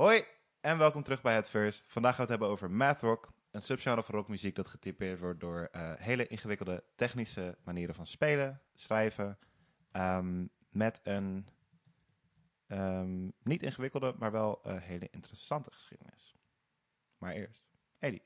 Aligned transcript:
Hoi 0.00 0.24
en 0.60 0.78
welkom 0.78 1.02
terug 1.02 1.22
bij 1.22 1.34
Het 1.34 1.48
First. 1.48 1.92
Vandaag 1.92 2.14
gaan 2.14 2.26
we 2.26 2.32
het 2.32 2.40
hebben 2.40 2.48
over 2.48 2.70
math 2.70 3.00
rock, 3.00 3.32
een 3.50 3.62
subgenre 3.62 4.02
van 4.02 4.14
rockmuziek 4.14 4.54
dat 4.54 4.68
getypeerd 4.68 5.20
wordt 5.20 5.40
door 5.40 5.68
eh, 5.72 5.92
hele 5.94 6.26
ingewikkelde 6.26 6.84
technische 6.94 7.58
manieren 7.64 7.94
van 7.94 8.06
spelen, 8.06 8.62
schrijven, 8.74 9.38
ehm, 9.92 10.46
met 10.68 11.00
een 11.02 11.48
ehm, 12.66 13.28
niet 13.42 13.62
ingewikkelde, 13.62 14.14
maar 14.18 14.32
wel 14.32 14.62
eh, 14.62 14.76
hele 14.76 15.08
interessante 15.10 15.70
geschiedenis. 15.72 16.34
Maar 17.18 17.32
eerst, 17.32 17.68
Eddie, 17.98 18.22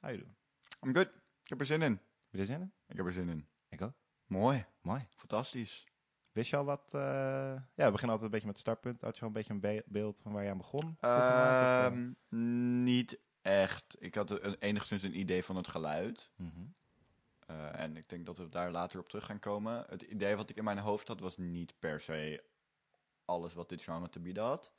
how 0.00 0.10
you 0.10 0.22
doing? 0.22 0.36
I'm 0.84 0.94
good. 0.94 1.08
Ik 1.42 1.48
heb 1.48 1.60
er 1.60 1.66
zin 1.66 1.82
in. 1.82 1.92
Heb 1.92 2.00
je 2.30 2.38
er 2.38 2.46
zin 2.46 2.60
in? 2.60 2.72
Ik 2.86 2.96
heb 2.96 3.06
er 3.06 3.12
zin 3.12 3.28
in. 3.28 3.48
Ik 3.68 3.82
ook. 3.82 3.94
Mooi. 4.26 4.64
Mooi. 4.80 5.06
Fantastisch. 5.16 5.89
Wist 6.40 6.52
je 6.52 6.56
al 6.56 6.64
wat? 6.64 6.90
eh, 6.94 7.00
ja, 7.74 7.84
we 7.86 7.90
beginnen 7.90 8.00
altijd 8.10 8.22
een 8.22 8.30
beetje 8.30 8.46
met 8.46 8.56
het 8.56 8.58
startpunt. 8.58 9.00
Had 9.00 9.14
je 9.14 9.20
al 9.20 9.26
een 9.26 9.32
beetje 9.32 9.52
een 9.52 9.60
be- 9.60 9.82
beeld 9.86 10.20
van 10.20 10.32
waar 10.32 10.44
je 10.44 10.50
aan 10.50 10.56
begon? 10.56 10.84
maand, 10.84 10.96
of, 11.02 11.08
eh? 11.08 11.84
Ehm, 11.86 12.82
niet 12.84 13.18
echt. 13.42 13.96
Ik 13.98 14.14
had 14.14 14.30
een, 14.30 14.54
enigszins 14.58 15.02
een 15.02 15.18
idee 15.18 15.44
van 15.44 15.56
het 15.56 15.68
geluid. 15.68 16.30
Mhm. 16.36 16.50
Eh, 17.46 17.80
en 17.80 17.96
ik 17.96 18.08
denk 18.08 18.26
dat 18.26 18.38
we 18.38 18.48
daar 18.48 18.70
later 18.70 19.00
op 19.00 19.08
terug 19.08 19.24
gaan 19.24 19.38
komen. 19.38 19.84
Het 19.88 20.02
idee 20.02 20.36
wat 20.36 20.50
ik 20.50 20.56
in 20.56 20.64
mijn 20.64 20.78
hoofd 20.78 21.08
had 21.08 21.20
was 21.20 21.36
niet 21.36 21.74
per 21.78 22.00
se 22.00 22.44
alles 23.24 23.54
wat 23.54 23.68
dit 23.68 23.82
genre 23.82 24.08
te 24.08 24.20
bieden 24.20 24.42
had. 24.44 24.72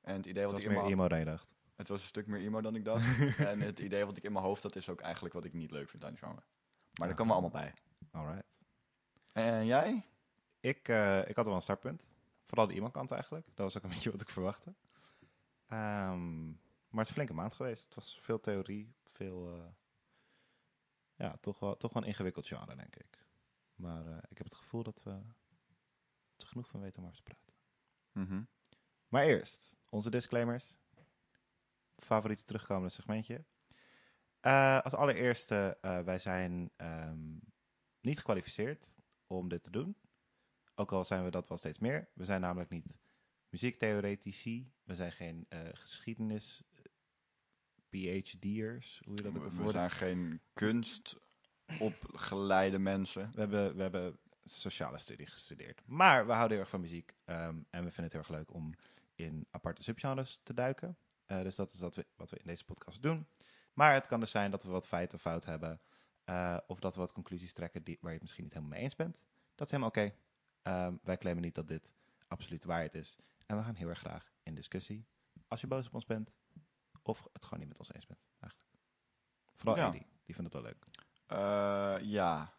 En 0.00 0.14
het 0.16 0.26
idee 0.26 0.42
Het 0.42 0.52
wat 0.52 0.62
was 0.62 0.72
ik 0.72 0.78
meer 0.78 0.90
emo 0.90 1.08
dan 1.08 1.18
je 1.18 1.24
dacht. 1.24 1.52
Het 1.76 1.88
was 1.88 2.00
een 2.00 2.06
stuk 2.06 2.26
meer 2.26 2.40
emo 2.40 2.60
dan 2.60 2.74
ik 2.74 2.84
dacht. 2.84 3.04
en 3.50 3.60
het 3.60 3.78
idee 3.78 4.04
wat 4.04 4.16
ik 4.16 4.22
in 4.22 4.32
mijn 4.32 4.44
hoofd 4.44 4.62
had 4.62 4.76
is 4.76 4.88
ook 4.88 5.00
eigenlijk 5.00 5.34
wat 5.34 5.44
ik 5.44 5.52
niet 5.52 5.70
leuk 5.70 5.88
vind 5.90 6.04
aan 6.04 6.10
het 6.10 6.18
genre. 6.18 6.42
Maar 6.98 7.08
daar 7.08 7.16
komen 7.16 7.36
we 7.36 7.40
allemaal 7.40 7.62
bij. 7.62 7.74
Alright. 8.10 8.44
En 9.32 9.66
jij? 9.66 10.04
Ik, 10.60 10.88
eh, 10.88 11.28
ik 11.28 11.36
had 11.36 11.46
wel 11.46 11.54
een 11.54 11.62
startpunt. 11.62 12.08
Vooral 12.44 12.66
de 12.66 12.74
iemand-kant 12.74 13.10
eigenlijk. 13.10 13.46
Dat 13.46 13.56
was 13.56 13.76
ook 13.76 13.82
een 13.82 13.90
beetje 13.94 14.10
wat 14.10 14.20
ik 14.20 14.30
verwachtte. 14.30 14.74
Ehm, 15.66 16.46
maar 16.48 16.98
het 16.98 17.02
is 17.02 17.08
een 17.08 17.14
flinke 17.14 17.34
maand 17.34 17.54
geweest. 17.54 17.84
Het 17.84 17.94
was 17.94 18.18
veel 18.20 18.40
theorie, 18.40 18.94
veel... 19.04 19.54
eh, 19.54 19.64
ja, 21.14 21.36
toch 21.36 21.58
wel, 21.58 21.76
toch 21.76 21.92
wel 21.92 22.02
een 22.02 22.08
ingewikkeld 22.08 22.46
genre, 22.46 22.76
denk 22.76 22.96
ik. 22.96 23.26
Maar 23.74 24.06
eh, 24.06 24.18
ik 24.28 24.38
heb 24.38 24.46
het 24.46 24.54
gevoel 24.56 24.82
dat 24.82 25.02
we 25.02 25.10
er 26.36 26.46
genoeg 26.46 26.68
van 26.68 26.80
weten 26.80 27.00
om 27.00 27.04
over 27.08 27.16
te 27.16 27.22
praten. 27.22 27.54
Mhm. 28.12 28.42
Maar 29.08 29.24
eerst, 29.24 29.78
onze 29.88 30.10
disclaimers. 30.10 30.76
Favoriete 31.92 32.44
terugkomende 32.44 32.88
segmentje. 32.88 33.44
Als 34.82 34.94
allereerste, 34.94 35.78
wij 35.80 36.18
zijn 36.18 36.70
ehm, 36.76 37.36
niet 38.00 38.18
gekwalificeerd 38.18 38.94
om 39.26 39.48
dit 39.48 39.62
te 39.62 39.70
doen. 39.70 39.96
Ook 40.80 40.92
al 40.92 41.04
zijn 41.04 41.24
we 41.24 41.30
dat 41.30 41.48
wel 41.48 41.58
steeds 41.58 41.78
meer. 41.78 42.08
We 42.14 42.24
zijn 42.24 42.40
namelijk 42.40 42.70
niet 42.70 42.98
muziektheoretici. 43.48 44.72
We 44.82 44.94
zijn 44.94 45.12
geen 45.12 45.46
eh, 45.48 45.58
geschiedenis 45.72 46.62
eh, 46.74 46.82
PhD'ers, 47.88 49.00
hoe 49.04 49.16
je 49.16 49.22
dat 49.22 49.36
ook 49.36 49.52
We, 49.52 49.64
we 49.64 49.70
zijn 49.70 49.90
geen 49.90 50.40
kunst 50.52 51.18
opgeleide 51.78 52.78
mensen. 52.78 53.30
We 53.32 53.40
hebben, 53.40 53.76
we 53.76 53.82
hebben 53.82 54.18
sociale 54.44 54.98
studie 54.98 55.26
gestudeerd. 55.26 55.82
Maar 55.86 56.26
we 56.26 56.32
houden 56.32 56.50
heel 56.50 56.60
erg 56.60 56.70
van 56.70 56.80
muziek. 56.80 57.14
ehm, 57.24 57.62
en 57.70 57.84
we 57.84 57.90
vinden 57.90 58.04
het 58.04 58.12
heel 58.12 58.20
erg 58.20 58.30
leuk 58.30 58.54
om 58.54 58.74
in 59.14 59.46
aparte 59.50 59.82
subgenres 59.82 60.40
te 60.42 60.54
duiken. 60.54 60.98
Eh, 61.26 61.42
dus 61.42 61.56
dat 61.56 61.72
is 61.72 61.80
wat 61.80 61.96
we, 61.96 62.06
wat 62.16 62.30
we 62.30 62.38
in 62.38 62.46
deze 62.46 62.64
podcast 62.64 63.02
doen. 63.02 63.26
Maar 63.72 63.94
het 63.94 64.06
kan 64.06 64.20
dus 64.20 64.30
zijn 64.30 64.50
dat 64.50 64.62
we 64.62 64.70
wat 64.70 64.88
feiten 64.88 65.18
fout 65.18 65.44
hebben. 65.44 65.80
of 66.66 66.80
dat 66.80 66.94
we 66.94 67.00
wat 67.00 67.12
conclusies 67.12 67.52
trekken 67.52 67.82
die, 67.82 67.98
waar 68.00 68.08
je 68.10 68.18
het 68.18 68.22
misschien 68.22 68.44
niet 68.44 68.52
helemaal 68.52 68.74
mee 68.74 68.84
eens 68.84 68.96
bent. 68.96 69.18
Dat 69.54 69.66
is 69.66 69.72
helemaal 69.72 69.88
oké. 69.88 70.14
Ehm, 70.62 70.94
wij 71.02 71.16
claimen 71.18 71.42
niet 71.44 71.54
dat 71.54 71.68
dit 71.68 71.92
absoluut 72.28 72.64
waarheid 72.64 72.94
is. 72.94 73.16
En 73.46 73.56
we 73.56 73.62
gaan 73.62 73.74
heel 73.74 73.88
erg 73.88 73.98
graag 73.98 74.32
in 74.42 74.54
discussie. 74.54 75.06
Als 75.48 75.60
je 75.60 75.66
boos 75.66 75.86
op 75.86 75.94
ons 75.94 76.04
bent. 76.06 76.32
Of 77.02 77.28
het 77.32 77.44
gewoon 77.44 77.58
niet 77.58 77.68
met 77.68 77.78
ons 77.78 77.92
eens 77.92 78.06
bent. 78.06 78.20
Eigenlijk. 78.40 78.70
Vooral 79.54 79.76
Ja. 79.76 79.86
Eddie. 79.86 80.06
Die 80.24 80.34
vindt 80.34 80.52
het 80.54 80.62
wel 80.62 80.72
leuk. 80.72 80.86
Eh, 81.26 81.96
ja, 82.08 82.52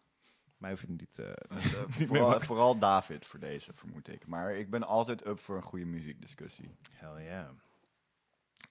Mij 0.58 0.70
hoef 0.70 0.82
je 0.82 0.90
niet... 0.90 1.20
eh, 1.20 1.30
Eh, 1.30 1.88
Niet 1.98 1.98
meer 1.98 2.08
vooral, 2.08 2.40
vooral 2.40 2.78
David 2.80 3.26
voor 3.26 3.40
deze, 3.40 3.74
vermoed 3.74 4.08
ik. 4.08 4.28
Maar 4.28 4.56
ik 4.56 4.70
ben 4.70 4.84
altijd 4.84 5.26
up 5.26 5.40
voor 5.40 5.56
een 5.56 5.64
goede 5.64 5.86
muziekdiscussie. 5.86 6.76
Hell 6.92 7.24
yeah. 7.24 7.50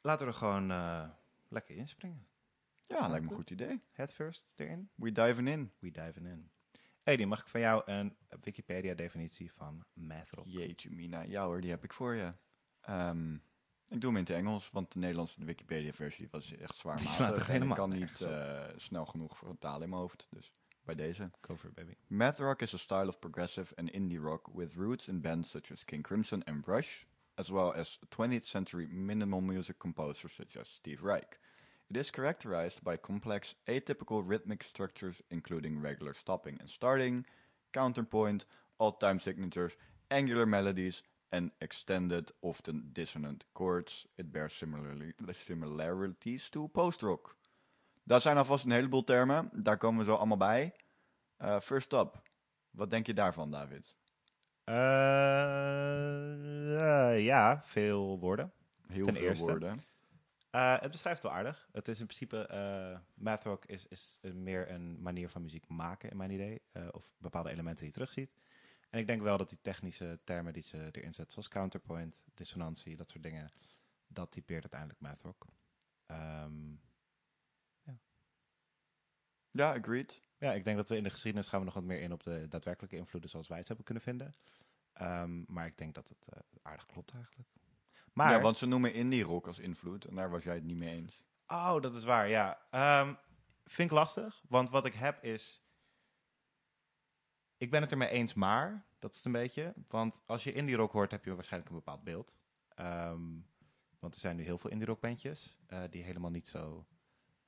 Laten 0.02 0.26
we 0.26 0.32
er 0.32 0.38
gewoon 0.38 0.66
lekker 1.48 1.76
inspringen. 1.76 2.26
Ja, 2.86 3.08
lijkt 3.08 3.24
me 3.24 3.30
een 3.30 3.36
goed 3.36 3.50
idee. 3.50 3.82
Head 3.92 4.12
first 4.12 4.52
erin. 4.56 4.90
We 4.94 5.12
diven 5.12 5.46
in. 5.46 5.72
We 5.78 5.90
diven 5.90 6.26
in. 6.26 6.50
Eddie, 7.10 7.26
mag 7.26 7.40
ik 7.40 7.46
van 7.46 7.60
jou 7.60 7.82
een 7.86 8.16
Wikipedia-definitie 8.40 9.52
van 9.52 9.84
math 9.92 10.30
rock? 10.30 10.46
Jeetje 10.48 10.90
mina, 10.90 11.22
ja 11.22 11.44
hoor, 11.44 11.60
die 11.60 11.70
heb 11.70 11.84
ik 11.84 11.92
voor 11.92 12.14
je. 12.14 12.32
Ehm, 12.80 13.34
ik 13.88 14.00
doe 14.00 14.10
hem 14.10 14.16
in 14.16 14.22
het 14.22 14.30
Engels, 14.30 14.70
want 14.70 14.92
de 14.92 14.98
Nederlandse 14.98 15.44
Wikipedia-versie 15.44 16.28
was 16.30 16.56
echt 16.56 16.76
zwaar 16.76 16.96
Die 16.96 17.08
slaat 17.08 17.48
er 17.48 17.62
ik 17.62 17.68
kan 17.68 17.90
niet 17.90 18.20
eh, 18.20 18.64
snel 18.76 19.06
genoeg 19.06 19.38
vertalen 19.38 19.82
in 19.82 19.88
mijn 19.88 20.00
hoofd. 20.00 20.26
Dus 20.30 20.54
bij 20.84 20.94
deze. 20.94 21.30
Go 21.40 21.56
for 21.56 21.68
it, 21.68 21.74
baby. 21.74 21.94
Math 22.06 22.38
rock 22.38 22.62
is 22.62 22.74
a 22.74 22.78
style 22.78 23.08
of 23.08 23.18
progressive 23.18 23.76
and 23.76 23.90
indie 23.90 24.20
rock 24.20 24.48
with 24.54 24.74
roots 24.74 25.08
in 25.08 25.20
bands 25.20 25.50
such 25.50 25.72
as 25.72 25.84
King 25.84 26.02
Crimson 26.02 26.44
and 26.44 26.66
Rush, 26.66 27.04
as 27.34 27.48
well 27.48 27.74
as 27.74 27.98
20th 28.16 28.44
century 28.44 28.86
minimal 28.86 29.40
music 29.40 29.78
composers 29.78 30.32
such 30.32 30.56
as 30.56 30.68
Steve 30.68 31.02
Reich. 31.02 31.38
It 31.90 31.96
is 31.96 32.10
characterized 32.10 32.84
by 32.84 32.96
complex, 32.96 33.56
atypical 33.66 34.22
rhythmic 34.24 34.62
structures 34.62 35.22
including 35.28 35.80
regular 35.82 36.14
stopping 36.14 36.60
and 36.60 36.70
starting, 36.70 37.26
counterpoint, 37.72 38.44
odd-time 38.76 39.18
signatures, 39.18 39.76
angular 40.08 40.46
melodies, 40.46 41.02
and 41.32 41.50
extended, 41.60 42.32
often 42.40 42.90
dissonant 42.92 43.44
chords. 43.54 44.06
It 44.16 44.32
bears 44.32 44.52
similarly, 44.52 45.14
similarities 45.32 46.48
to 46.50 46.68
post-rock. 46.68 47.36
Dat 48.04 48.22
zijn 48.22 48.36
alvast 48.36 48.64
een 48.64 48.70
heleboel 48.70 49.04
termen, 49.04 49.50
daar 49.52 49.78
komen 49.78 49.98
we 50.04 50.10
zo 50.10 50.16
allemaal 50.16 50.36
bij. 50.36 50.74
Eh, 51.36 51.60
first 51.60 51.92
up, 51.92 52.22
wat 52.70 52.90
denk 52.90 53.06
je 53.06 53.14
daarvan, 53.14 53.50
David? 53.50 53.96
Eh, 54.64 54.74
eh, 57.12 57.24
ja, 57.24 57.62
veel 57.64 58.18
woorden. 58.18 58.52
Heel 58.86 59.04
Ten 59.04 59.14
veel 59.14 59.22
eerste. 59.22 59.44
woorden. 59.44 59.78
Eh, 60.50 60.80
het 60.80 60.90
beschrijft 60.90 61.22
wel 61.22 61.32
aardig. 61.32 61.68
Het 61.72 61.88
is 61.88 62.00
in 62.00 62.06
principe, 62.06 62.46
eh 62.46 62.98
math 63.14 63.44
rock 63.44 63.64
is, 63.64 63.86
is 63.86 64.18
meer 64.22 64.70
een 64.70 65.02
manier 65.02 65.28
van 65.28 65.42
muziek 65.42 65.68
maken, 65.68 66.10
in 66.10 66.16
mijn 66.16 66.30
idee. 66.30 66.62
eh, 66.72 66.88
of 66.90 67.12
bepaalde 67.18 67.50
elementen 67.50 67.76
die 67.76 67.86
je 67.86 67.92
terugziet. 67.92 68.30
En 68.90 68.98
ik 69.00 69.06
denk 69.06 69.22
wel 69.22 69.36
dat 69.36 69.48
die 69.48 69.58
technische 69.62 70.18
termen 70.24 70.52
die 70.52 70.62
ze 70.62 70.76
erin 70.76 71.14
zetten, 71.14 71.30
zoals 71.32 71.48
counterpoint, 71.48 72.24
dissonantie, 72.34 72.96
dat 72.96 73.10
soort 73.10 73.22
dingen, 73.22 73.52
dat 74.06 74.30
typeert 74.30 74.60
uiteindelijk 74.62 75.00
math 75.00 75.22
rock. 75.22 75.46
Ehm, 76.06 76.72
Ja, 79.52 79.74
agreed. 79.74 80.22
ja, 80.38 80.52
ik 80.52 80.64
denk 80.64 80.76
dat 80.76 80.88
we 80.88 80.96
in 80.96 81.02
de 81.02 81.10
geschiedenis 81.10 81.48
gaan 81.48 81.58
we 81.58 81.64
nog 81.64 81.74
wat 81.74 81.84
meer 81.84 82.00
in 82.00 82.12
op 82.12 82.22
de 82.22 82.48
daadwerkelijke 82.48 82.96
invloeden 82.96 83.30
zoals 83.30 83.48
wij 83.48 83.58
het 83.58 83.66
hebben 83.66 83.84
kunnen 83.84 84.02
vinden. 84.02 84.32
Ehm, 84.92 85.42
maar 85.46 85.66
ik 85.66 85.78
denk 85.78 85.94
dat 85.94 86.08
het 86.08 86.28
aardig 86.62 86.86
klopt 86.86 87.12
eigenlijk. 87.14 87.48
Maar, 88.12 88.30
Ja, 88.32 88.40
want 88.40 88.58
ze 88.58 88.66
noemen 88.66 88.94
indie 88.94 89.22
rock 89.22 89.46
als 89.46 89.58
invloed 89.58 90.04
en 90.04 90.14
daar 90.14 90.30
was 90.30 90.44
jij 90.44 90.54
het 90.54 90.64
niet 90.64 90.78
mee 90.78 90.94
eens. 90.94 91.24
Oh, 91.46 91.80
dat 91.80 91.94
is 91.94 92.04
waar, 92.04 92.28
ja. 92.28 92.58
Ehm, 92.70 93.14
vind 93.64 93.90
ik 93.90 93.96
lastig, 93.96 94.42
want 94.48 94.70
wat 94.70 94.86
ik 94.86 94.94
heb 94.94 95.24
is... 95.24 95.62
Ik 97.56 97.70
ben 97.70 97.80
het 97.80 97.90
ermee 97.90 98.08
eens, 98.08 98.34
maar... 98.34 98.88
Dat 98.98 99.10
is 99.10 99.16
het 99.16 99.26
een 99.26 99.32
beetje. 99.32 99.74
Want 99.88 100.22
als 100.26 100.44
je 100.44 100.52
indie 100.52 100.76
rock 100.76 100.92
hoort, 100.92 101.10
heb 101.10 101.24
je 101.24 101.34
waarschijnlijk 101.34 101.72
een 101.72 101.78
bepaald 101.78 102.04
beeld. 102.04 102.38
Ehm, 102.74 103.22
want 103.98 104.14
er 104.14 104.20
zijn 104.20 104.36
nu 104.36 104.42
heel 104.42 104.58
veel 104.58 104.70
indie 104.70 104.86
rock 104.86 105.00
bandjes... 105.00 105.58
eh, 105.66 105.82
die 105.90 106.02
helemaal 106.02 106.30
niet 106.30 106.46
zo 106.48 106.86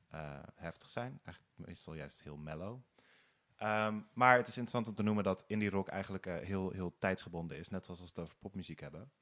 eh, 0.08 0.38
heftig 0.54 0.90
zijn. 0.90 1.20
Eigenlijk 1.24 1.56
meestal 1.56 1.94
juist 1.94 2.22
heel 2.22 2.36
mellow. 2.36 2.80
Ehm, 3.56 4.00
maar 4.12 4.36
het 4.36 4.48
is 4.48 4.56
interessant 4.56 4.88
om 4.88 4.94
te 4.94 5.02
noemen 5.02 5.24
dat 5.24 5.44
indie 5.46 5.70
rock 5.70 5.88
eigenlijk 5.88 6.26
eh, 6.26 6.36
heel, 6.36 6.70
heel 6.70 6.98
tijdsgebonden 6.98 7.58
is. 7.58 7.68
Net 7.68 7.84
zoals 7.84 8.00
als 8.00 8.10
we 8.10 8.20
het 8.20 8.24
over 8.24 8.40
popmuziek 8.40 8.80
hebben. 8.80 9.12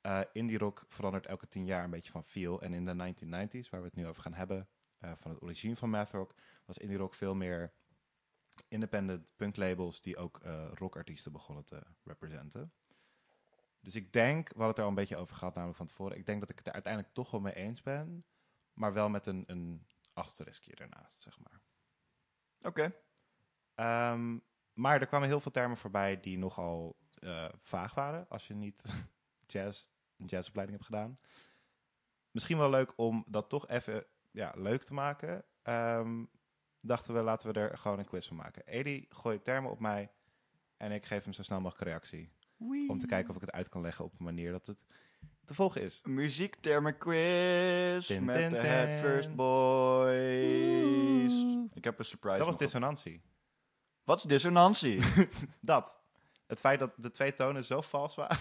Eh, 0.00 0.20
indie 0.32 0.58
rock 0.58 0.84
verandert 0.86 1.26
elke 1.26 1.48
tien 1.48 1.64
jaar 1.64 1.84
een 1.84 1.90
beetje 1.90 2.10
van 2.10 2.24
feel. 2.24 2.62
En 2.62 2.72
in 2.72 2.84
de 2.84 2.94
1990s, 2.94 3.70
waar 3.70 3.80
we 3.80 3.86
het 3.86 3.96
nu 3.96 4.06
over 4.06 4.22
gaan 4.22 4.34
hebben, 4.34 4.68
eh, 4.98 5.12
van 5.16 5.30
het 5.30 5.42
origine 5.42 5.76
van 5.76 5.90
math 5.90 6.10
rock, 6.10 6.34
was 6.64 6.78
indie 6.78 6.96
rock 6.96 7.14
veel 7.14 7.34
meer 7.34 7.72
independent 8.68 9.32
punk 9.36 9.56
labels 9.56 10.00
die 10.00 10.16
ook 10.16 10.38
eh, 10.38 10.70
rockartiesten 10.74 11.32
begonnen 11.32 11.64
te 11.64 11.82
representen. 12.04 12.72
Dus 13.80 13.94
ik 13.94 14.12
denk, 14.12 14.48
we 14.48 14.54
hadden 14.54 14.68
het 14.68 14.76
er 14.76 14.82
al 14.82 14.88
een 14.88 14.94
beetje 14.94 15.16
over 15.16 15.36
gehad, 15.36 15.54
namelijk 15.54 15.78
van 15.78 15.86
tevoren. 15.86 16.16
Ik 16.16 16.26
denk 16.26 16.40
dat 16.40 16.50
ik 16.50 16.58
het 16.58 16.66
er 16.66 16.72
uiteindelijk 16.72 17.14
toch 17.14 17.30
wel 17.30 17.40
mee 17.40 17.54
eens 17.54 17.82
ben, 17.82 18.24
maar 18.72 18.92
wel 18.92 19.08
met 19.08 19.26
een, 19.26 19.44
een 19.46 19.86
asteriskje 20.12 20.74
ernaast, 20.74 21.20
zeg 21.20 21.38
maar. 21.38 21.60
Oké. 22.62 22.94
Ehm, 23.74 24.38
maar 24.72 25.00
er 25.00 25.06
kwamen 25.06 25.28
heel 25.28 25.40
veel 25.40 25.52
termen 25.52 25.76
voorbij 25.76 26.20
die 26.20 26.38
nogal 26.38 26.98
vaag 27.58 27.94
waren. 27.94 28.28
Als 28.28 28.46
je 28.46 28.54
niet 28.54 28.82
jazz, 29.52 29.88
een 30.16 30.26
jazzopleiding 30.26 30.78
hebt 30.78 30.90
gedaan. 30.90 31.18
Misschien 32.30 32.58
wel 32.58 32.70
leuk 32.70 32.92
om 32.96 33.24
dat 33.26 33.48
toch 33.48 33.68
even 33.68 34.06
ja, 34.30 34.52
leuk 34.56 34.82
te 34.82 34.94
maken. 34.94 35.44
Ehm, 35.62 36.24
dachten 36.80 37.14
we, 37.14 37.20
laten 37.20 37.52
we 37.52 37.60
er 37.60 37.78
gewoon 37.78 37.98
een 37.98 38.04
quiz 38.04 38.26
van 38.26 38.36
maken. 38.36 38.66
Edi 38.66 39.06
gooit 39.08 39.44
termen 39.44 39.70
op 39.70 39.80
mij 39.80 40.12
en 40.76 40.92
ik 40.92 41.06
geef 41.06 41.24
hem 41.24 41.32
zo 41.32 41.42
snel 41.42 41.60
mogelijk 41.60 41.88
reactie. 41.88 42.32
Om 42.88 42.98
te 42.98 43.06
kijken 43.06 43.30
of 43.30 43.36
ik 43.36 43.40
het 43.40 43.52
uit 43.52 43.68
kan 43.68 43.82
leggen 43.82 44.04
op 44.04 44.12
een 44.18 44.24
manier 44.24 44.52
dat 44.52 44.66
het 44.66 44.78
te 45.44 45.54
volgen 45.54 45.82
is. 45.82 46.00
Muziektermen 46.04 46.98
quiz 46.98 48.06
Tin, 48.06 48.24
met 48.24 48.50
de. 48.50 48.56
Head 48.56 49.00
First 49.00 49.34
Boys. 49.34 51.32
Ik 51.74 51.84
heb 51.84 51.98
een 51.98 52.04
surprise. 52.04 52.38
Dat 52.38 52.46
was 52.46 52.56
dissonantie. 52.56 53.22
Wat 54.04 54.18
is 54.18 54.24
dissonantie? 54.24 55.02
Dat. 55.60 56.00
Het 56.50 56.60
feit 56.60 56.78
dat 56.78 56.92
de 56.96 57.10
twee 57.10 57.34
tonen 57.34 57.64
zo 57.64 57.80
vals 57.80 58.14
waren. 58.14 58.38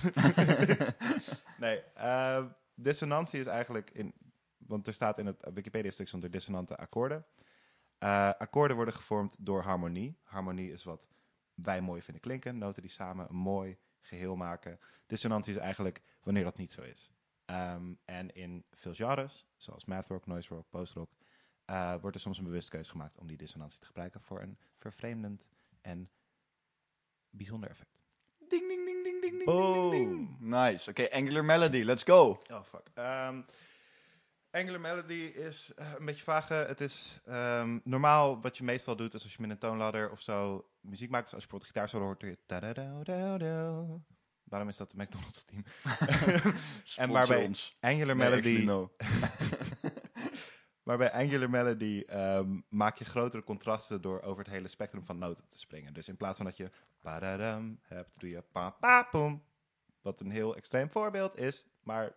nee, 1.57 1.83
eh, 1.93 2.45
dissonantie 2.75 3.39
is 3.39 3.45
eigenlijk 3.45 3.89
in. 3.91 4.13
Want 4.57 4.87
er 4.87 4.93
staat 4.93 5.17
in 5.17 5.25
het 5.25 5.49
Wikipedia-stuk 5.53 6.07
zonder 6.07 6.31
dissonante 6.31 6.77
akkoorden. 6.77 7.25
Eh, 7.97 8.31
akkoorden 8.37 8.75
worden 8.75 8.93
gevormd 8.93 9.35
door 9.39 9.61
harmonie. 9.61 10.17
Harmonie 10.23 10.71
is 10.71 10.83
wat 10.83 11.07
wij 11.53 11.81
mooi 11.81 12.01
vinden 12.01 12.21
klinken. 12.21 12.57
Noten 12.57 12.81
die 12.81 12.91
samen 12.91 13.29
een 13.29 13.35
mooi 13.35 13.77
geheel 14.01 14.35
maken. 14.35 14.79
Dissonantie 15.05 15.53
is 15.53 15.59
eigenlijk 15.59 16.01
wanneer 16.23 16.43
dat 16.43 16.57
niet 16.57 16.71
zo 16.71 16.81
is. 16.81 17.11
Ehm, 17.45 17.93
en 18.05 18.33
in 18.33 18.65
veel 18.71 18.93
genres, 18.93 19.47
zoals 19.57 19.85
math 19.85 20.07
rock, 20.07 20.25
noise 20.25 20.53
rock, 20.53 20.69
post 20.69 20.93
rock, 20.93 21.11
eh, 21.65 21.95
wordt 22.01 22.15
er 22.15 22.21
soms 22.21 22.37
een 22.37 22.43
bewust 22.43 22.69
keuze 22.69 22.89
gemaakt 22.89 23.17
om 23.17 23.27
die 23.27 23.37
dissonantie 23.37 23.79
te 23.79 23.85
gebruiken 23.85 24.21
voor 24.21 24.41
een 24.41 24.57
vervreemdend 24.77 25.49
en 25.81 26.09
bijzonder 27.29 27.69
effect. 27.69 27.98
Ding, 28.49 28.67
ding, 28.67 28.85
ding, 28.85 29.03
ding, 29.03 29.21
ding, 29.21 29.37
ding, 29.37 29.45
Boom. 29.45 29.89
ding, 29.89 30.09
ding. 30.09 30.37
Nice. 30.39 30.89
Oké, 30.89 31.09
Angular 31.11 31.45
Melody, 31.45 31.83
let's 31.83 32.03
go. 32.03 32.41
Oh, 32.51 32.63
fuck. 32.63 32.83
Ehm, 32.93 33.41
Angular 34.51 34.79
Melody 34.79 35.21
is 35.23 35.71
eh, 35.75 35.93
een 35.97 36.05
beetje 36.05 36.23
vage. 36.23 36.53
Het 36.53 36.81
is 36.81 37.19
ehm, 37.25 37.79
normaal 37.83 38.41
wat 38.41 38.57
je 38.57 38.63
meestal 38.63 38.95
doet, 38.95 39.13
is 39.13 39.23
als 39.23 39.33
je 39.33 39.41
met 39.41 39.49
een 39.49 39.57
toonladder 39.57 40.11
of 40.11 40.21
zo 40.21 40.65
muziek 40.81 41.09
maakt. 41.09 41.23
Dus 41.23 41.33
als 41.33 41.43
je 41.43 41.49
bijvoorbeeld 41.49 41.71
gitaar 41.71 41.89
solo 41.89 42.05
hoort, 42.05 42.19
doe 42.19 42.29
je... 42.29 43.99
Waarom 44.43 44.69
is 44.69 44.77
dat 44.77 44.91
de 44.91 44.97
McDonald's 44.97 45.43
team? 45.45 45.63
en 46.95 47.09
maar 47.11 47.27
bij 47.27 47.45
ons. 47.45 47.73
Angular 47.79 48.15
Melody. 48.15 48.67
maar 50.89 50.97
bij 50.97 51.11
Angular 51.11 51.49
Melody 51.49 52.03
ehm, 52.07 52.59
maak 52.69 52.97
je 52.97 53.05
grotere 53.05 53.43
contrasten 53.43 54.01
door 54.01 54.21
over 54.21 54.43
het 54.43 54.53
hele 54.53 54.67
spectrum 54.67 55.05
van 55.05 55.17
noten 55.17 55.47
te 55.47 55.59
springen. 55.59 55.93
Dus 55.93 56.07
in 56.07 56.17
plaats 56.17 56.37
van 56.37 56.45
dat 56.45 56.57
je 56.57 56.69
padadam 57.01 57.79
hebt, 57.81 58.19
doe 58.19 58.29
je 58.29 58.41
pa 58.51 58.69
pa 58.69 59.03
poem. 59.03 59.43
Wat 60.01 60.19
een 60.19 60.31
heel 60.31 60.55
extreem 60.55 60.89
voorbeeld 60.89 61.37
is, 61.37 61.65
maar 61.83 62.13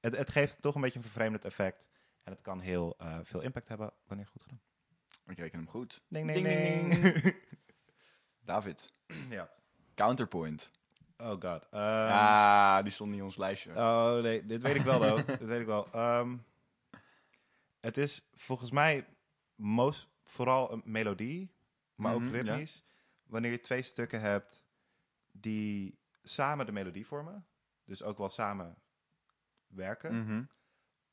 het, 0.00 0.16
het 0.16 0.30
geeft 0.30 0.62
toch 0.62 0.74
een 0.74 0.80
beetje 0.80 0.98
een 0.98 1.04
vervreemdend 1.04 1.44
effect. 1.44 1.84
En 2.22 2.32
het 2.32 2.42
kan 2.42 2.60
heel 2.60 2.94
eh, 2.98 3.18
veel 3.22 3.40
impact 3.40 3.68
hebben 3.68 3.92
wanneer 4.06 4.26
goed 4.26 4.42
gedaan. 4.42 4.60
Ik 5.26 5.38
reken 5.38 5.58
hem 5.58 5.68
goed. 5.68 6.02
Ding, 6.08 6.32
Ding, 6.32 6.46
ding, 6.46 6.90
ding, 6.90 7.12
ding. 7.12 7.34
David, 8.50 8.92
ja. 9.28 9.50
Counterpoint. 9.94 10.70
Oh 11.16 11.28
god. 11.28 11.66
Ehm, 11.70 12.10
ah, 12.10 12.82
die 12.82 12.92
stond 12.92 13.10
niet 13.10 13.18
in 13.18 13.24
ons 13.24 13.36
lijstje. 13.36 13.70
Oh 13.74 14.22
nee, 14.22 14.46
dit 14.46 14.62
weet 14.62 14.74
ik 14.74 14.82
wel 14.82 15.00
though. 15.00 15.26
dit 15.38 15.44
weet 15.44 15.60
ik 15.60 15.66
wel. 15.66 15.88
Ehm, 15.92 16.36
het 17.80 17.96
is 17.96 18.28
volgens 18.34 18.70
mij 18.70 19.06
most, 19.54 20.08
vooral 20.22 20.72
een 20.72 20.82
melodie, 20.84 21.54
maar 21.94 22.14
Mhm, 22.16 22.24
ook 22.26 22.34
ja. 22.34 22.40
ritmisch. 22.40 22.84
Wanneer 23.22 23.50
je 23.50 23.60
twee 23.60 23.82
stukken 23.82 24.20
hebt 24.20 24.64
die 25.32 25.98
samen 26.22 26.66
de 26.66 26.72
melodie 26.72 27.06
vormen. 27.06 27.46
Dus 27.84 28.02
ook 28.02 28.18
wel 28.18 28.28
samen 28.28 28.76
werken, 29.66 30.18
Mhm. 30.24 30.44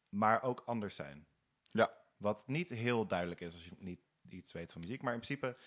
maar 0.09 0.41
ook 0.43 0.63
anders 0.65 0.95
zijn. 0.95 1.27
Ja. 1.71 1.91
Wat 2.17 2.47
niet 2.47 2.69
heel 2.69 3.07
duidelijk 3.07 3.41
is 3.41 3.53
als 3.53 3.65
je 3.65 3.71
niet 3.77 3.99
iets 4.29 4.51
weet 4.51 4.71
van 4.71 4.81
muziek. 4.81 5.01
Maar 5.01 5.13
in 5.13 5.19
principe, 5.19 5.57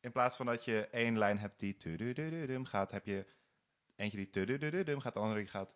in 0.00 0.12
plaats 0.12 0.36
van 0.36 0.46
dat 0.46 0.64
je 0.64 0.88
één 0.90 1.18
lijn 1.18 1.38
hebt 1.38 1.58
die 1.58 1.76
tududududum 1.76 2.64
gaat, 2.64 2.90
heb 2.90 3.06
je 3.06 3.26
eentje 3.96 4.16
die 4.16 4.30
tududududum 4.30 5.00
gaat, 5.00 5.14
de 5.14 5.20
andere 5.20 5.40
die 5.40 5.48
gaat 5.48 5.74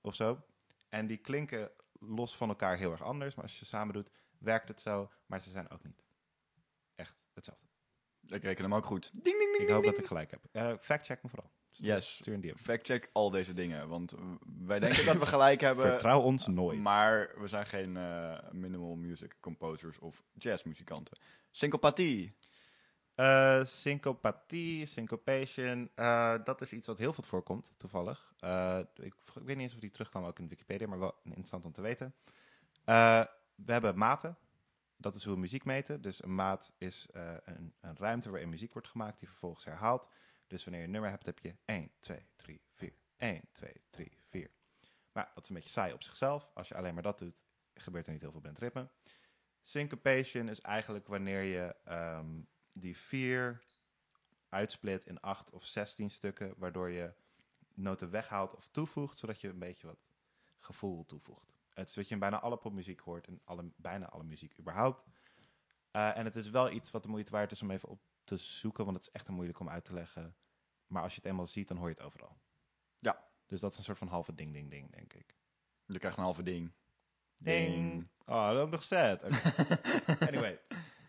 of 0.00 0.14
zo. 0.14 0.42
En 0.88 1.06
die 1.06 1.16
klinken 1.16 1.70
los 2.06 2.36
van 2.36 2.48
elkaar 2.48 2.76
heel 2.76 2.90
erg 2.90 3.02
anders. 3.02 3.34
Maar 3.34 3.44
als 3.44 3.52
je 3.52 3.58
ze 3.58 3.64
samen 3.64 3.94
doet, 3.94 4.10
werkt 4.38 4.68
het 4.68 4.80
zo. 4.80 5.10
Maar 5.26 5.40
ze 5.42 5.50
zijn 5.50 5.70
ook 5.70 5.84
niet 5.84 6.04
echt 6.94 7.16
hetzelfde. 7.34 7.66
Ik 8.26 8.42
reken 8.42 8.64
hem 8.64 8.74
ook 8.74 8.84
goed. 8.84 9.10
Ding, 9.12 9.38
ding, 9.38 9.50
ding, 9.56 9.62
Ik 9.62 9.68
hoop 9.68 9.84
dat 9.84 9.98
ik 9.98 10.06
gelijk 10.06 10.30
heb. 10.30 10.44
Eh 10.52 10.72
fact 10.80 11.06
check 11.06 11.22
me 11.22 11.28
vooral. 11.28 11.50
Stuur, 11.74 11.86
Yes. 11.86 12.14
Stuur 12.14 12.34
een 12.34 12.40
DM. 12.40 12.56
Fact-check 12.56 13.10
al 13.12 13.30
deze 13.30 13.52
dingen, 13.52 13.88
want 13.88 14.14
uh, 14.14 14.20
wij 14.66 14.78
denken 14.78 15.04
dat 15.04 15.16
we 15.16 15.26
gelijk 15.26 15.60
hebben. 15.68 15.86
Vertrouw 15.86 16.20
ons 16.20 16.46
nooit. 16.46 16.78
Maar 16.78 17.30
we 17.36 17.48
zijn 17.48 17.66
geen 17.66 17.96
eh, 17.96 18.50
minimal 18.50 18.96
music 18.96 19.36
composers 19.40 19.98
of 19.98 20.22
jazzmuzikanten. 20.32 21.18
Syncopathie. 21.50 22.36
Eh, 23.14 23.64
syncopathie, 23.64 24.86
syncopation, 24.86 25.90
eh, 25.94 26.34
dat 26.44 26.60
is 26.60 26.72
iets 26.72 26.86
wat 26.86 26.98
heel 26.98 27.12
veel 27.12 27.24
voorkomt, 27.24 27.72
toevallig. 27.76 28.34
Eh, 28.38 28.78
ik, 28.94 29.04
ik 29.04 29.14
weet 29.34 29.46
niet 29.46 29.58
eens 29.58 29.74
of 29.74 29.80
die 29.80 29.90
terugkwam 29.90 30.24
ook 30.24 30.38
in 30.38 30.48
Wikipedia, 30.48 30.86
maar 30.86 30.98
wel 30.98 31.20
interessant 31.24 31.64
om 31.64 31.72
te 31.72 31.80
weten. 31.80 32.14
We 33.54 33.72
hebben 33.72 33.98
maten. 33.98 34.38
Dat 34.96 35.14
is 35.14 35.24
hoe 35.24 35.34
we 35.34 35.40
muziek 35.40 35.64
meten. 35.64 36.02
Dus 36.02 36.22
een 36.22 36.34
maat 36.34 36.72
is 36.78 37.08
een, 37.12 37.74
een 37.80 37.96
ruimte 37.96 38.30
waarin 38.30 38.48
muziek 38.48 38.72
wordt 38.72 38.88
gemaakt 38.88 39.18
die 39.18 39.28
vervolgens 39.28 39.64
herhaalt. 39.64 40.08
Dus 40.46 40.64
wanneer 40.64 40.80
je 40.80 40.86
een 40.86 40.92
nummer 40.92 41.10
hebt, 41.10 41.26
heb 41.26 41.38
je 41.38 41.56
1, 41.64 41.90
2, 41.98 42.26
3, 42.36 42.60
4. 42.72 42.92
1, 43.16 43.42
2, 43.52 43.72
3, 43.90 44.18
4. 44.28 44.50
Maar 45.12 45.30
dat 45.34 45.42
is 45.42 45.48
een 45.48 45.54
beetje 45.54 45.70
saai 45.70 45.92
op 45.92 46.02
zichzelf. 46.02 46.50
Als 46.54 46.68
je 46.68 46.74
alleen 46.74 46.94
maar 46.94 47.02
dat 47.02 47.18
doet, 47.18 47.44
gebeurt 47.74 48.06
er 48.06 48.12
niet 48.12 48.20
heel 48.20 48.30
veel 48.30 48.40
blind 48.40 48.58
ritme. 48.58 48.88
Syncopation 49.62 50.48
is 50.48 50.60
eigenlijk 50.60 51.06
wanneer 51.06 51.42
je 51.42 51.76
ehm, 51.84 52.40
die 52.74 52.96
4 52.96 53.62
uitsplit 54.48 55.06
in 55.06 55.20
8 55.20 55.50
of 55.50 55.64
16 55.64 56.10
stukken, 56.10 56.54
waardoor 56.56 56.90
je 56.90 57.12
noten 57.74 58.10
weghaalt 58.10 58.54
of 58.54 58.68
toevoegt, 58.68 59.18
zodat 59.18 59.40
je 59.40 59.48
een 59.48 59.58
beetje 59.58 59.86
wat 59.86 59.98
gevoel 60.58 61.04
toevoegt. 61.04 61.52
Het 61.74 61.88
is 61.88 61.96
wat 61.96 62.08
je 62.08 62.14
in 62.14 62.20
bijna 62.20 62.40
alle 62.40 62.56
popmuziek 62.56 63.00
hoort 63.00 63.26
en 63.26 63.40
alle, 63.44 63.70
bijna 63.76 64.08
alle 64.08 64.24
muziek 64.24 64.58
überhaupt. 64.58 65.04
Eh, 65.90 66.16
en 66.16 66.24
het 66.24 66.36
is 66.36 66.50
wel 66.50 66.70
iets 66.70 66.90
wat 66.90 67.02
de 67.02 67.08
moeite 67.08 67.30
waard 67.30 67.52
is 67.52 67.62
om 67.62 67.70
even 67.70 67.88
op 67.88 68.00
te 68.24 68.36
zoeken, 68.36 68.84
want 68.84 68.96
het 68.96 69.06
is 69.06 69.12
echt 69.12 69.28
een 69.28 69.34
moeilijk 69.34 69.60
om 69.60 69.68
uit 69.68 69.84
te 69.84 69.92
leggen. 69.92 70.36
Maar 70.86 71.02
als 71.02 71.14
je 71.14 71.20
het 71.20 71.30
eenmaal 71.30 71.46
ziet, 71.46 71.68
dan 71.68 71.76
hoor 71.76 71.88
je 71.88 71.94
het 71.94 72.02
overal. 72.02 72.36
Ja. 72.98 73.24
Dus 73.46 73.60
dat 73.60 73.72
is 73.72 73.78
een 73.78 73.84
soort 73.84 73.98
van 73.98 74.08
halve 74.08 74.34
ding, 74.34 74.52
ding, 74.52 74.70
ding, 74.70 74.92
denk 74.92 75.12
ik. 75.12 75.36
Je 75.86 75.98
krijgt 75.98 76.16
een 76.16 76.22
halve 76.22 76.42
ding. 76.42 76.72
Ding. 77.36 78.08
Oh, 78.26 78.48
dat 78.48 78.56
heb 78.56 78.66
ik 78.66 78.70
nog. 78.70 78.92
Oké. 78.92 80.26
anyway, 80.28 80.60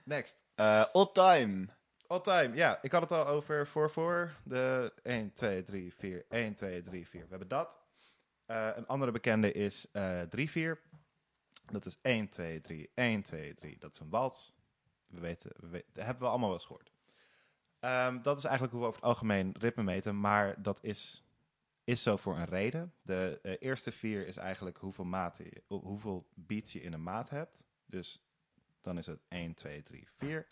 next. 0.06 0.38
Eh 0.56 0.86
odd 0.92 1.14
time. 1.14 1.68
All 2.08 2.22
time, 2.22 2.56
ja. 2.56 2.82
Ik 2.82 2.92
had 2.92 3.02
het 3.02 3.12
al 3.12 3.28
over 3.28 3.68
4-4. 3.68 4.36
De 4.44 4.94
1, 5.04 5.34
2, 5.34 5.64
3, 5.64 5.94
4. 5.94 6.26
1, 6.30 6.54
2, 6.54 6.82
3, 6.84 7.08
4. 7.08 7.22
We 7.22 7.28
hebben 7.30 7.48
dat. 7.48 7.78
Eh, 8.46 8.70
een 8.76 8.88
andere 8.88 9.12
bekende 9.12 9.52
is 9.52 9.86
eh 9.92 10.22
3-4. 10.30 10.82
Dat 11.72 11.86
is 11.86 11.98
1, 12.02 12.28
2, 12.30 12.62
3, 12.62 12.92
1, 12.96 13.22
2, 13.22 13.54
3. 13.54 13.78
Dat 13.80 13.94
is 13.94 14.00
een 14.00 14.10
wals. 14.10 14.54
We 15.08 15.20
weten, 15.20 15.52
we 15.60 15.68
weten, 15.68 15.90
dat 15.94 16.06
hebben 16.06 16.24
we 16.24 16.30
allemaal 16.30 16.50
wel 16.50 16.58
eens 16.58 16.68
gehoord. 16.68 16.92
Ehm, 17.80 18.22
dat 18.22 18.38
is 18.38 18.44
eigenlijk 18.44 18.74
hoe 18.74 18.82
we 18.82 18.88
over 18.90 19.02
het 19.02 19.10
algemeen 19.10 19.56
ritme 19.60 19.84
meten, 19.84 20.20
maar 20.20 20.62
dat 20.62 20.84
is, 20.84 21.24
is 21.84 22.04
zo 22.04 22.18
voor 22.18 22.38
een 22.38 22.46
reden. 22.46 22.94
De 23.04 23.40
eh, 23.44 23.56
eerste 23.60 23.92
vier 23.92 24.28
is 24.28 24.38
eigenlijk 24.38 24.78
hoeveel, 24.78 25.06
hoe- 25.68 25.82
hoeveel 25.82 26.28
beats 26.36 26.74
je 26.74 26.82
in 26.82 26.94
een 26.94 27.04
maat 27.04 27.30
hebt. 27.30 27.66
Dus 27.86 28.25
dan 28.86 28.98
is 28.98 29.06
het 29.06 29.20
1, 29.28 29.54
2, 29.54 29.84
3, 29.84 30.08
4. 30.18 30.48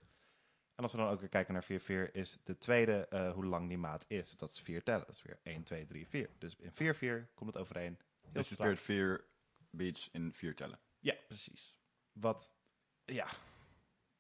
En 0.76 0.84
als 0.84 0.92
we 0.92 0.98
dan 0.98 1.08
ook 1.08 1.20
weer 1.20 1.30
kijken 1.30 1.54
naar 1.54 1.64
4, 1.64 1.80
4, 1.80 2.16
is 2.16 2.40
de 2.44 2.58
tweede 2.58 3.08
eh, 3.08 3.32
hoe 3.32 3.46
lang 3.46 3.68
die 3.68 3.78
maat 3.78 4.06
is. 4.08 4.38
Dat 4.38 4.50
is 4.50 4.60
4 4.60 4.84
tellen. 4.84 5.06
Dat 5.06 5.16
is 5.16 5.22
weer 5.22 5.40
1, 5.44 5.64
2, 5.64 5.86
3, 5.86 6.08
4. 6.08 6.30
Dus 6.38 6.56
in 6.56 6.72
4, 6.72 6.96
4 6.96 7.30
komt 7.34 7.54
het 7.54 7.62
overeen. 7.62 8.00
Dus 8.32 8.50
je 8.50 8.54
speelt 8.54 8.80
vier 8.80 9.26
beats 9.70 10.10
in 10.12 10.34
vier 10.34 10.56
tellen. 10.56 10.80
Ja, 11.00 11.16
precies. 11.28 11.78
Wat, 12.12 12.54
ja, 13.06 13.28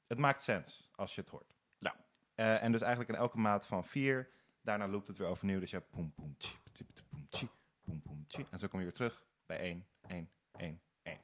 het 0.08 0.17
maakt 0.17 0.43
sens 0.43 0.89
als 0.96 1.15
je 1.15 1.22
het 1.22 1.29
hoort. 1.29 1.55
Ja. 1.77 1.96
Eh, 2.36 2.63
en 2.63 2.72
dus 2.72 2.82
eigenlijk 2.82 3.12
in 3.12 3.17
elke 3.17 3.38
maat 3.38 3.65
van 3.65 3.86
4, 3.86 4.29
daarna 4.62 4.88
loopt 4.88 5.08
het 5.08 5.17
weer 5.17 5.27
overnieuw. 5.27 5.60
Dus 5.60 5.70
je 5.70 5.77
hebt 5.77 5.89
poem, 5.89 6.13
poem, 6.13 6.38
tji, 6.38 6.55
poem, 7.10 7.27
tji, 7.29 7.50
poem, 7.82 8.01
poem, 8.01 8.27
tji. 8.27 8.46
En 8.51 8.60
zo 8.60 8.67
kom 8.67 8.79
je 8.79 8.86
weer 8.86 8.93
terug 8.93 9.25
bij 9.46 9.60
1, 9.60 9.88
1, 10.08 10.29
1, 10.51 10.82
1. 11.01 11.22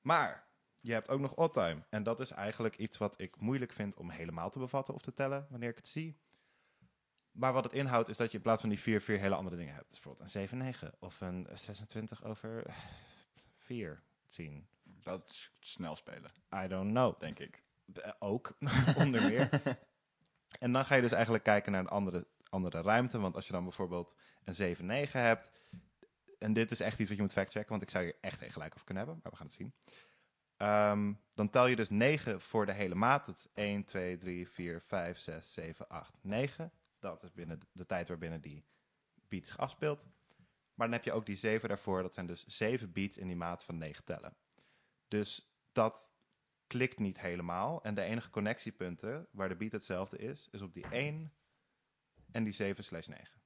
Maar 0.00 0.47
je 0.80 0.92
hebt 0.92 1.08
ook 1.08 1.20
nog 1.20 1.34
odd 1.34 1.52
time. 1.52 1.84
En 1.88 2.02
dat 2.02 2.20
is 2.20 2.30
eigenlijk 2.30 2.76
iets 2.76 2.98
wat 2.98 3.20
ik 3.20 3.40
moeilijk 3.40 3.72
vind 3.72 3.96
om 3.96 4.10
helemaal 4.10 4.50
te 4.50 4.58
bevatten 4.58 4.94
of 4.94 5.00
te 5.00 5.14
tellen 5.14 5.46
wanneer 5.50 5.70
ik 5.70 5.76
het 5.76 5.88
zie. 5.88 6.18
Maar 7.30 7.52
wat 7.52 7.64
het 7.64 7.72
inhoudt 7.72 8.08
is 8.08 8.16
dat 8.16 8.30
je 8.30 8.36
in 8.36 8.42
plaats 8.42 8.60
van 8.60 8.70
die 8.70 8.78
4, 8.78 9.00
4 9.00 9.18
hele 9.18 9.34
andere 9.34 9.56
dingen 9.56 9.74
hebt. 9.74 9.88
Dus 9.88 10.00
bijvoorbeeld 10.00 10.24
een 10.24 10.40
7, 10.40 10.58
9 10.58 10.92
of 10.98 11.20
een 11.20 11.46
26 11.52 12.24
over 12.24 12.74
4 13.56 14.02
zien. 14.28 14.68
Dat 14.82 15.28
is 15.30 15.50
snel 15.60 15.96
spelen, 15.96 16.30
I 16.64 16.68
don't 16.68 16.90
know. 16.90 17.20
denk 17.20 17.38
ik. 17.38 17.62
Eh, 17.94 18.12
ook, 18.18 18.56
onder 19.04 19.22
meer. 19.22 19.48
en 20.64 20.72
dan 20.72 20.84
ga 20.84 20.94
je 20.94 21.02
dus 21.02 21.12
eigenlijk 21.12 21.44
kijken 21.44 21.72
naar 21.72 21.80
een 21.80 21.88
andere, 21.88 22.26
andere 22.48 22.82
ruimte. 22.82 23.18
Want 23.18 23.34
als 23.34 23.46
je 23.46 23.52
dan 23.52 23.62
bijvoorbeeld 23.62 24.14
een 24.44 24.76
7-9 25.08 25.10
hebt... 25.10 25.50
En 26.38 26.52
dit 26.52 26.70
is 26.70 26.80
echt 26.80 26.98
iets 26.98 27.08
wat 27.08 27.16
je 27.16 27.22
moet 27.22 27.32
factchecken, 27.32 27.70
want 27.70 27.82
ik 27.82 27.90
zou 27.90 28.04
hier 28.04 28.16
echt 28.20 28.38
geen 28.38 28.50
gelijk 28.50 28.72
over 28.74 28.84
kunnen 28.84 29.04
hebben. 29.04 29.22
Maar 29.22 29.32
we 29.32 29.38
gaan 29.38 29.46
het 29.46 29.56
zien. 29.56 29.74
Ehm, 30.58 31.12
dan 31.32 31.50
tel 31.50 31.66
je 31.66 31.76
dus 31.76 31.90
9 31.90 32.40
voor 32.40 32.66
de 32.66 32.72
hele 32.72 32.94
maat. 32.94 33.26
Dat 33.26 33.36
is 33.36 33.46
1, 33.54 33.84
2, 33.84 34.16
3, 34.16 34.48
4, 34.48 34.80
5, 34.80 35.18
6, 35.18 35.52
7, 35.52 35.88
8, 35.88 36.14
9. 36.20 36.72
Dat 36.98 37.22
is 37.22 37.32
binnen 37.32 37.60
de 37.72 37.86
tijd 37.86 38.08
waarbinnen 38.08 38.40
die 38.40 38.64
beat 39.28 39.46
zich 39.46 39.58
afspeelt. 39.58 40.06
Maar 40.74 40.86
dan 40.86 40.96
heb 40.96 41.04
je 41.04 41.12
ook 41.12 41.26
die 41.26 41.36
7 41.36 41.68
daarvoor. 41.68 42.02
Dat 42.02 42.14
zijn 42.14 42.26
dus 42.26 42.46
7 42.46 42.92
beats 42.92 43.16
in 43.16 43.26
die 43.26 43.36
maat 43.36 43.64
van 43.64 43.78
9 43.78 44.04
tellen. 44.04 44.36
Dus 45.08 45.52
dat 45.72 46.16
klikt 46.66 46.98
niet 46.98 47.20
helemaal. 47.20 47.82
En 47.82 47.94
de 47.94 48.02
enige 48.02 48.30
connectiepunten 48.30 49.28
waar 49.30 49.48
de 49.48 49.56
beat 49.56 49.72
hetzelfde 49.72 50.18
is, 50.18 50.48
is 50.50 50.60
op 50.60 50.72
die 50.72 50.88
1 50.88 51.32
en 52.30 52.44
die 52.44 52.52
7 52.52 52.84
slash 52.84 53.06
9. 53.06 53.37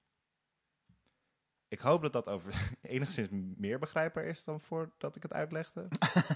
Ik 1.72 1.78
hoop 1.80 2.02
dat 2.02 2.12
dat 2.12 2.28
over 2.28 2.52
enigszins 2.82 3.28
meer 3.56 3.78
begrijpbaar 3.78 4.24
is 4.24 4.44
dan 4.44 4.60
voordat 4.60 5.16
ik 5.16 5.22
het 5.22 5.32
uitlegde. 5.32 5.88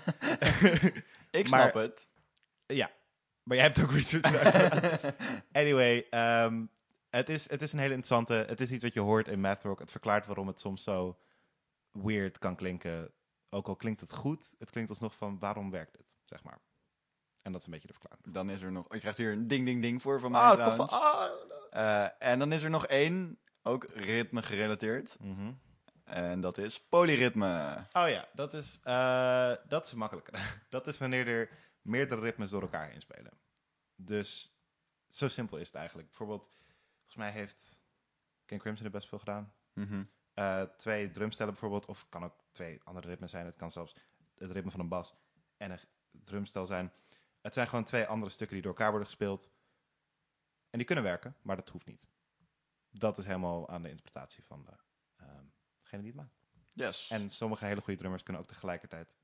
Ik 1.31 1.49
Maar- 1.49 1.61
snap 1.61 1.75
het. 1.75 2.09
Ja, 2.67 2.91
maar 3.43 3.57
jij 3.57 3.67
hebt 3.67 3.83
ook 3.83 3.93
research 3.93 5.03
anyway, 5.53 6.07
ehm, 6.11 6.65
het, 7.11 7.29
is, 7.29 7.51
het 7.51 7.63
is 7.63 7.73
een 7.73 7.79
hele 7.79 7.95
interessante... 7.95 8.45
Het 8.49 8.61
is 8.61 8.71
iets 8.71 8.83
wat 8.83 8.95
je 8.95 9.01
hoort 9.01 9.29
in 9.29 9.41
math 9.41 9.63
rock. 9.63 9.79
Het 9.79 9.91
verklaart 9.91 10.27
waarom 10.27 10.47
het 10.47 10.61
soms 10.61 10.83
zo 10.83 11.19
weird 11.91 12.39
kan 12.39 12.57
klinken. 12.57 13.11
Ook 13.51 13.69
al 13.69 13.77
klinkt 13.77 14.01
het 14.01 14.13
goed, 14.13 14.55
het 14.59 14.71
klinkt 14.71 14.91
alsnog 14.91 15.15
van 15.17 15.39
waarom 15.39 15.71
werkt 15.71 15.97
het, 15.97 16.17
zeg 16.23 16.43
maar. 16.43 16.59
En 17.43 17.53
dat 17.53 17.61
is 17.61 17.67
een 17.67 17.73
beetje 17.73 17.89
de 17.89 17.95
verklaring. 17.95 18.27
Dan 18.35 18.51
is 18.51 18.63
er 18.63 18.73
nog... 18.73 18.93
Je 18.93 18.99
krijgt 18.99 19.19
hier 19.19 19.33
een 19.33 19.49
ding 19.49 19.65
ding 19.65 19.83
ding 19.83 20.03
voor 20.03 20.21
van 20.21 20.31
mij 20.31 20.41
Ah, 20.41 20.65
tof. 20.77 20.89
Ah. 20.91 21.31
Eh, 21.71 22.09
en 22.19 22.39
dan 22.39 22.53
is 22.53 22.63
er 22.63 22.71
nog 22.71 22.87
één, 22.87 23.39
ook 23.67 23.85
ritme 23.85 24.43
gerelateerd. 24.43 25.17
Mhm. 25.21 25.53
En 26.05 26.41
dat 26.41 26.59
is 26.59 26.81
polyritme. 26.81 27.85
Oh 27.93 28.09
ja, 28.09 28.29
dat 28.33 28.55
is, 28.55 28.81
eh, 28.83 29.53
dat 29.69 29.85
is 29.85 29.95
makkelijker. 29.95 30.59
dat 30.69 30.87
is 30.87 30.99
wanneer 30.99 31.29
er 31.29 31.51
meerdere 31.83 32.21
ritmes 32.21 32.51
door 32.51 32.63
elkaar 32.63 32.89
heen 32.91 33.01
spelen. 33.01 33.33
Dus 33.95 34.61
zo 35.09 35.29
simpel 35.29 35.59
is 35.59 35.67
het 35.67 35.77
eigenlijk. 35.77 36.09
Bijvoorbeeld, 36.09 36.61
volgens 36.95 37.17
mij 37.17 37.31
heeft 37.31 37.77
King 38.45 38.61
Crimson 38.61 38.87
er 38.87 38.93
best 38.93 39.09
veel 39.09 39.19
gedaan. 39.19 39.53
Mhm. 39.73 40.05
Eh, 40.35 40.63
twee 40.63 41.11
drumstellen 41.11 41.53
bijvoorbeeld, 41.53 41.87
of 41.87 42.09
kan 42.09 42.25
ook 42.25 42.45
twee 42.51 42.81
andere 42.85 43.09
ritmes 43.09 43.31
zijn. 43.31 43.47
Het 43.47 43.57
kan 43.57 43.71
zelfs 43.71 43.95
het 44.39 44.51
ritme 44.51 44.71
van 44.71 44.81
een 44.81 44.89
bas 44.89 45.15
en 45.57 45.71
een 45.71 45.81
drumstel 46.11 46.67
zijn. 46.67 46.93
Het 47.41 47.55
zijn 47.55 47.69
gewoon 47.69 47.85
twee 47.85 48.07
andere 48.07 48.31
stukken 48.31 48.57
die 48.57 48.65
door 48.65 48.75
elkaar 48.75 48.91
worden 48.91 49.09
gespeeld. 49.09 49.51
En 50.71 50.79
die 50.79 50.85
kunnen 50.85 51.05
werken, 51.05 51.37
maar 51.43 51.57
dat 51.57 51.69
hoeft 51.69 51.87
niet. 51.87 52.09
Dat 52.99 53.19
is 53.19 53.25
helemaal 53.25 53.69
aan 53.69 53.83
de 53.83 53.89
interpretatie 53.89 54.45
van 54.45 54.65
de, 54.65 54.73
ehm, 55.17 55.45
degene 55.83 56.03
die 56.03 56.11
het 56.11 56.21
maakt. 56.21 56.35
Yes. 56.73 57.11
En 57.11 57.31
sommige 57.31 57.65
hele 57.65 57.81
goede 57.81 57.99
drummers 57.99 58.23
kunnen 58.23 58.43
ook 58.43 58.49
tegelijkertijd 58.49 59.15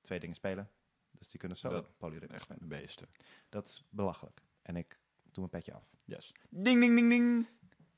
twee 0.00 0.20
dingen 0.20 0.36
spelen. 0.36 0.70
Dus 1.10 1.28
die 1.28 1.40
kunnen 1.40 1.58
zo 1.58 1.86
polyritme 1.96 2.34
Echt 2.34 2.44
spelen. 2.44 2.68
de 2.68 2.76
beesten. 2.76 3.08
Dat 3.48 3.66
is 3.66 3.84
belachelijk. 3.90 4.40
En 4.62 4.76
ik 4.76 5.00
doe 5.22 5.48
mijn 5.48 5.50
petje 5.50 5.72
af. 5.72 5.88
Yes. 6.04 6.32
Ding 6.48 6.80
ding 6.80 6.94
ding 6.94 7.08
ding. 7.08 7.48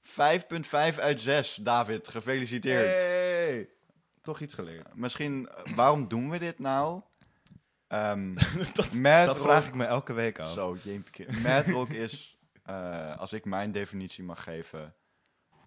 5.5 0.00 0.98
uit 0.98 1.20
6, 1.20 1.54
David. 1.54 2.08
Gefeliciteerd. 2.08 3.02
Hey! 3.02 3.70
Toch 4.22 4.40
iets 4.40 4.54
geleerd. 4.54 4.94
Misschien, 4.94 5.48
eh, 5.48 5.74
waarom 5.74 6.08
doen 6.08 6.30
we 6.30 6.38
dit 6.38 6.58
nou? 6.58 7.02
Ehm 7.86 8.34
dat 9.26 9.38
vraag 9.40 9.66
ik 9.66 9.74
me 9.74 9.84
elke 9.84 10.12
week 10.12 10.38
af. 10.38 10.52
Zo, 10.52 10.76
jeempje. 10.82 11.26
Mad 11.42 11.66
Rock 11.66 11.88
is, 11.88 12.37
eh, 12.68 13.18
als 13.18 13.32
ik 13.32 13.44
mijn 13.44 13.72
definitie 13.72 14.24
mag 14.24 14.42
geven, 14.42 14.94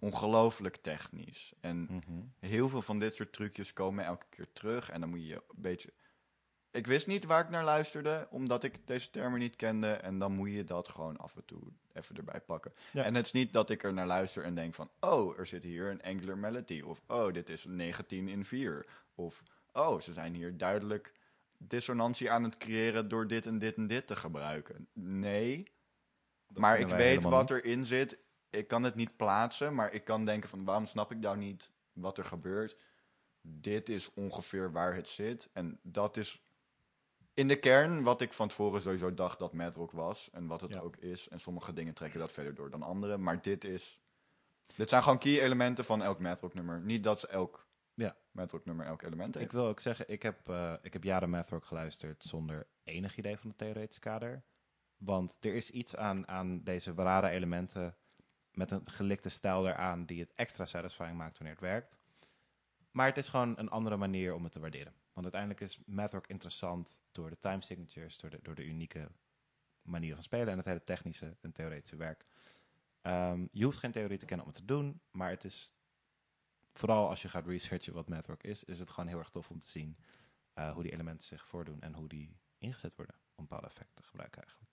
ongelooflijk 0.00 0.76
technisch. 0.76 1.52
En 1.60 1.82
Mhm. 1.82 2.22
heel 2.38 2.68
veel 2.68 2.82
van 2.82 2.98
dit 2.98 3.14
soort 3.14 3.32
trucjes 3.32 3.72
komen 3.72 4.04
elke 4.04 4.26
keer 4.30 4.52
terug. 4.52 4.90
En 4.90 5.00
dan 5.00 5.08
moet 5.08 5.26
je 5.26 5.34
een 5.34 5.62
beetje... 5.62 5.92
Ik 6.70 6.86
wist 6.86 7.06
niet 7.06 7.24
waar 7.24 7.44
ik 7.44 7.50
naar 7.50 7.64
luisterde, 7.64 8.26
omdat 8.30 8.64
ik 8.64 8.86
deze 8.86 9.10
termen 9.10 9.38
niet 9.38 9.56
kende. 9.56 9.92
En 9.92 10.18
dan 10.18 10.32
moet 10.32 10.50
je 10.50 10.64
dat 10.64 10.88
gewoon 10.88 11.16
af 11.16 11.36
en 11.36 11.44
toe 11.44 11.62
even 11.92 12.16
erbij 12.16 12.40
pakken. 12.40 12.72
Ja. 12.92 13.04
En 13.04 13.14
het 13.14 13.26
is 13.26 13.32
niet 13.32 13.52
dat 13.52 13.70
ik 13.70 13.82
er 13.82 13.92
naar 13.92 14.06
luister 14.06 14.44
en 14.44 14.54
denk 14.54 14.74
van... 14.74 14.90
Oh, 15.00 15.38
er 15.38 15.46
zit 15.46 15.62
hier 15.62 15.90
een 15.90 16.02
angular 16.02 16.38
melody. 16.38 16.80
Of 16.80 17.02
oh, 17.06 17.32
dit 17.32 17.48
is 17.48 17.64
een 17.64 17.76
19 17.76 18.28
in 18.28 18.44
4. 18.44 18.86
Of 19.14 19.42
oh, 19.72 20.00
ze 20.00 20.12
zijn 20.12 20.34
hier 20.34 20.56
duidelijk 20.56 21.12
dissonantie 21.58 22.30
aan 22.30 22.42
het 22.44 22.56
creëren... 22.56 23.08
door 23.08 23.26
dit 23.26 23.46
en 23.46 23.58
dit 23.58 23.76
en 23.76 23.86
dit 23.86 24.06
te 24.06 24.16
gebruiken. 24.16 24.88
Nee, 24.92 25.66
maar 26.54 26.78
ik 26.78 26.86
weet 26.86 27.22
wat 27.22 27.50
erin 27.50 27.86
zit. 27.86 28.18
Ik 28.50 28.68
kan 28.68 28.82
het 28.82 28.94
niet 28.94 29.16
plaatsen, 29.16 29.74
maar 29.74 29.92
ik 29.92 30.04
kan 30.04 30.24
denken 30.24 30.48
van... 30.48 30.64
waarom 30.64 30.86
snap 30.86 31.10
ik 31.12 31.18
nou 31.18 31.36
niet 31.36 31.70
wat 31.92 32.18
er 32.18 32.24
gebeurt? 32.24 32.76
Dit 33.40 33.88
is 33.88 34.14
ongeveer 34.14 34.72
waar 34.72 34.94
het 34.94 35.08
zit. 35.08 35.48
En 35.52 35.78
dat 35.82 36.16
is 36.16 36.42
in 37.34 37.48
de 37.48 37.56
kern 37.58 38.02
wat 38.02 38.20
ik 38.20 38.32
van 38.32 38.48
tevoren 38.48 38.82
sowieso 38.82 39.14
dacht 39.14 39.38
dat 39.38 39.52
Mad 39.52 39.76
Rock 39.76 39.90
was. 39.92 40.30
En 40.32 40.46
wat 40.46 40.60
het 40.60 40.72
Ja. 40.72 40.80
ook 40.80 40.96
is. 40.96 41.28
En 41.28 41.40
sommige 41.40 41.72
dingen 41.72 41.94
trekken 41.94 42.20
dat 42.20 42.32
verder 42.32 42.54
door 42.54 42.70
dan 42.70 42.82
andere. 42.82 43.16
Maar 43.18 43.42
dit 43.42 43.64
is... 43.64 44.00
Dit 44.76 44.88
zijn 44.88 45.02
gewoon 45.02 45.18
key 45.18 45.40
elementen 45.42 45.84
van 45.84 46.02
elk 46.02 46.18
Mad 46.18 46.40
Rock 46.40 46.54
nummer. 46.54 46.80
Niet 46.80 47.04
dat 47.04 47.20
ze 47.20 47.26
elk 47.26 47.66
Ja. 47.94 48.16
Mad 48.30 48.52
Rock 48.52 48.64
nummer 48.64 48.86
elk 48.86 49.02
element 49.02 49.34
heeft. 49.34 49.46
Ik 49.46 49.52
wil 49.52 49.66
ook 49.66 49.80
zeggen, 49.80 50.08
ik 50.08 50.22
heb, 50.22 50.48
eh, 50.48 50.74
ik 50.82 50.92
heb 50.92 51.04
jaren 51.04 51.30
math 51.30 51.48
rock 51.48 51.64
geluisterd 51.64 52.22
zonder 52.22 52.66
enig 52.84 53.16
idee 53.16 53.36
van 53.36 53.48
het 53.48 53.58
theoretisch 53.58 53.98
kader. 53.98 54.42
Want 55.04 55.36
er 55.40 55.54
is 55.54 55.70
iets 55.70 55.96
aan, 55.96 56.28
aan 56.28 56.62
deze 56.62 56.92
rare 56.92 57.28
elementen 57.28 57.96
met 58.52 58.70
een 58.70 58.90
gelikte 58.90 59.28
stijl 59.28 59.68
eraan 59.68 60.06
die 60.06 60.20
het 60.20 60.32
extra 60.34 60.66
satisfying 60.66 61.16
maakt 61.16 61.38
wanneer 61.38 61.56
het 61.56 61.64
werkt. 61.64 61.98
Maar 62.90 63.06
het 63.06 63.16
is 63.16 63.28
gewoon 63.28 63.58
een 63.58 63.70
andere 63.70 63.96
manier 63.96 64.34
om 64.34 64.42
het 64.42 64.52
te 64.52 64.60
waarderen. 64.60 64.94
Want 65.12 65.22
uiteindelijk 65.22 65.60
is 65.60 65.80
math 65.86 66.12
rock 66.12 66.26
interessant 66.26 66.98
door 67.12 67.30
de 67.30 67.38
time 67.38 67.62
signatures, 67.62 68.18
door 68.18 68.30
de, 68.30 68.38
door 68.42 68.54
de 68.54 68.64
unieke 68.64 69.10
manier 69.82 70.14
van 70.14 70.22
spelen 70.22 70.48
en 70.48 70.56
het 70.56 70.66
hele 70.66 70.84
technische 70.84 71.36
en 71.40 71.52
theoretische 71.52 71.96
werk. 71.96 72.26
Ehm, 73.00 73.46
je 73.52 73.64
hoeft 73.64 73.78
geen 73.78 73.92
theorie 73.92 74.18
te 74.18 74.24
kennen 74.24 74.46
om 74.46 74.52
het 74.52 74.60
te 74.60 74.66
doen, 74.66 75.00
maar 75.10 75.30
het 75.30 75.44
is 75.44 75.74
vooral 76.72 77.08
als 77.08 77.22
je 77.22 77.28
gaat 77.28 77.46
researchen 77.46 77.92
wat 77.92 78.08
math 78.08 78.26
rock 78.26 78.42
is, 78.42 78.64
is 78.64 78.78
het 78.78 78.90
gewoon 78.90 79.08
heel 79.08 79.18
erg 79.18 79.30
tof 79.30 79.50
om 79.50 79.58
te 79.58 79.68
zien 79.68 79.96
eh, 80.52 80.72
hoe 80.72 80.82
die 80.82 80.92
elementen 80.92 81.26
zich 81.26 81.46
voordoen 81.46 81.80
en 81.80 81.94
hoe 81.94 82.08
die 82.08 82.36
ingezet 82.58 82.96
worden 82.96 83.14
om 83.34 83.44
bepaalde 83.44 83.66
effecten 83.66 83.94
te 83.94 84.02
gebruiken 84.02 84.42
eigenlijk. 84.42 84.71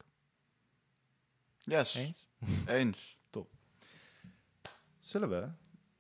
Yes, 1.60 1.96
Eens? 1.96 2.28
eens. 2.66 3.18
Zullen 5.00 5.30
we 5.30 5.50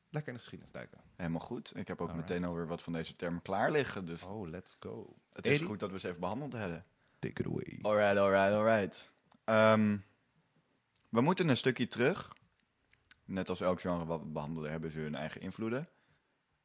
lekker 0.09 0.31
in 0.31 0.37
de 0.37 0.39
geschiedenis 0.43 0.71
duiken? 0.73 1.01
Helemaal 1.15 1.39
goed. 1.39 1.75
Ik 1.77 1.87
heb 1.87 2.01
ook 2.01 2.09
Alright. 2.09 2.29
meteen 2.29 2.45
alweer 2.47 2.67
wat 2.67 2.81
van 2.81 2.93
deze 2.93 3.15
termen 3.15 3.41
klaar 3.41 3.71
liggen. 3.71 4.05
Dus 4.05 4.23
Oh, 4.23 4.47
let's 4.47 4.77
go. 4.79 5.15
het 5.33 5.45
is 5.45 5.51
Eddie? 5.51 5.67
goed 5.67 5.79
dat 5.79 5.91
we 5.91 5.99
ze 5.99 6.07
even 6.07 6.19
behandeld 6.19 6.53
hebben. 6.53 6.85
Take 7.19 7.41
it 7.41 7.47
away. 7.47 7.79
Alright, 7.81 8.17
alright, 8.17 8.53
alright. 8.53 9.11
Ehm, 9.43 9.97
we 11.09 11.21
moeten 11.21 11.49
een 11.49 11.57
stukje 11.57 11.87
terug. 11.87 12.33
Net 13.25 13.49
als 13.49 13.61
elk 13.61 13.81
genre 13.81 14.05
wat 14.05 14.19
we 14.21 14.27
behandelen, 14.27 14.71
hebben 14.71 14.91
ze 14.91 14.99
hun 14.99 15.15
eigen 15.15 15.41
invloeden. 15.41 15.89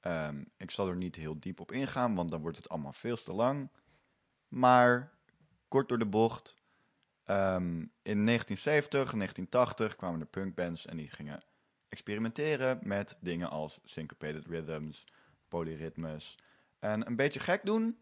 Ehm, 0.01 0.45
ik 0.57 0.71
zal 0.71 0.89
er 0.89 0.97
niet 0.97 1.17
heel 1.17 1.41
diep 1.41 1.61
op 1.61 1.73
ingaan, 1.73 2.15
want 2.15 2.31
dan 2.31 2.41
wordt 2.41 2.57
het 2.57 2.69
allemaal 2.69 2.93
veel 2.93 3.17
te 3.17 3.33
lang. 3.33 3.71
Maar 4.49 5.13
kort 5.69 5.89
door 5.89 5.99
de 5.99 6.07
bocht. 6.07 6.57
Ehm, 7.25 7.79
in 8.03 8.25
1970, 8.25 9.13
1980 9.13 9.97
kwamen 9.97 10.21
er 10.21 10.27
punkbands 10.27 10.87
en 10.87 10.97
die 10.97 11.11
gingen 11.11 11.43
experimenteren 11.89 12.79
met 12.83 13.19
dingen 13.21 13.51
als 13.51 13.81
syncopated 13.85 14.47
rhythms, 14.47 15.07
polyritmes. 15.49 16.39
En 16.79 17.07
een 17.07 17.17
beetje 17.17 17.41
gek 17.41 17.65
doen. 17.65 17.99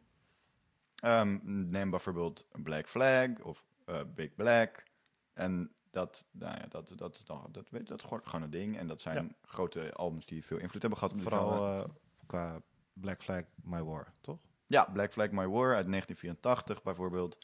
Ehm, 0.94 1.38
neem 1.70 1.90
bijvoorbeeld 1.90 2.46
Black 2.62 2.88
Flag 2.88 3.40
of 3.42 3.64
eh, 3.84 4.00
Big 4.14 4.34
Black. 4.34 4.84
En 5.32 5.72
dat, 5.90 6.24
nou 6.30 6.56
ja, 6.56 6.66
dat, 6.68 6.92
dat, 6.96 7.14
is 7.14 7.24
dan, 7.24 7.48
dat, 7.50 7.70
weet, 7.70 7.86
dat 7.86 8.02
is 8.02 8.08
gewoon, 8.22 8.42
een 8.42 8.50
ding. 8.50 8.76
En 8.78 8.86
dat 8.86 9.00
zijn 9.00 9.36
grote 9.42 9.92
albums 9.92 10.26
die 10.26 10.44
veel 10.44 10.58
invloed 10.58 10.82
hebben 10.82 10.98
gehad 10.98 11.14
de. 11.14 11.22
Vooral 11.22 11.82
eh, 11.82 11.88
qua 12.26 12.62
Black 12.92 13.22
Flag, 13.22 13.42
My 13.62 13.82
War, 13.82 14.12
toch? 14.20 14.38
Ja, 14.66 14.84
Black 14.84 15.12
Flag 15.12 15.30
My 15.30 15.46
War 15.46 15.74
uit 15.74 15.86
1984 15.90 16.82
bijvoorbeeld. 16.82 17.38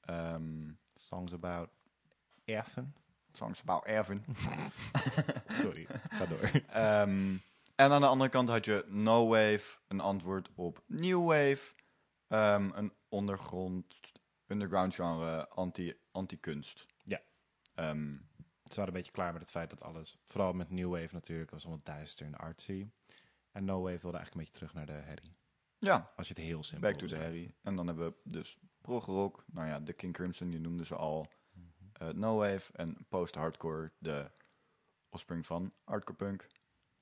Ehm, 0.00 0.72
Songs 0.94 1.32
about 1.32 1.68
Effen. 2.44 2.94
songs 3.32 3.60
about 3.60 3.84
Erwin. 3.86 4.24
Sorry, 5.62 5.86
ga 6.08 6.26
door. 6.26 6.50
Ehm, 6.68 7.36
en 7.74 7.90
aan 7.90 8.00
de 8.00 8.06
andere 8.06 8.30
kant 8.30 8.48
had 8.48 8.64
je 8.64 8.84
No 8.88 9.28
Wave, 9.28 9.78
een 9.88 10.00
antwoord 10.00 10.48
op 10.54 10.82
New 10.86 11.26
Wave. 11.26 11.72
Ehm, 12.28 12.70
een 12.74 12.92
ondergrond, 13.08 14.12
underground 14.46 14.94
genre, 14.94 15.48
anti, 15.48 15.94
anti-kunst. 16.12 16.86
Ja. 17.04 17.20
Ehm, 17.74 18.16
Ze 18.64 18.74
waren 18.74 18.86
een 18.86 18.92
beetje 18.98 19.12
klaar 19.12 19.32
met 19.32 19.42
het 19.42 19.50
feit 19.50 19.70
dat 19.70 19.80
alles, 19.82 20.18
vooral 20.26 20.52
met 20.52 20.70
New 20.70 20.90
Wave 20.90 21.08
natuurlijk, 21.14 21.50
was 21.50 21.64
allemaal 21.64 21.84
duister 21.84 22.26
en 22.26 22.34
artsy. 22.36 22.86
En 23.52 23.64
No 23.64 23.82
Wave 23.82 23.98
wilde 24.00 24.16
eigenlijk 24.16 24.34
een 24.34 24.38
beetje 24.38 24.52
terug 24.52 24.74
naar 24.74 24.86
de 24.86 25.06
herrie. 25.06 25.36
ja, 25.78 26.12
Als 26.16 26.28
je 26.28 26.34
het 26.34 26.42
heel 26.42 26.62
simpel 26.62 26.90
Back 26.90 26.98
to 26.98 27.06
the. 27.06 27.16
Harry. 27.16 27.54
En 27.62 27.76
dan 27.76 27.86
hebben 27.86 28.06
we 28.06 28.14
dus 28.30 28.58
prog 28.84 29.06
rock. 29.06 29.44
Nou 29.46 29.68
ja, 29.68 29.80
de 29.80 29.92
King 29.92 30.12
Crimson, 30.12 30.50
die 30.50 30.60
noemden 30.60 30.86
ze 30.86 30.94
al. 30.94 31.26
eh, 31.92 32.08
no 32.08 32.36
Wave 32.36 32.72
en 32.72 33.06
post-hardcore, 33.08 33.90
de 33.98 34.30
offspring 35.08 35.46
van 35.46 35.72
hardcore 35.84 36.16
punk. 36.16 36.46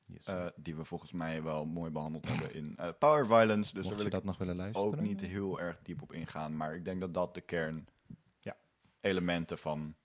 Yes. 0.03 0.27
eh, 0.27 0.47
die 0.57 0.75
we 0.77 0.85
volgens 0.85 1.13
mij 1.13 1.43
wel 1.43 1.67
mooi 1.67 1.91
behandeld 1.91 2.29
hebben 2.29 2.55
in 2.55 2.77
eh, 2.77 2.89
Power 2.99 3.27
Violence. 3.27 3.75
Dus 3.75 3.85
Mocht 3.85 3.89
daar 3.89 3.91
je 3.91 3.97
wil 3.97 4.07
ik 4.07 4.13
dat 4.13 4.25
nog 4.25 4.39
willen 4.39 4.57
luisteren? 4.57 4.89
ook 4.89 5.01
niet 5.01 5.21
heel 5.21 5.61
erg 5.61 5.83
diep 5.83 6.03
op 6.03 6.13
ingaan. 6.13 6.57
Maar 6.57 6.75
ik 6.75 6.85
denk 6.85 7.01
dat 7.01 7.15
dat 7.15 7.35
de 7.35 7.41
kern 7.41 7.89
Ja. 8.41 8.57
elementen 9.01 9.59
van 9.59 9.97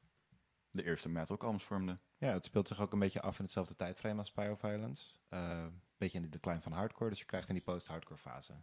de 0.69 0.83
eerste 0.83 1.09
metal 1.09 1.37
albums 1.39 1.63
vormde. 1.63 1.97
Ja, 2.17 2.31
het 2.31 2.45
speelt 2.45 2.67
zich 2.67 2.81
ook 2.81 2.93
een 2.93 2.99
beetje 2.99 3.21
af 3.21 3.37
in 3.37 3.43
hetzelfde 3.43 3.75
tijdframe 3.75 4.17
als 4.19 4.31
Pyroviolence. 4.31 5.17
Eh 5.29 5.65
beetje 5.97 6.17
in 6.17 6.23
de 6.23 6.29
decline 6.29 6.61
van 6.61 6.71
hardcore. 6.71 7.09
Dus 7.09 7.19
je 7.19 7.25
krijgt 7.25 7.47
in 7.47 7.53
die 7.53 7.63
post-hardcore 7.63 8.19
fase 8.19 8.53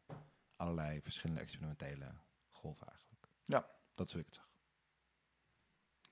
allerlei 0.57 1.01
verschillende 1.03 1.41
experimentele 1.43 2.07
eigenlijk. 2.65 3.29
Ja. 3.45 3.71
Dat 3.95 4.07
is 4.07 4.13
hoe 4.13 4.23
ik 4.23 4.27
het 4.27 4.37
zag. 4.37 4.49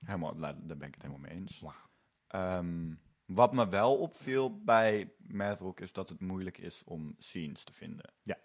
Helemaal, 0.05 0.35
daar 0.35 0.55
ben 0.77 0.87
ik 0.87 0.93
het 0.93 1.01
helemaal 1.01 1.29
mee 1.29 1.31
eens. 1.31 1.63
Ehm, 2.27 2.93
wat 3.25 3.53
me 3.53 3.69
wel 3.69 3.97
opviel 3.97 4.63
bij 4.63 5.13
math 5.17 5.59
rock 5.59 5.79
is 5.79 5.93
dat 5.93 6.09
het 6.09 6.19
moeilijk 6.19 6.57
is 6.57 6.83
om 6.83 7.15
scenes 7.17 7.63
te 7.63 7.73
vinden. 7.73 8.13
Ja. 8.23 8.37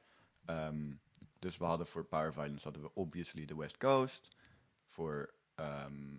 Ehm, 0.45 0.95
dus 1.39 1.57
we 1.57 1.65
hadden 1.65 1.87
voor 1.87 2.05
Power 2.05 2.33
Violence 2.33 2.65
hadden 2.65 2.83
we 2.83 2.95
obviously 2.95 3.45
de 3.45 3.57
West 3.57 3.77
Coast. 3.77 4.37
Voor 4.85 5.35
ehm 5.55 6.17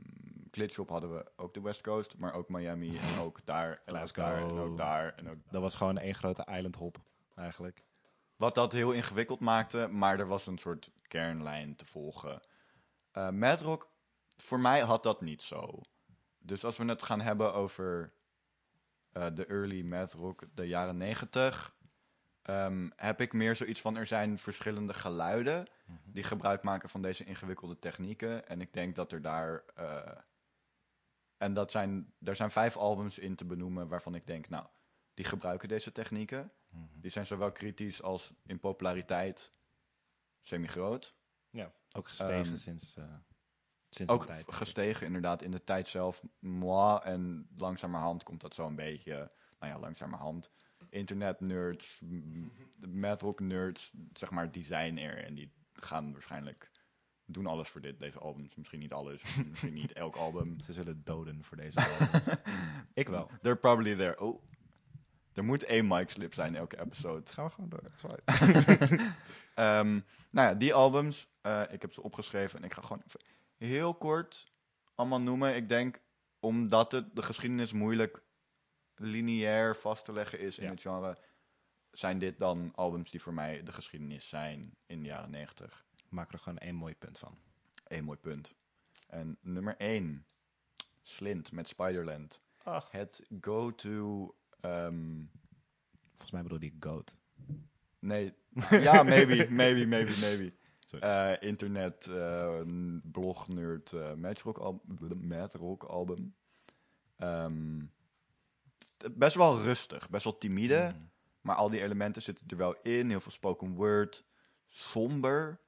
Glitchop 0.51 0.89
hadden 0.89 1.15
we 1.15 1.31
ook 1.35 1.53
de 1.53 1.61
West 1.61 1.81
Coast, 1.81 2.17
maar 2.17 2.33
ook 2.33 2.49
Miami 2.49 2.97
en 2.97 3.19
ook 3.19 3.45
daar 3.45 3.81
en 3.85 3.95
ook 3.95 4.13
daar 4.13 4.41
en 4.41 4.49
ook 4.49 4.77
daar 4.77 5.15
en 5.15 5.29
ook 5.29 5.37
Dat 5.49 5.61
was 5.61 5.75
gewoon 5.75 5.97
één 5.97 6.15
grote 6.15 6.47
island 6.49 6.75
hop 6.75 6.97
eigenlijk. 7.35 7.83
Wat 8.39 8.55
dat 8.55 8.71
heel 8.71 8.91
ingewikkeld 8.91 9.39
maakte, 9.39 9.87
maar 9.87 10.19
er 10.19 10.27
was 10.27 10.47
een 10.47 10.57
soort 10.57 10.91
kernlijn 11.07 11.75
te 11.75 11.85
volgen. 11.85 12.41
Eh 13.11 13.29
Mad 13.29 13.61
Rock, 13.61 13.89
voor 14.37 14.59
mij 14.59 14.79
had 14.79 15.03
dat 15.03 15.21
niet 15.21 15.41
zo. 15.41 15.81
Dus 16.37 16.63
als 16.65 16.77
we 16.77 16.85
het 16.85 17.03
gaan 17.03 17.21
hebben 17.21 17.53
over 17.53 18.13
eh, 19.11 19.27
de 19.33 19.45
early 19.45 19.81
Mad 19.81 20.13
Rock, 20.13 20.43
de 20.53 20.67
jaren 20.67 20.97
negentig, 20.97 21.75
ehm, 22.41 22.89
heb 22.95 23.21
ik 23.21 23.33
meer 23.33 23.55
zoiets 23.55 23.81
van 23.81 23.95
er 23.97 24.05
zijn 24.05 24.37
verschillende 24.37 24.93
geluiden 24.93 25.67
die 26.03 26.23
gebruik 26.23 26.63
maken 26.63 26.89
van 26.89 27.01
deze 27.01 27.23
ingewikkelde 27.23 27.79
technieken. 27.79 28.47
En 28.47 28.61
ik 28.61 28.73
denk 28.73 28.95
dat 28.95 29.11
er 29.11 29.21
daar. 29.21 29.63
eh, 29.75 30.17
en 31.37 31.53
dat 31.53 31.71
zijn, 31.71 32.13
er 32.23 32.35
zijn 32.35 32.51
vijf 32.51 32.77
albums 32.77 33.19
in 33.19 33.35
te 33.35 33.45
benoemen 33.45 33.87
waarvan 33.87 34.15
ik 34.15 34.27
denk, 34.27 34.49
nou, 34.49 34.65
die 35.13 35.25
gebruiken 35.25 35.67
deze 35.67 35.91
technieken. 35.91 36.51
Die 36.93 37.11
zijn 37.11 37.25
zowel 37.25 37.51
kritisch 37.51 38.01
als 38.01 38.33
in 38.45 38.59
populariteit 38.59 39.53
semi-groot. 40.39 41.15
Ja. 41.49 41.73
Ook 41.91 42.07
gestegen 42.07 42.45
Ehm, 42.45 42.55
sinds, 42.55 42.95
eh 42.95 43.03
sinds 43.89 44.11
Ook 44.13 44.21
een 44.21 44.27
tijd. 44.27 44.45
gestegen 44.47 45.05
inderdaad 45.05 45.41
in 45.41 45.51
de 45.51 45.63
tijd 45.63 45.87
zelf. 45.87 46.23
Moi, 46.39 46.99
en 47.03 47.49
langzamerhand 47.57 48.23
komt 48.23 48.41
dat 48.41 48.53
zo 48.53 48.67
een 48.67 48.75
beetje... 48.75 49.31
Nou 49.59 49.73
ja, 49.73 49.79
langzamerhand. 49.79 50.51
Internet-nerds, 50.89 52.01
math-rock-nerds, 52.89 53.93
zeg 54.13 54.29
maar, 54.29 54.51
die 54.51 54.65
zijn 54.65 54.97
er. 54.97 55.23
En 55.23 55.35
die 55.35 55.53
gaan 55.73 56.11
waarschijnlijk... 56.11 56.71
Doen 57.25 57.45
alles 57.45 57.69
voor 57.69 57.81
dit, 57.81 57.99
deze 57.99 58.19
albums. 58.19 58.55
Misschien 58.55 58.79
niet 58.79 58.93
alles, 58.93 59.35
misschien 59.49 59.73
niet 59.73 59.93
elk 59.93 60.15
album. 60.15 60.59
Ze 60.59 60.73
zullen 60.73 61.03
doden 61.03 61.43
voor 61.43 61.57
deze 61.57 61.79
albums. 61.79 62.37
ik 62.93 63.07
wel. 63.07 63.29
They're 63.41 63.57
probably 63.57 63.95
there. 63.95 64.19
Oh, 64.19 64.43
er 65.39 65.45
moet 65.45 65.63
één 65.63 65.87
mic-slip 65.87 66.33
zijn 66.33 66.55
elke 66.55 66.79
episode. 66.79 67.29
Gaan 67.29 67.45
we 67.45 67.51
gewoon 67.51 67.69
door. 67.69 67.81
Ehm, 69.55 69.99
nou 70.29 70.47
ja, 70.49 70.53
die 70.53 70.73
albums, 70.73 71.27
eh, 71.41 71.63
ik 71.71 71.81
heb 71.81 71.93
ze 71.93 72.03
opgeschreven 72.03 72.59
en 72.59 72.65
ik 72.65 72.73
ga 72.73 72.81
gewoon 72.81 73.03
heel 73.57 73.93
kort 73.93 74.51
allemaal 74.95 75.21
noemen. 75.21 75.55
Ik 75.55 75.69
denk 75.69 75.99
omdat 76.39 76.91
het 76.91 77.15
de 77.15 77.21
geschiedenis 77.21 77.71
moeilijk 77.71 78.21
lineair 78.95 79.75
vast 79.75 80.05
te 80.05 80.11
leggen 80.11 80.39
is 80.39 80.57
in 80.57 80.63
Ja. 80.63 80.69
het 80.71 80.81
genre, 80.81 81.17
zijn 81.91 82.19
dit 82.19 82.39
dan 82.39 82.71
albums 82.75 83.11
die 83.11 83.21
voor 83.21 83.33
mij 83.33 83.63
de 83.63 83.71
geschiedenis 83.71 84.29
zijn 84.29 84.75
in 84.85 85.01
de 85.01 85.07
jaren 85.07 85.29
90. 85.31 85.85
Maak 86.09 86.31
er 86.33 86.39
gewoon 86.39 86.57
één 86.57 86.75
mooi 86.75 86.95
punt 86.95 87.17
van. 87.17 87.37
Eén 87.87 88.03
mooi 88.03 88.17
punt. 88.17 88.55
En 89.07 89.37
nummer 89.41 89.75
1, 89.77 90.25
Slint 91.01 91.51
met 91.51 91.67
Spiderland. 91.67 92.41
Ach. 92.63 92.91
Het 92.91 93.25
go-to. 93.41 94.35
Ehm, 94.61 95.21
Volgens 96.09 96.31
mij 96.31 96.41
bedoel 96.41 96.59
die 96.59 96.77
Goat. 96.79 97.17
nee, 97.99 98.33
ja, 98.69 99.03
maybe, 99.03 99.47
maybe, 99.49 99.85
maybe, 99.85 100.11
maybe. 100.21 100.51
Eh, 100.99 101.33
internet, 101.49 102.07
n- 102.65 103.01
blog, 103.03 103.47
nerd, 103.47 103.91
al 104.59 104.81
Rock 105.53 105.83
album. 105.83 106.35
Ehm, 107.17 107.79
best 109.13 109.35
wel 109.35 109.61
rustig, 109.61 110.09
best 110.09 110.23
wel 110.23 110.37
timide. 110.37 110.93
Mm. 110.97 111.09
Maar 111.41 111.55
al 111.55 111.69
die 111.69 111.81
elementen 111.81 112.21
zitten 112.21 112.47
er 112.47 112.57
wel 112.57 112.75
in. 112.83 113.09
Heel 113.09 113.19
veel 113.21 113.31
spoken 113.31 113.73
word. 113.73 114.25
Somber. 114.67 115.59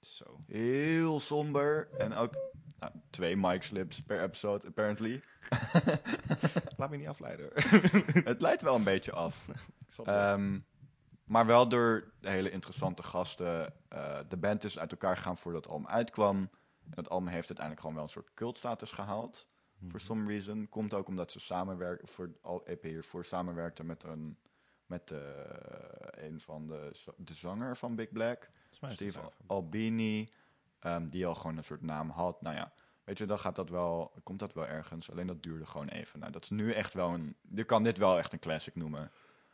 Zo. 0.00 0.40
Heel 0.46 1.20
somber. 1.20 1.88
En 1.98 2.14
ook 2.14 2.34
nou, 2.78 2.92
twee 3.10 3.36
mic 3.36 3.62
slips 3.62 4.02
per 4.02 4.22
episode, 4.22 4.66
apparently. 4.66 5.22
Laat 6.76 6.90
me 6.90 6.96
niet 6.96 7.08
afleiden. 7.08 7.50
Het 8.30 8.40
leidt 8.40 8.62
wel 8.62 8.74
een 8.74 8.84
beetje 8.84 9.12
af. 9.12 9.46
Ehm, 10.04 10.58
maar 11.24 11.46
wel 11.46 11.68
door 11.68 12.12
hele 12.20 12.50
interessante 12.50 13.02
gasten. 13.02 13.74
Eh, 13.88 14.18
de 14.28 14.36
band 14.36 14.64
is 14.64 14.78
uit 14.78 14.90
elkaar 14.90 15.16
gegaan 15.16 15.36
voordat 15.36 15.64
het 15.64 15.72
album 15.72 15.88
uitkwam. 15.88 16.36
En 16.84 16.96
het 16.96 17.08
album 17.08 17.28
heeft 17.28 17.48
uiteindelijk 17.48 17.80
gewoon 17.80 17.94
wel 17.94 18.04
een 18.04 18.10
soort 18.10 18.34
cultstatus 18.34 18.90
gehaald. 18.90 19.48
For 19.88 20.00
some 20.00 20.28
reason. 20.28 20.68
Komt 20.68 20.94
ook 20.94 21.08
omdat 21.08 21.32
ze 21.32 21.40
samenwerken 21.40 22.08
voor 22.08 22.30
al 22.40 22.66
EP 22.66 22.82
hiervoor 22.82 23.24
samenwerkten 23.24 23.86
met 23.86 24.02
een 24.02 24.38
met 24.86 25.10
eh, 25.10 25.18
een 26.10 26.40
van 26.40 26.66
de, 26.66 26.90
de 27.16 27.34
zanger 27.34 27.76
van 27.76 27.94
Big 27.94 28.12
Black. 28.12 28.50
Steve. 28.70 29.20
Albini. 29.46 30.30
Ehm, 30.86 31.08
die 31.08 31.26
al 31.26 31.34
gewoon 31.34 31.56
een 31.56 31.64
soort 31.64 31.82
naam 31.82 32.10
had. 32.10 32.42
Nou 32.42 32.56
ja, 32.56 32.72
weet 33.04 33.18
je, 33.18 33.26
dan 33.26 33.38
gaat 33.38 33.56
dat 33.56 33.68
wel, 33.68 34.12
komt 34.22 34.38
dat 34.38 34.52
wel 34.52 34.66
ergens. 34.66 35.10
Alleen 35.10 35.26
dat 35.26 35.42
duurde 35.42 35.66
gewoon 35.66 35.88
even. 35.88 36.18
Nou, 36.18 36.32
dat 36.32 36.42
is 36.42 36.50
nu 36.50 36.72
echt 36.72 36.94
wel 36.94 37.14
een. 37.14 37.36
Je 37.54 37.64
kan 37.64 37.82
dit 37.82 37.98
wel 37.98 38.18
echt 38.18 38.32
een 38.32 38.38
classic 38.38 38.74
noemen. 38.74 39.10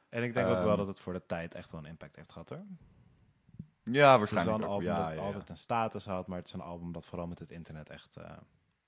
En 0.09 0.23
ik 0.23 0.35
denk 0.35 0.47
ook 0.49 0.55
wel 0.57 0.69
Ehm, 0.69 0.77
dat 0.77 0.87
het 0.87 1.01
voor 1.01 1.13
de 1.13 1.27
tijd 1.27 1.55
echt 1.55 1.71
wel 1.71 1.81
een 1.81 1.87
impact 1.87 2.17
heeft 2.17 2.33
gehad 2.33 2.49
hoor. 2.49 2.59
Ja, 2.59 2.65
Het 2.65 3.95
is 3.95 3.95
wel 3.95 4.19
waarschijnlijk. 4.19 4.59
een 4.59 4.69
album 4.69 4.87
ja, 4.87 4.99
dat 4.99 5.07
ja, 5.09 5.13
ja. 5.15 5.21
altijd 5.21 5.49
een 5.49 5.57
status 5.57 6.05
had, 6.05 6.27
maar 6.27 6.39
het 6.39 6.47
is 6.47 6.53
een 6.53 6.61
album 6.61 6.93
dat 6.93 7.07
vooral 7.07 7.27
met 7.27 7.39
het 7.39 7.51
internet 7.51 7.91
echt 7.91 8.17
eh 8.17 8.37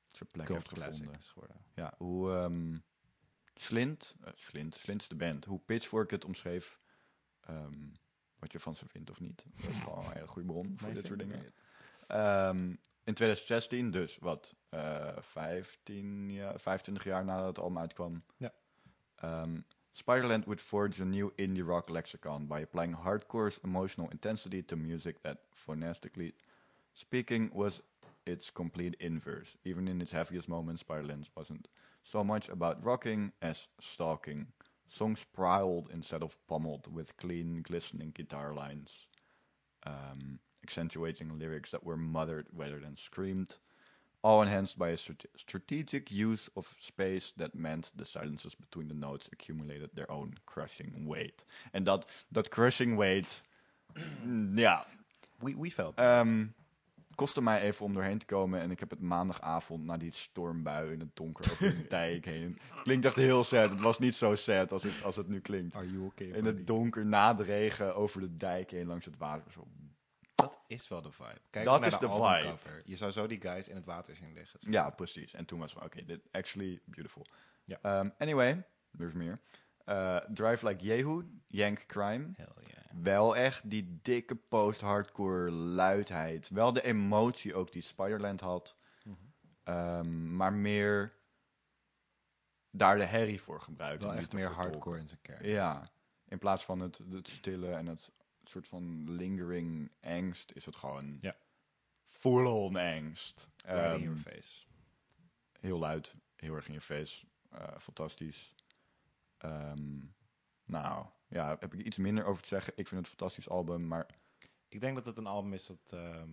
Zijn 0.06 0.28
plek 0.30 0.48
heeft 0.48 0.68
gevonden. 0.68 1.14
is 1.18 1.28
geworden. 1.28 1.56
Ja, 1.74 1.94
hoe 1.96 2.32
ehm, 2.34 2.78
Slint, 3.54 4.16
eh, 4.24 4.32
Slint, 4.34 4.74
Slint 4.74 5.00
is 5.02 5.08
de 5.08 5.14
band, 5.16 5.44
hoe 5.44 5.58
Pitchfork 5.58 6.10
het 6.10 6.24
omschreef, 6.24 6.80
wat 8.38 8.52
je 8.52 8.60
van 8.60 8.76
ze 8.76 8.86
vindt 8.88 9.10
of 9.10 9.20
niet. 9.20 9.44
Dat 9.56 9.70
is 9.70 9.78
gewoon 9.80 10.04
een 10.04 10.12
hele 10.12 10.26
goede 10.26 10.48
bron 10.48 10.72
voor 10.78 10.86
Nee, 10.86 10.96
dit 10.96 11.06
soort 11.06 11.18
dingen. 11.18 11.54
Ehm, 12.06 12.74
in 13.04 13.14
2016, 13.14 13.90
dus 13.90 14.18
wat, 14.18 14.54
eh 14.68 15.16
15, 15.18 16.30
ja, 16.30 16.58
25 16.58 17.04
jaar 17.04 17.24
nadat 17.24 17.46
het 17.46 17.58
album 17.58 17.78
uitkwam. 17.78 18.24
Ja. 18.36 18.52
Ehm, 19.14 19.60
Spiderland 19.90 20.44
would 20.44 20.60
forge 20.60 21.02
a 21.02 21.04
new 21.04 21.30
indie 21.34 21.64
rock 21.64 21.88
lexicon 21.88 22.46
by 22.46 22.60
applying 22.60 22.96
hardcore's 22.96 23.60
emotional 23.62 24.10
intensity 24.10 24.64
to 24.64 24.76
music 24.76 25.18
that, 25.20 25.38
phonetically 25.50 26.34
speaking, 26.92 27.52
was 27.52 27.82
its 28.22 28.52
complete 28.52 28.96
inverse. 28.98 29.56
Even 29.62 29.88
in 29.88 30.00
its 30.00 30.12
heaviest 30.12 30.48
moments, 30.48 30.82
Spiderland 30.82 31.30
wasn't 31.34 31.68
so 32.02 32.24
much 32.24 32.48
about 32.48 32.84
rocking 32.84 33.32
as 33.40 33.68
stalking. 33.78 34.46
Songs 34.86 35.24
prowled 35.24 35.90
instead 35.90 36.22
of 36.22 36.36
pummeled 36.46 36.86
with 36.94 37.16
clean, 37.16 37.62
glistening 37.62 38.12
guitar 38.12 38.52
lines 38.52 39.06
um, 39.86 40.40
accentuating 40.64 41.38
lyrics 41.38 41.70
that 41.70 41.82
were 41.84 41.98
muttered 41.98 42.46
rather 42.56 42.80
than 42.80 42.96
screamed, 42.96 43.58
all 44.20 44.40
enhanced 44.42 44.76
by 44.78 44.88
a 44.92 44.96
strate- 44.96 45.28
strategic 45.34 46.10
use 46.10 46.50
of 46.54 46.74
space 46.78 47.32
that 47.36 47.54
meant 47.54 47.92
the 47.96 48.04
silences 48.04 48.56
between 48.56 48.88
the 48.88 48.94
notes 48.94 49.28
accumulated 49.32 49.90
their 49.94 50.10
own 50.10 50.34
crushing 50.44 51.06
weight. 51.08 51.44
En 51.72 51.84
dat, 51.84 52.24
dat 52.28 52.48
crushing 52.48 52.96
weight, 52.96 53.42
ja, 54.54 54.86
We, 55.38 55.56
we 55.58 55.70
felt. 55.70 55.94
ehm, 55.98 56.46
kostte 57.14 57.42
mij 57.42 57.60
even 57.62 57.84
om 57.84 57.92
doorheen 57.92 58.18
te 58.18 58.26
komen. 58.26 58.60
En 58.60 58.70
ik 58.70 58.80
heb 58.80 58.90
het 58.90 59.00
maandagavond 59.00 59.84
na 59.84 59.94
die 59.94 60.12
stormbui 60.14 60.92
in 60.92 61.00
het 61.00 61.16
donker 61.16 61.52
over 61.52 61.76
de 61.76 61.86
dijk 61.98 62.24
heen. 62.24 62.58
Klinkt 62.82 63.04
echt 63.04 63.16
heel 63.16 63.44
sad. 63.44 63.70
Het 63.70 63.80
was 63.80 63.98
niet 63.98 64.14
zo 64.14 64.34
sad 64.34 64.72
als 64.72 64.82
het, 64.82 65.02
als 65.04 65.16
het 65.16 65.28
nu 65.28 65.40
klinkt. 65.40 65.74
Are 65.76 65.90
you 65.90 66.04
okay? 66.04 66.26
In 66.26 66.32
buddy? 66.32 66.48
het 66.58 66.66
donker, 66.66 67.06
na 67.06 67.34
de 67.34 67.42
regen, 67.42 67.94
over 67.96 68.20
de 68.20 68.36
dijk 68.36 68.70
heen 68.70 68.86
langs 68.86 69.04
het 69.04 69.16
water. 69.18 69.52
Zo 69.52 69.66
Dat 70.44 70.60
is 70.66 70.88
wel 70.88 71.02
de 71.02 71.10
vibe. 71.10 71.40
Kijk 71.50 71.64
Dat 71.64 71.80
naar 71.80 71.88
is 71.88 71.98
de 71.98 72.08
vibe. 72.08 72.20
albumcover. 72.22 72.82
Je 72.84 72.96
zou 72.96 73.10
zo 73.10 73.26
die 73.26 73.40
guys 73.40 73.68
in 73.68 73.76
het 73.76 73.84
water 73.84 74.16
zien 74.16 74.32
liggen. 74.32 74.60
Ja, 74.72 74.90
precies. 74.90 75.34
En 75.34 75.44
toen 75.44 75.58
was 75.58 75.72
van, 75.72 75.82
oké, 75.82 76.04
dit 76.04 76.20
actually 76.30 76.80
beautiful. 76.84 77.26
Ja. 77.64 77.78
Ehm, 77.82 78.08
anyway, 78.18 78.64
er 78.98 79.06
is 79.06 79.12
meer. 79.12 79.40
Eh, 79.84 80.16
Drive 80.16 80.66
Like 80.68 80.84
Jehu, 80.84 81.24
Yank 81.46 81.86
Crime. 81.86 82.32
Hell 82.36 82.48
yeah. 82.60 83.02
Wel 83.02 83.36
echt 83.36 83.70
die 83.70 83.98
dikke 84.02 84.34
post-hardcore 84.34 85.50
luidheid. 85.50 86.48
Wel 86.48 86.72
de 86.72 86.82
emotie 86.82 87.54
ook 87.54 87.72
die 87.72 87.82
Spiderland 87.82 88.40
had. 88.40 88.76
Mhm. 89.04 89.16
Ehm, 89.62 90.36
maar 90.36 90.52
meer 90.52 91.12
daar 92.70 92.96
de 92.96 93.04
herrie 93.04 93.40
voor 93.42 93.60
gebruikt. 93.60 94.02
Wel 94.02 94.14
echt 94.14 94.32
meer 94.32 94.48
hardcore 94.50 94.98
in 94.98 95.08
zijn 95.08 95.20
kern. 95.22 95.48
Ja, 95.48 95.90
in 96.28 96.38
plaats 96.38 96.64
van 96.64 96.80
het, 96.80 97.00
het 97.10 97.28
stille 97.28 97.70
en 97.72 97.86
het 97.86 98.12
soort 98.50 98.68
van 98.68 99.10
lingering 99.10 99.90
angst, 100.00 100.52
is 100.52 100.66
het 100.66 100.76
gewoon 100.76 101.18
Ja. 101.20 101.36
full-on 102.04 102.76
angst. 102.76 103.48
Right 103.64 103.78
in 103.78 103.90
Ehm, 103.92 104.02
your 104.02 104.16
face. 104.18 104.66
heel 105.60 105.78
luid, 105.78 106.14
heel 106.36 106.54
erg 106.54 106.66
in 106.68 106.72
je 106.74 106.80
face. 106.80 107.26
Eh, 107.50 107.78
fantastisch. 107.78 108.54
Ehm, 109.38 109.98
nou, 110.64 111.06
ja, 111.28 111.48
heb 111.60 111.74
ik 111.74 111.80
iets 111.82 111.96
minder 111.98 112.24
over 112.24 112.42
te 112.42 112.48
zeggen. 112.48 112.72
Ik 112.76 112.88
vind 112.88 113.00
het 113.00 113.10
een 113.10 113.16
fantastisch 113.18 113.48
album, 113.48 113.86
maar 113.86 114.06
Ik 114.68 114.80
denk 114.80 114.94
dat 114.94 115.06
het 115.06 115.16
een 115.16 115.26
album 115.26 115.52
is 115.52 115.66
dat... 115.66 115.92
ehm 115.92 116.30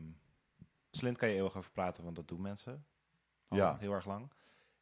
Slint 0.93 1.17
kan 1.17 1.29
je 1.29 1.35
eeuwig 1.35 1.55
over 1.55 1.71
praten, 1.71 2.03
want 2.03 2.15
dat 2.15 2.27
doen 2.27 2.41
mensen. 2.41 2.85
Al 3.47 3.57
Ja. 3.57 3.77
Heel 3.77 3.93
erg 3.93 4.05
lang. 4.05 4.31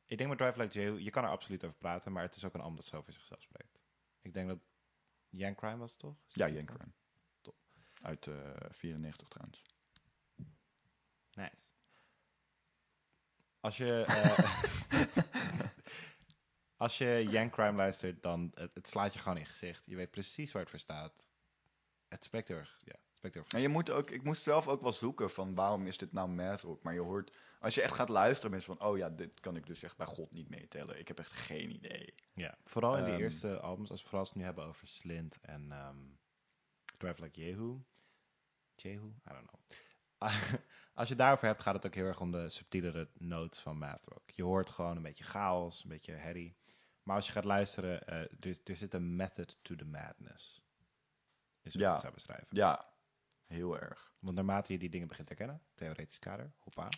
Ik 0.05 0.17
denk 0.17 0.29
met 0.29 0.37
Drive 0.39 0.61
Like 0.61 0.79
Jehu, 0.79 0.99
je 0.99 1.09
kan 1.09 1.23
er 1.23 1.29
absoluut 1.29 1.63
over 1.63 1.77
praten, 1.77 2.11
maar 2.11 2.23
het 2.23 2.35
is 2.35 2.45
ook 2.45 2.53
een 2.53 2.59
album 2.61 2.75
dat 2.75 2.85
zo 2.85 3.01
voor 3.01 3.13
zichzelf 3.13 3.41
spreekt. 3.41 3.79
Ik 4.21 4.33
denk 4.33 4.47
dat 4.47 4.59
Jan 5.29 5.55
Crime 5.55 5.77
was 5.77 5.91
het 5.91 5.99
toch? 5.99 6.15
Is 6.27 6.35
ja, 6.35 6.47
Jan? 6.49 6.65
Crime. 6.65 6.91
Uit 8.01 8.27
eh 8.27 8.35
94 8.69 9.27
trouwens. 9.27 9.63
Nice. 11.31 11.63
Als 13.59 13.77
je, 13.77 14.03
eh, 14.07 14.39
als 16.83 16.97
je 16.97 17.25
Jan 17.29 17.49
Crime 17.49 17.77
luistert, 17.77 18.23
dan 18.23 18.51
het, 18.53 18.71
het 18.73 18.87
slaat 18.87 19.13
je 19.13 19.19
gewoon 19.19 19.37
in 19.37 19.43
je 19.43 19.49
gezicht. 19.49 19.85
Je 19.85 19.95
weet 19.95 20.11
precies 20.11 20.51
waar 20.51 20.61
het 20.61 20.71
voor 20.71 20.79
staat. 20.79 21.27
Het 22.07 22.23
spreekt 22.23 22.47
heel 22.47 22.57
erg, 22.57 22.79
ja. 22.85 22.95
En 23.47 23.61
je 23.61 23.67
moet 23.67 23.89
ook, 23.89 24.09
ik 24.09 24.23
moest 24.23 24.43
zelf 24.43 24.67
ook 24.67 24.81
wel 24.81 24.93
zoeken 24.93 25.29
van 25.29 25.55
waarom 25.55 25.87
is 25.87 25.97
dit 25.97 26.11
nou 26.11 26.29
math 26.29 26.61
rock? 26.61 26.83
Maar 26.83 26.93
je 26.93 26.99
hoort, 26.99 27.37
als 27.59 27.75
je 27.75 27.81
echt 27.81 27.93
gaat 27.93 28.09
luisteren, 28.09 28.51
mensen 28.51 28.77
van, 28.77 28.87
oh 28.87 28.97
ja, 28.97 29.09
dit 29.09 29.39
kan 29.39 29.55
ik 29.55 29.65
dus 29.65 29.83
echt 29.83 29.97
bij 29.97 30.05
God 30.05 30.31
niet 30.31 30.49
meetellen. 30.49 30.99
Ik 30.99 31.07
heb 31.07 31.19
echt 31.19 31.31
geen 31.31 31.71
idee. 31.71 32.15
Ja, 32.33 32.57
vooral 32.63 32.97
in 32.97 33.03
die 33.03 33.13
Ehm, 33.13 33.21
eerste 33.21 33.59
albums, 33.59 33.91
als 33.91 34.01
we 34.01 34.07
vooral 34.07 34.25
als 34.25 34.33
we 34.33 34.39
het 34.39 34.47
nu 34.47 34.53
hebben 34.53 34.73
over 34.73 34.87
Slint 34.87 35.39
en 35.41 35.71
ehm, 35.71 35.97
Drive 36.99 37.21
Like 37.21 37.41
Jehu. 37.41 37.77
Jehu? 38.75 39.07
I 39.07 39.33
don't 39.33 39.47
know. 39.47 39.61
als 40.93 41.09
je 41.09 41.15
daarover 41.15 41.47
hebt, 41.47 41.61
gaat 41.61 41.73
het 41.73 41.85
ook 41.85 41.93
heel 41.95 42.05
erg 42.05 42.19
om 42.19 42.31
de 42.31 42.49
subtielere 42.49 43.09
notes 43.17 43.59
van 43.59 43.77
math 43.77 44.05
rock. 44.05 44.29
Je 44.29 44.43
hoort 44.43 44.69
gewoon 44.69 44.95
een 44.95 45.03
beetje 45.03 45.23
chaos, 45.23 45.83
een 45.83 45.89
beetje 45.89 46.11
herrie. 46.11 46.57
Maar 47.03 47.15
als 47.15 47.25
je 47.25 47.31
gaat 47.31 47.43
luisteren, 47.43 48.07
eh, 48.07 48.19
er, 48.19 48.59
er 48.63 48.75
zit 48.75 48.93
een 48.93 49.15
method 49.15 49.59
to 49.61 49.75
the 49.75 49.85
madness. 49.85 50.61
Is 51.61 51.73
hoe 51.73 51.81
Ja. 51.81 51.93
ik 51.93 51.99
zou 51.99 52.13
beschrijven. 52.13 52.47
Ja, 52.49 52.93
heel 53.45 53.79
erg. 53.79 54.13
Want 54.19 54.35
naarmate 54.35 54.73
je 54.73 54.79
die 54.79 54.89
dingen 54.89 55.07
begint 55.07 55.27
te 55.27 55.33
herkennen, 55.33 55.65
theoretisch 55.75 56.19
kader, 56.19 56.53
hoppa. 56.59 56.89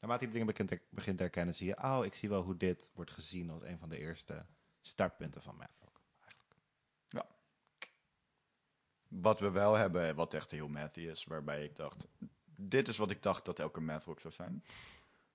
Naarmate 0.00 0.24
je 0.24 0.30
die 0.30 0.40
dingen 0.40 0.46
begint 0.46 0.68
te, 0.68 0.80
begint 0.90 1.16
te 1.16 1.22
herkennen, 1.22 1.54
zie 1.54 1.66
je, 1.66 1.82
oh, 1.82 2.04
ik 2.04 2.14
zie 2.14 2.28
wel 2.28 2.42
hoe 2.42 2.56
dit 2.56 2.90
wordt 2.94 3.10
gezien 3.10 3.50
als 3.50 3.62
een 3.62 3.78
van 3.78 3.88
de 3.88 3.98
eerste 3.98 4.46
startpunten 4.80 5.42
van 5.42 5.56
math 5.56 5.78
rock. 5.80 6.00
Eigenlijk. 6.20 6.56
Wat 9.20 9.40
we 9.40 9.50
wel 9.50 9.74
hebben, 9.74 10.14
wat 10.14 10.34
echt 10.34 10.50
heel 10.50 10.68
mathy 10.68 11.00
is, 11.00 11.24
waarbij 11.24 11.64
ik 11.64 11.76
dacht, 11.76 12.06
dit 12.56 12.88
is 12.88 12.96
wat 12.96 13.10
ik 13.10 13.22
dacht 13.22 13.44
dat 13.44 13.58
elke 13.58 13.80
math 13.80 14.04
rock 14.04 14.20
zou 14.20 14.32
zijn. 14.32 14.64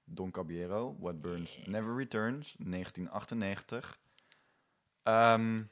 Don 0.04 0.32
Caballero, 0.32 0.96
What 1.00 1.22
Burns 1.22 1.60
Never 1.66 1.96
Returns, 1.98 2.56
1998. 2.60 4.00
Ehm, 5.04 5.64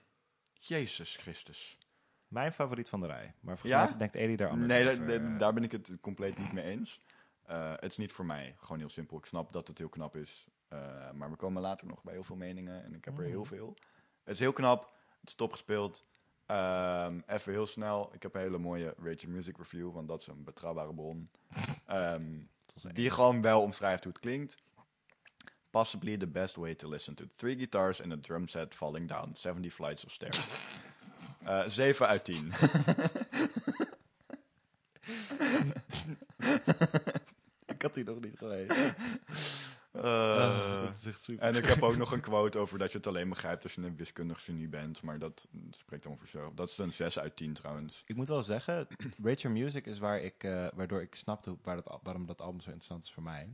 Jezus 0.54 1.16
Christus. 1.16 1.78
Mijn 2.28 2.52
favoriet 2.54 2.90
van 2.90 3.00
de 3.02 3.08
rij. 3.08 3.34
Maar 3.40 3.58
volgens 3.58 3.82
Ja? 3.82 3.88
mij 3.90 3.98
denkt 3.98 4.16
Eddie 4.16 4.38
daar 4.38 4.50
anders 4.50 4.68
Nee, 4.72 4.88
over. 4.88 5.08
da- 5.08 5.18
da- 5.18 5.34
eh. 5.34 5.40
daar 5.40 5.54
ben 5.54 5.64
ik 5.64 5.72
het 5.72 5.92
compleet 6.02 6.38
niet 6.38 6.52
mee 6.54 6.64
eens. 6.66 7.02
Eh, 7.44 7.72
het 7.72 7.92
is 7.92 7.98
niet 7.98 8.12
voor 8.12 8.26
mij. 8.26 8.56
Gewoon 8.58 8.78
heel 8.80 8.90
simpel. 8.90 9.18
Ik 9.18 9.26
snap 9.26 9.52
dat 9.54 9.68
het 9.68 9.78
heel 9.78 9.90
knap 9.90 10.16
is. 10.16 10.48
Eh, 10.68 11.12
maar 11.12 11.30
we 11.30 11.36
komen 11.36 11.62
later 11.62 11.88
nog 11.88 12.04
bij 12.04 12.14
heel 12.14 12.24
veel 12.24 12.36
meningen. 12.36 12.84
En 12.84 12.94
ik 12.94 13.06
heb 13.06 13.18
er 13.18 13.24
heel 13.24 13.40
Mhm. 13.40 13.48
veel. 13.50 13.76
Het 14.24 14.34
is 14.34 14.40
heel 14.40 14.54
knap. 14.54 14.94
Het 15.20 15.30
is 15.30 15.36
top 15.36 15.52
gespeeld. 15.52 16.06
Ehm, 16.48 17.20
even 17.28 17.52
heel 17.52 17.68
snel. 17.68 18.10
Ik 18.14 18.24
heb 18.24 18.36
een 18.36 18.42
hele 18.42 18.58
mooie 18.58 18.96
Rachel 19.04 19.30
Music 19.30 19.58
Review. 19.58 19.94
Want 19.94 20.08
dat 20.08 20.22
is 20.22 20.28
een 20.28 20.44
betrouwbare 20.44 20.94
bron. 20.94 21.30
Ehm, 21.86 22.40
die 22.94 23.10
gewoon 23.10 23.42
wel 23.42 23.62
omschrijft 23.62 24.04
hoe 24.04 24.14
het 24.14 24.22
klinkt. 24.22 24.58
Possibly 25.70 26.18
the 26.18 26.28
best 26.28 26.56
way 26.56 26.76
to 26.76 26.90
listen 26.90 27.16
to 27.16 27.26
three 27.36 27.56
guitars 27.56 28.02
and 28.02 28.12
a 28.12 28.18
drum 28.18 28.48
set 28.48 28.76
falling 28.76 29.08
down 29.08 29.32
70 29.34 29.74
flights 29.74 30.06
of 30.06 30.12
stairs. 30.12 30.40
Eh 31.44 31.64
7 31.68 32.08
uit 32.08 32.24
10. 32.24 32.54
Ik 37.66 37.82
had 37.82 37.94
die 37.94 38.04
nog 38.04 38.20
niet 38.20 38.38
gelezen. 38.38 38.96
Eh, 40.04 40.82
dat 40.86 40.96
is 40.96 41.06
echt 41.06 41.22
super. 41.22 41.44
en 41.44 41.56
ik 41.56 41.66
heb 41.66 41.84
ook 41.84 41.96
nog 41.98 42.12
een 42.12 42.22
quote 42.22 42.58
over 42.58 42.78
dat 42.78 42.92
je 42.92 42.98
het 42.98 43.08
alleen 43.08 43.30
begrijpt 43.30 43.64
als 43.64 43.74
je 43.74 43.82
een 43.82 43.96
wiskundig 43.96 44.44
genie 44.44 44.68
bent. 44.68 45.02
Maar 45.02 45.20
dat 45.20 45.48
spreekt 45.70 46.06
allemaal 46.06 46.24
voor 46.24 46.32
zichzelf. 46.32 46.54
Dat 46.54 46.70
is 46.70 46.78
een 46.78 46.94
6 46.94 47.20
uit 47.20 47.36
10 47.36 47.54
trouwens. 47.54 48.04
Ik 48.06 48.16
moet 48.16 48.28
wel 48.28 48.44
zeggen, 48.44 48.88
Rachel 49.24 49.50
Music 49.50 49.86
is 49.86 50.00
waar 50.00 50.20
ik, 50.22 50.44
eh, 50.44 50.68
waardoor 50.76 51.02
ik 51.02 51.16
snapte 51.16 51.58
waar 51.62 51.76
dat, 51.76 52.00
waarom 52.04 52.26
dat 52.26 52.42
album 52.42 52.60
zo 52.60 52.68
interessant 52.70 53.04
is 53.04 53.12
voor 53.12 53.24
mij. 53.24 53.50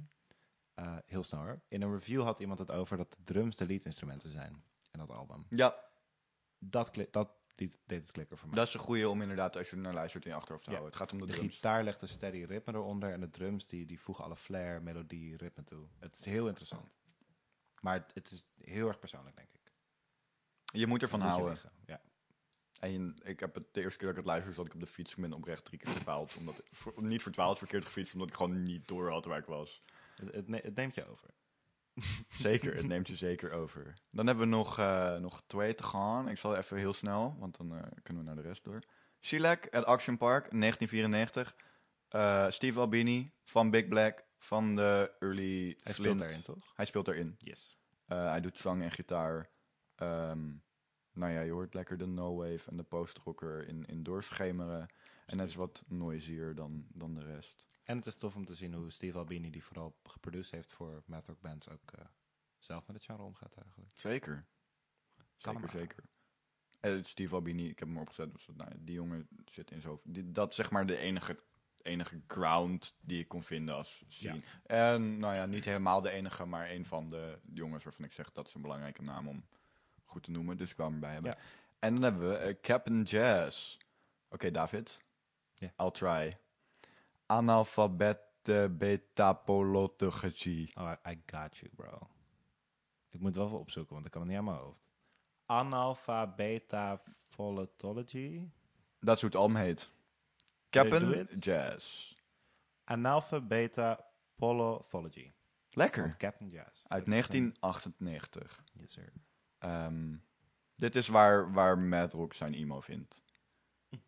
Eh, 0.74 0.96
heel 1.06 1.24
snel 1.24 1.42
hoor. 1.42 1.62
In 1.68 1.82
een 1.82 1.94
review 1.94 2.24
had 2.24 2.40
iemand 2.40 2.60
het 2.60 2.72
over 2.72 2.98
dat 2.98 3.12
de 3.12 3.34
drums 3.34 3.58
de 3.58 3.66
leadinstrumenten 3.66 4.32
zijn 4.32 4.64
in 4.92 5.00
dat 5.00 5.10
album. 5.10 5.46
Ja, 5.50 5.76
Dat, 6.60 7.00
dat 7.12 7.30
deed, 7.56 7.80
deed 7.86 8.02
het 8.02 8.12
klikken 8.12 8.38
voor 8.38 8.48
mij. 8.48 8.58
dat 8.58 8.68
is 8.68 8.74
een 8.74 8.80
goede 8.80 9.10
om 9.10 9.22
inderdaad 9.22 9.58
als 9.58 9.70
je 9.70 9.76
naar 9.76 9.94
luistert 9.94 10.24
in 10.26 10.30
je 10.32 10.36
achterhoofd 10.38 10.64
te 10.66 10.72
Ja. 10.72 10.78
houden. 10.78 11.00
Het 11.00 11.10
gaat 11.10 11.20
om 11.20 11.26
de, 11.26 11.32
de 11.32 11.38
drums. 11.38 11.56
gitaar 11.56 11.84
legt 11.84 12.02
een 12.02 12.08
steady 12.08 12.44
ritme 12.44 12.74
eronder 12.74 13.12
en 13.14 13.20
de 13.20 13.30
drums 13.30 13.68
die, 13.68 13.86
die 13.86 14.00
voegen 14.00 14.24
alle 14.24 14.36
flair, 14.36 14.82
melodie, 14.82 15.38
ritme 15.38 15.64
toe. 15.64 15.88
Het 16.00 16.16
is 16.20 16.26
heel 16.26 16.48
interessant. 16.48 16.92
Maar 17.82 17.94
het, 17.94 18.12
het 18.14 18.32
is 18.32 18.46
heel 18.58 18.88
erg 18.88 19.00
persoonlijk, 19.00 19.36
denk 19.36 19.50
ik. 19.54 19.72
Je 20.80 20.88
moet 20.88 21.02
ervan 21.02 21.22
houden. 21.22 21.50
liggen, 21.52 21.72
Ja. 21.86 22.02
En 22.80 23.16
ik 23.24 23.40
heb 23.40 23.56
het 23.56 23.74
de 23.74 23.82
eerste 23.82 23.98
keer 23.98 24.08
dat 24.08 24.18
ik 24.18 24.24
het 24.24 24.32
luisterde, 24.32 24.56
zat 24.56 24.66
ik 24.66 24.74
op 24.74 24.80
de 24.80 24.88
fiets. 24.88 25.12
Ik 25.16 25.22
ben 25.22 25.34
oprecht 25.34 25.66
drie 25.66 25.80
keer 25.80 25.92
verdwaald. 25.92 26.36
Omdat, 26.38 26.64
voor- 26.72 27.04
niet 27.04 27.22
verdwaald, 27.22 27.58
verkeerd 27.58 27.86
gefietst, 27.86 28.14
omdat 28.14 28.30
ik 28.30 28.36
gewoon 28.36 28.64
niet 28.64 28.88
door 28.88 29.12
had 29.12 29.26
waar 29.26 29.38
ik 29.38 29.46
was. 29.46 29.82
Het, 30.16 30.34
het, 30.34 30.48
ne- 30.48 30.60
het 30.64 30.76
neemt 30.76 30.96
je 30.96 31.08
over. 31.08 31.30
Zeker, 32.40 32.76
het 32.76 32.88
neemt 32.88 33.08
je 33.08 33.16
zeker 33.16 33.52
over. 33.52 33.94
Dan 34.12 34.28
hebben 34.28 34.50
we 34.50 34.56
nog, 34.56 34.80
eh, 34.80 35.18
nog 35.18 35.44
twee 35.48 35.76
te 35.76 35.84
gaan. 35.84 36.30
Ik 36.30 36.38
zal 36.38 36.56
even 36.56 36.78
heel 36.78 36.94
snel, 36.94 37.36
want 37.40 37.58
dan 37.58 37.72
eh, 37.72 37.92
kunnen 38.04 38.24
we 38.24 38.30
naar 38.30 38.42
de 38.42 38.48
rest 38.48 38.64
door. 38.64 38.80
Shellac 39.22 39.68
at 39.72 39.86
Action 39.86 40.18
Park, 40.18 40.52
1994. 40.52 41.56
Eh, 42.08 42.50
Steve 42.50 42.80
Albini 42.80 43.32
van 43.44 43.70
Big 43.70 43.88
Black, 43.88 44.24
van 44.38 44.76
de 44.76 45.12
early 45.20 45.66
Hij 45.66 45.74
speelt 45.76 45.96
Slint. 45.96 46.20
daarin, 46.20 46.44
toch? 46.44 46.72
Hij 46.76 46.86
speelt 46.86 47.08
erin. 47.08 47.36
Yes. 47.38 47.78
Hij 48.06 48.42
doet 48.42 48.58
zang 48.58 48.82
en 48.82 48.92
gitaar. 48.92 49.50
Ehm, 49.96 50.48
nou 51.14 51.32
ja, 51.32 51.42
je 51.42 51.52
hoort 51.52 51.74
lekker 51.74 51.98
de 51.98 52.08
no-wave 52.08 52.70
en 52.70 52.78
de 52.78 52.84
post-rocker 52.84 53.68
in, 53.68 53.86
in 53.86 54.04
doorschemeren. 54.04 54.88
En 55.34 55.40
het 55.40 55.50
is 55.50 55.56
wat 55.56 55.84
noisier 55.88 56.56
dan, 56.56 56.86
dan 56.90 57.14
de 57.14 57.24
rest. 57.24 57.66
En 57.84 57.98
het 57.98 58.06
is 58.06 58.16
tof 58.16 58.36
om 58.36 58.46
te 58.46 58.56
zien 58.56 58.74
hoe 58.74 58.92
Steve 58.92 59.18
Albini, 59.18 59.50
die 59.50 59.64
vooral 59.64 59.96
geproduceerd 60.04 60.52
heeft 60.52 60.72
voor 60.72 61.04
rock 61.08 61.42
bands, 61.42 61.70
ook 61.70 61.92
eh, 61.92 62.06
zelf 62.58 62.88
met 62.88 62.96
het 62.96 63.06
genre 63.06 63.24
omgaat 63.24 63.56
eigenlijk. 63.56 63.92
Zeker. 63.94 64.46
Kan 65.40 65.54
Zeker, 65.54 65.70
zeker. 65.70 66.04
Eh, 66.80 67.04
Steve 67.04 67.36
Albini, 67.36 67.70
ik 67.70 67.80
heb 67.80 67.88
hem 67.88 67.98
opgezet. 67.98 68.32
Dus, 68.32 68.48
nou, 68.56 68.72
die 68.78 68.96
jongen 68.96 69.28
zit 69.46 69.72
in 69.72 69.82
zo. 69.82 70.02
Die, 70.04 70.32
dat 70.32 70.50
is 70.50 70.56
zeg 70.56 70.72
maar 70.72 70.86
de 70.86 70.98
enige, 70.98 71.40
enige 71.82 72.22
ground 72.28 72.96
die 73.02 73.20
ik 73.20 73.28
kon 73.28 73.44
vinden 73.44 73.76
als 73.76 74.04
scene. 74.08 74.42
En 74.66 75.18
nou 75.18 75.36
ja, 75.36 75.46
niet 75.46 75.66
helemaal 75.66 76.02
de 76.02 76.10
enige, 76.10 76.46
maar 76.46 76.70
een 76.70 76.86
van 76.86 77.10
de 77.10 77.40
jongens 77.54 77.84
waarvan 77.84 78.06
ik 78.06 78.14
zeg 78.14 78.32
dat 78.32 78.48
is 78.48 78.54
een 78.54 78.62
belangrijke 78.62 79.02
naam 79.02 79.28
om 79.28 79.46
goed 80.04 80.24
te 80.24 80.32
noemen. 80.32 80.58
Dus 80.58 80.72
ik 80.72 80.78
hem 80.78 80.94
erbij 80.94 81.14
hebben. 81.14 81.32
Ja. 81.32 81.44
En 81.80 81.94
dan 81.94 82.04
hebben 82.04 82.30
we 82.30 82.36
eh, 82.36 82.56
Captain 82.62 83.04
Jazz. 83.04 83.78
Oké, 84.30 84.52
David. 84.52 85.02
Ja. 85.64 85.84
I'll 85.86 85.92
try. 85.92 86.38
Analfabete 87.26 88.70
betapology. 88.78 90.72
Oh, 90.76 90.92
I, 91.06 91.10
I 91.12 91.22
got 91.26 91.58
you, 91.58 91.72
bro. 91.76 92.08
Ik 93.10 93.20
moet 93.20 93.36
wel 93.36 93.46
even 93.46 93.60
opzoeken, 93.60 93.94
want 93.94 94.06
ik 94.06 94.12
kan 94.12 94.22
het 94.22 94.30
niet 94.30 94.40
aan 94.40 94.46
mijn 94.46 94.58
hoofd. 94.58 94.82
Analphabeta 95.46 97.02
Folotology. 97.28 98.50
Dat 99.00 99.16
is 99.16 99.22
hoe 99.22 99.30
het 99.30 99.40
album 99.40 99.56
heet. 99.56 99.90
Captain? 100.70 101.28
Jazz. 101.40 102.14
Analphabeta 102.84 104.06
Polothology. 104.36 105.32
Lekker. 105.70 106.16
Captain 106.18 106.50
Jazz. 106.50 106.86
Uit 106.88 107.06
Dat 107.06 107.14
is 107.16 107.28
een- 107.30 107.54
1998. 107.62 108.64
Yes, 108.74 108.92
sir. 108.92 109.14
Ehm, 109.58 110.16
dit 110.76 110.96
is 110.96 111.08
waar, 111.08 111.52
waar 111.54 111.78
Matt 111.80 112.14
Rock 112.14 112.34
zijn 112.34 112.54
emo 112.54 112.80
vindt. 112.82 113.22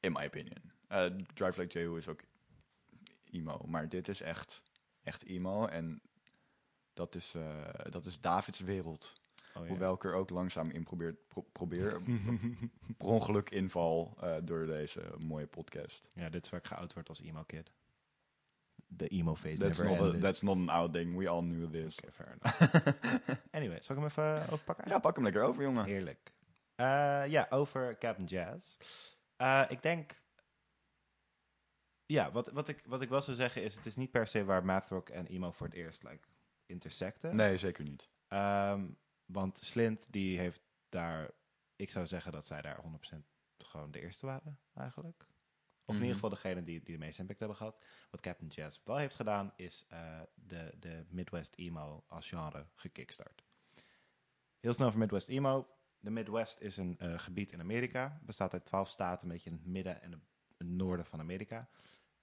In 0.00 0.12
my 0.12 0.24
opinion. 0.24 0.72
Eh, 0.86 1.04
Drive 1.34 1.60
Like 1.60 1.78
Jehu 1.78 1.96
is 1.96 2.08
ook 2.08 2.20
emo. 3.30 3.60
Maar 3.66 3.88
dit 3.88 4.08
is 4.08 4.20
echt, 4.20 4.62
echt 5.02 5.24
emo. 5.24 5.66
En 5.66 6.00
dat 6.92 7.14
is, 7.14 7.34
eh, 7.34 7.68
dat 7.90 8.06
is 8.06 8.20
Davids 8.20 8.60
wereld. 8.60 9.12
Oh, 9.54 9.62
ja. 9.62 9.68
Hoewel 9.68 9.94
ik 9.94 10.04
er 10.04 10.14
ook 10.14 10.30
langzaam 10.30 10.70
in 10.70 10.84
probeer, 10.84 11.14
pro- 11.28 11.46
probeer 11.52 12.00
per 12.98 13.06
ongeluk 13.06 13.50
inval 13.50 14.16
eh, 14.20 14.36
door 14.42 14.66
deze 14.66 15.14
mooie 15.18 15.46
podcast. 15.46 16.02
Ja, 16.12 16.28
dit 16.28 16.44
is 16.44 16.50
waar 16.50 16.60
ik 16.60 16.66
geout 16.66 16.92
word 16.94 17.08
als 17.08 17.20
emo 17.20 17.42
kid. 17.42 17.72
De 18.88 19.08
emo 19.08 19.34
phase 19.34 19.56
That's 19.56 19.78
never 19.78 20.04
not, 20.04 20.14
a, 20.14 20.18
that's 20.18 20.40
not 20.40 20.56
an 20.56 20.68
out 20.68 20.92
thing. 20.92 21.16
We 21.16 21.28
all 21.28 21.40
knew 21.40 21.70
this. 21.70 21.98
Oké, 21.98 22.12
fair 22.12 22.38
enough. 22.40 22.86
anyway, 23.50 23.80
zal 23.80 23.96
ik 23.96 24.02
hem 24.02 24.10
even 24.10 24.42
overpakken? 24.52 24.88
Ja, 24.88 24.98
pak 24.98 25.14
hem 25.14 25.24
lekker 25.24 25.42
over, 25.42 25.62
jongen. 25.62 25.84
Heerlijk. 25.84 26.32
Ja, 27.28 27.46
over 27.50 27.98
Captain 27.98 28.26
Jazz. 28.26 28.76
Ik 29.68 29.82
denk... 29.82 30.12
Ja, 32.06 32.32
wat, 32.32 32.50
wat, 32.50 32.68
ik, 32.68 32.82
wat 32.86 33.02
ik 33.02 33.08
wel 33.08 33.20
zou 33.22 33.36
zeggen 33.36 33.62
is... 33.62 33.74
Het 33.76 33.86
is 33.86 33.96
niet 33.96 34.10
per 34.10 34.26
se 34.26 34.44
waar 34.44 34.64
math 34.64 34.88
rock 34.88 35.08
en 35.08 35.26
emo 35.26 35.50
voor 35.50 35.66
het 35.66 35.76
eerst 35.76 36.02
like, 36.02 36.28
intersecten. 36.66 37.36
Nee, 37.36 37.58
zeker 37.58 37.84
niet. 37.84 38.10
Ehm, 38.28 38.88
want 39.24 39.58
Slint 39.58 40.12
die 40.12 40.38
heeft 40.38 40.62
daar 40.88 41.30
ik 41.76 41.90
zou 41.90 42.06
zeggen 42.06 42.32
dat 42.32 42.46
zij 42.46 42.62
daar 42.62 42.80
100% 42.80 43.26
gewoon 43.58 43.90
de 43.90 44.00
eerste 44.00 44.26
waren, 44.26 44.58
eigenlijk. 44.74 45.26
Of 45.84 45.94
in 45.94 45.94
Mhm. 45.94 46.00
ieder 46.02 46.14
geval 46.14 46.30
degene 46.30 46.62
die, 46.62 46.82
die 46.82 46.94
de 46.94 47.04
meeste 47.04 47.20
impact 47.20 47.38
hebben 47.38 47.56
gehad. 47.56 47.84
Wat 48.10 48.20
Captain 48.20 48.50
Jazz 48.50 48.80
wel 48.84 48.96
heeft 48.96 49.14
gedaan, 49.14 49.52
is 49.56 49.84
eh, 49.88 50.20
de, 50.34 50.74
de 50.78 51.04
Midwest 51.08 51.54
emo 51.56 52.04
als 52.08 52.28
genre 52.28 52.66
gekickstart. 52.74 53.44
Heel 54.60 54.72
snel 54.72 54.86
over 54.86 54.98
Midwest 54.98 55.28
emo. 55.28 55.76
De 55.98 56.10
Midwest 56.10 56.60
is 56.60 56.76
een 56.76 56.98
eh, 56.98 57.18
gebied 57.18 57.52
in 57.52 57.60
Amerika. 57.60 58.20
Bestaat 58.22 58.52
uit 58.52 58.64
twaalf 58.64 58.88
staten, 58.88 59.26
een 59.26 59.32
beetje 59.34 59.50
in 59.50 59.56
het 59.56 59.66
midden 59.66 60.02
en 60.02 60.12
het 60.56 60.68
noorden 60.68 61.06
van 61.06 61.20
Amerika. 61.20 61.68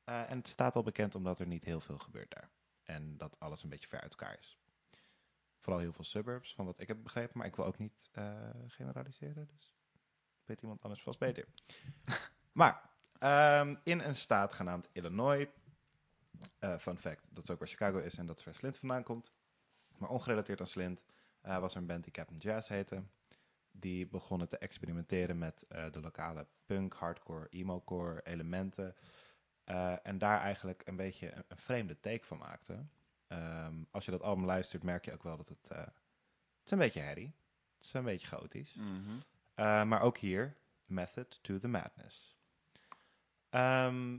Eh, 0.03 0.29
en 0.29 0.37
het 0.37 0.47
staat 0.47 0.75
al 0.75 0.83
bekend 0.83 1.15
omdat 1.15 1.39
er 1.39 1.47
niet 1.47 1.63
heel 1.63 1.79
veel 1.79 1.97
gebeurt 1.97 2.31
daar. 2.31 2.49
En 2.83 3.17
dat 3.17 3.39
alles 3.39 3.63
een 3.63 3.69
beetje 3.69 3.87
ver 3.87 4.01
uit 4.01 4.11
elkaar 4.11 4.37
is. 4.39 4.57
Vooral 5.57 5.81
heel 5.81 5.93
veel 5.93 6.03
suburbs, 6.03 6.53
van 6.53 6.65
wat 6.65 6.79
ik 6.79 6.87
heb 6.87 7.03
begrepen. 7.03 7.37
Maar 7.37 7.47
ik 7.47 7.55
wil 7.55 7.65
ook 7.65 7.77
niet 7.77 8.09
eh, 8.11 8.49
generaliseren. 8.67 9.47
Dus 9.47 9.73
weet 10.45 10.61
iemand 10.61 10.81
anders 10.81 11.01
vast 11.01 11.19
beter. 11.19 11.45
maar 12.51 12.89
ehm, 13.19 13.75
in 13.83 13.99
een 13.99 14.15
staat 14.15 14.53
genaamd 14.53 14.89
Illinois. 14.91 15.47
eh 16.59 16.77
fun 16.77 16.97
fact, 16.97 17.25
dat 17.29 17.43
is 17.43 17.49
ook 17.49 17.59
waar 17.59 17.67
Chicago 17.67 17.97
is 17.97 18.17
en 18.17 18.25
dat 18.25 18.45
is 18.45 18.57
Slint 18.57 18.77
vandaan 18.77 19.03
komt. 19.03 19.33
Maar 19.97 20.09
ongerelateerd 20.09 20.59
aan 20.59 20.67
Slint 20.67 21.05
was 21.41 21.75
er 21.75 21.81
een 21.81 21.87
band 21.87 22.03
die 22.03 22.13
Captain 22.13 22.39
Jazz 22.39 22.67
heette. 22.67 23.03
Die 23.71 24.07
begonnen 24.07 24.49
te 24.49 24.57
experimenteren 24.57 25.37
met 25.37 25.65
de 25.67 25.99
lokale 26.01 26.47
punk, 26.65 26.93
hardcore, 26.93 27.47
emo-core 27.49 28.21
elementen. 28.23 28.95
Eh, 29.63 29.95
en 30.03 30.17
daar 30.17 30.39
eigenlijk 30.39 30.81
een 30.85 30.95
beetje 30.95 31.31
een, 31.31 31.43
een 31.47 31.57
vreemde 31.57 31.99
take 31.99 32.25
van 32.25 32.37
maakten. 32.37 32.91
Ehm, 33.27 33.83
als 33.91 34.05
je 34.05 34.11
dat 34.11 34.21
album 34.21 34.45
luistert, 34.45 34.83
merk 34.83 35.05
je 35.05 35.13
ook 35.13 35.23
wel 35.23 35.37
dat 35.37 35.49
het... 35.49 35.67
eh, 35.67 35.77
het 35.77 36.65
is 36.65 36.71
een 36.71 36.77
beetje 36.77 36.99
herrie. 36.99 37.35
Het 37.75 37.85
is 37.85 37.93
een 37.93 38.03
beetje 38.03 38.27
chaotisch. 38.27 38.73
Mhm. 38.73 39.15
Uh, 39.55 39.83
maar 39.83 40.01
ook 40.01 40.17
hier, 40.17 40.57
Method 40.85 41.39
to 41.43 41.57
the 41.57 41.67
Madness. 41.67 42.37
Ehm, 43.49 44.17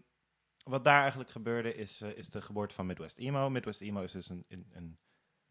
wat 0.63 0.85
daar 0.85 1.01
eigenlijk 1.01 1.31
gebeurde 1.31 1.75
is, 1.75 2.01
eh, 2.01 2.17
is 2.17 2.29
de 2.29 2.43
geboorte 2.43 2.75
van 2.75 2.87
Midwest 2.87 3.19
Emo. 3.19 3.51
Midwest 3.51 3.81
Emo 3.81 4.03
is 4.03 4.13
dus 4.13 4.29
een, 4.29 4.45
een, 4.49 4.71
een, 4.73 4.99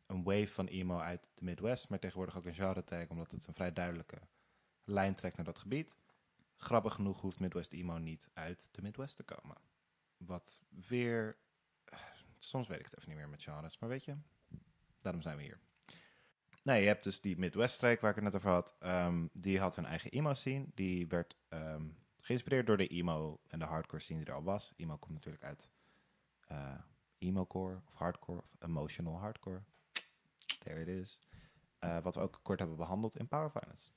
een 0.06 0.23
wave 0.23 0.47
van 0.47 0.67
emo 0.67 0.99
uit 0.99 1.32
de 1.34 1.43
Midwest, 1.43 1.89
maar 1.89 1.99
tegenwoordig 1.99 2.38
ook 2.38 2.45
een 2.45 2.53
genre 2.53 2.84
tag, 2.84 3.08
omdat 3.08 3.32
het 3.32 3.47
een 3.47 3.53
vrij 3.53 3.73
duidelijke 3.73 4.21
lijn 4.84 5.15
trekt 5.15 5.36
naar 5.36 5.45
dat 5.45 5.60
gebied. 5.60 5.95
Grappig 6.56 6.93
genoeg 6.93 7.21
hoeft 7.21 7.39
Midwest 7.39 7.73
Emo 7.73 7.97
niet 7.97 8.29
uit 8.34 8.67
de 8.71 8.82
Midwest 8.82 9.15
te 9.15 9.23
komen. 9.23 9.58
Wat 10.26 10.60
weer... 10.88 11.38
eh, 11.86 12.00
Soms 12.38 12.68
weet 12.68 12.80
ik 12.80 12.86
het 12.86 12.98
even 12.98 13.10
niet 13.10 13.18
meer 13.18 13.30
met 13.30 13.44
genres, 13.44 13.80
maar 13.80 13.90
weet 13.90 14.06
je, 14.06 14.16
daarom 15.02 15.22
zijn 15.22 15.38
we 15.38 15.44
hier. 15.44 15.60
Nee, 16.64 16.82
je 16.82 16.88
hebt 16.88 17.04
dus 17.04 17.22
die 17.22 17.38
Midwest-streek 17.38 18.02
waar 18.02 18.10
ik 18.10 18.16
het 18.16 18.24
net 18.26 18.36
over 18.36 18.50
had. 18.50 18.76
ehm, 18.80 19.28
die 19.34 19.60
had 19.60 19.76
hun 19.76 19.86
eigen 19.86 20.12
emo-scene. 20.12 20.66
Die 20.74 21.08
werd 21.08 21.36
ehm, 21.50 21.88
geïnspireerd 22.20 22.66
door 22.68 22.78
de 22.78 22.88
emo 22.88 23.40
en 23.48 23.60
de 23.60 23.66
hardcore 23.66 24.02
scene 24.02 24.20
die 24.20 24.28
er 24.30 24.36
al 24.36 24.44
was. 24.44 24.74
Emo 24.76 24.98
komt 24.98 25.14
natuurlijk 25.14 25.44
uit 25.44 25.72
eh 26.48 26.80
emo-core 27.18 27.82
of 27.88 27.94
hardcore 27.94 28.40
of 28.40 28.56
emotional 28.60 29.18
hardcore. 29.20 29.64
There 30.60 30.82
it 30.82 30.88
is. 30.88 31.20
Eh, 31.80 32.00
wat 32.02 32.16
we 32.16 32.22
ook 32.22 32.40
kort 32.44 32.60
hebben 32.60 32.78
behandeld 32.78 33.16
in 33.18 33.28
Power 33.28 33.50
Finance. 33.50 33.90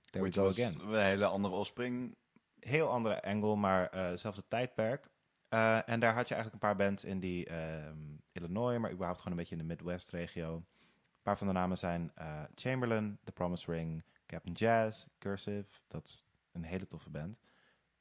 There 0.00 0.24
Which 0.24 0.34
we 0.34 0.40
go 0.40 0.48
again 0.48 0.80
Een 0.80 1.04
hele 1.04 1.26
andere 1.26 1.54
opspring. 1.54 2.16
heel 2.60 2.90
andere 2.90 3.22
angle, 3.22 3.56
maar 3.56 3.90
hetzelfde 3.96 4.44
tijdperk. 4.48 5.08
Eh, 5.48 5.88
en 5.88 6.00
daar 6.00 6.14
had 6.14 6.28
je 6.28 6.34
eigenlijk 6.34 6.52
een 6.52 6.68
paar 6.68 6.86
bands 6.86 7.04
in 7.04 7.20
die 7.20 7.46
ehm, 7.46 7.98
Illinois, 8.32 8.78
maar 8.78 8.92
überhaupt 8.92 9.18
gewoon 9.18 9.32
een 9.32 9.38
beetje 9.38 9.56
in 9.56 9.60
de 9.60 9.74
Midwest-regio. 9.74 10.54
Een 10.54 11.22
paar 11.22 11.38
van 11.38 11.46
de 11.46 11.52
namen 11.52 11.78
zijn 11.78 12.12
eh, 12.14 12.42
Chamberlain, 12.54 13.18
The 13.24 13.32
Promise 13.32 13.72
Ring, 13.72 14.02
Captain 14.26 14.54
Jazz, 14.54 15.06
Cursive. 15.18 15.66
Dat 15.88 16.06
is 16.06 16.24
een 16.52 16.64
hele 16.64 16.86
toffe 16.86 17.10
band. 17.10 17.38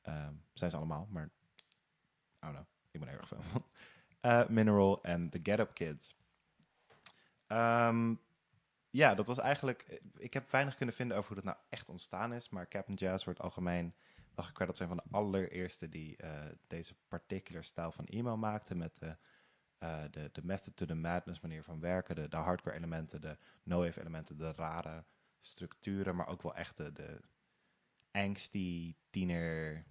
Ehm, 0.02 0.34
zijn 0.54 0.72
ze 0.72 0.78
allemaal, 0.78 1.08
maar 1.12 1.24
I 1.26 1.30
don't 2.40 2.54
know. 2.54 2.66
Ik 2.92 3.00
ben 3.00 3.10
er 3.10 3.18
erg 3.18 3.28
fan 3.28 3.44
van. 3.44 3.64
Eh, 4.26 4.48
Mineral 4.48 5.04
en 5.04 5.30
The 5.30 5.40
Get 5.44 5.60
Up 5.60 5.74
Kids. 5.74 6.16
Ehm, 7.48 8.14
ja, 8.90 9.16
dat 9.16 9.28
was 9.28 9.38
eigenlijk... 9.38 10.02
Ik 10.18 10.34
heb 10.34 10.52
weinig 10.52 10.76
kunnen 10.76 10.96
vinden 10.96 11.18
over 11.18 11.34
hoe 11.34 11.44
dat 11.44 11.54
nou 11.54 11.66
echt 11.70 11.90
ontstaan 11.90 12.34
is. 12.34 12.50
Maar 12.50 12.68
Captain 12.68 12.98
Jazz 12.98 13.26
wordt 13.26 13.40
algemeen 13.40 13.94
wel 14.36 14.46
gecredit 14.46 14.68
dat 14.68 14.78
zijn 14.78 14.90
van 14.90 14.98
de 14.98 15.18
allereerste 15.18 15.90
die 15.90 16.18
eh, 16.18 16.46
deze 16.68 16.96
particular 17.08 17.64
stijl 17.64 17.92
van 17.92 18.06
emo 18.06 18.38
maakten. 18.38 18.78
Met 18.78 19.00
de, 19.00 19.18
eh, 19.78 20.04
de, 20.12 20.30
de 20.32 20.44
method 20.44 20.76
to 20.76 20.86
the 20.86 20.96
madness 20.96 21.40
manier 21.40 21.64
van 21.64 21.80
werken. 21.80 22.16
De, 22.16 22.28
de 22.28 22.38
hardcore 22.38 22.76
elementen, 22.76 23.22
de 23.22 23.38
no-wave 23.64 24.00
elementen, 24.00 24.38
de 24.38 24.52
rare 24.52 25.06
structuren. 25.42 26.16
Maar 26.16 26.28
ook 26.28 26.42
wel 26.42 26.56
echt 26.56 26.78
de, 26.78 26.92
de 26.92 27.22
angsty 28.12 28.96
tiener 29.10 29.86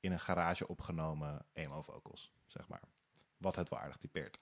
in 0.00 0.12
een 0.12 0.20
garage 0.20 0.68
opgenomen 0.68 1.46
emo 1.52 1.82
vocals, 1.82 2.32
zeg 2.46 2.68
maar. 2.68 2.82
Wat 3.36 3.56
het 3.56 3.68
wel 3.68 3.78
aardig 3.78 3.96
typeert. 3.96 4.38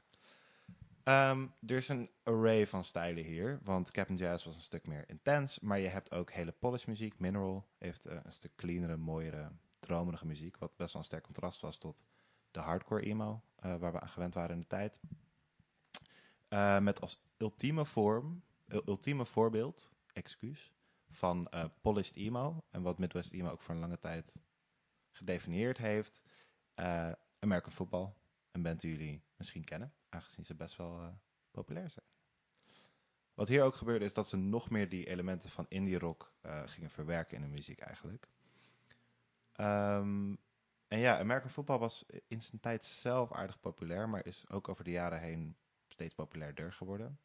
Ehm, 1.05 1.47
er 1.67 1.77
is 1.77 1.89
een 1.89 2.11
array 2.23 2.67
van 2.67 2.85
stijlen 2.85 3.25
hier, 3.25 3.61
want 3.63 3.91
Captain 3.91 4.19
Jazz 4.19 4.45
was 4.45 4.55
een 4.57 4.63
stuk 4.63 4.87
meer 4.87 5.09
intens, 5.09 5.61
maar 5.61 5.79
je 5.79 5.89
hebt 5.89 6.13
ook 6.13 6.31
hele 6.31 6.53
polish 6.53 6.85
muziek. 6.85 7.19
Mineral 7.19 7.67
heeft 7.79 8.07
eh, 8.07 8.19
een 8.23 8.33
stuk 8.33 8.57
cleanere, 8.57 8.97
mooiere, 8.97 9.51
dromerige 9.79 10.27
muziek, 10.27 10.57
wat 10.57 10.77
best 10.77 10.93
wel 10.93 11.03
een 11.03 11.09
sterk 11.09 11.23
contrast 11.25 11.61
was 11.61 11.79
tot 11.79 12.03
de 12.51 12.61
hardcore 12.61 13.03
emo, 13.03 13.43
eh, 13.57 13.77
waar 13.77 13.93
we 13.93 14.01
aan 14.01 14.09
gewend 14.09 14.35
waren 14.35 14.55
in 14.55 14.61
de 14.61 14.67
tijd. 14.67 15.01
Eh, 16.49 16.79
met 16.79 17.01
als 17.01 17.23
ultieme 17.39 17.85
vorm, 17.85 18.43
ul- 18.69 18.83
ultieme 18.87 19.27
voorbeeld, 19.27 19.91
excuus, 20.13 20.73
van 21.11 21.49
polished 21.81 22.17
emo, 22.17 22.65
en 22.71 22.83
wat 22.83 22.99
Midwest 22.99 23.33
emo 23.33 23.51
ook 23.51 23.61
voor 23.61 23.75
een 23.75 23.81
lange 23.81 23.99
tijd 23.99 24.41
gedefinieerd 25.13 25.79
heeft, 25.79 26.21
eh 26.75 27.13
American 27.39 27.73
Football, 27.73 28.13
een 28.51 28.63
band 28.63 28.81
die 28.81 28.91
jullie 28.91 29.23
misschien 29.37 29.65
kennen, 29.65 29.93
aangezien 30.11 30.45
ze 30.45 30.55
best 30.55 30.77
wel 30.77 31.01
eh, 31.01 31.09
populair 31.51 31.91
zijn. 31.91 32.07
Wat 33.35 33.49
hier 33.49 33.63
ook 33.63 33.75
gebeurde 33.75 34.05
is 34.05 34.15
dat 34.15 34.29
ze 34.29 34.37
nog 34.37 34.71
meer 34.71 34.89
die 34.89 35.07
elementen 35.07 35.51
van 35.51 35.67
indie 35.69 35.99
rock 35.99 36.33
eh, 36.41 36.63
gingen 36.67 36.91
verwerken 36.91 37.37
in 37.37 37.43
de 37.43 37.49
muziek 37.49 37.79
eigenlijk. 37.79 38.29
Ehm, 39.53 40.35
en 40.89 40.99
ja, 40.99 41.19
American 41.19 41.51
Football 41.51 41.79
was 41.79 42.07
in 42.27 42.43
zijn 42.43 42.61
tijd 42.61 42.85
zelf 42.85 43.33
aardig 43.33 43.61
populair, 43.61 44.09
maar 44.09 44.27
is 44.27 44.49
ook 44.49 44.69
over 44.69 44.85
de 44.85 44.91
jaren 44.91 45.21
heen 45.21 45.57
steeds 45.89 46.15
populairder 46.15 46.73
geworden. 46.73 47.21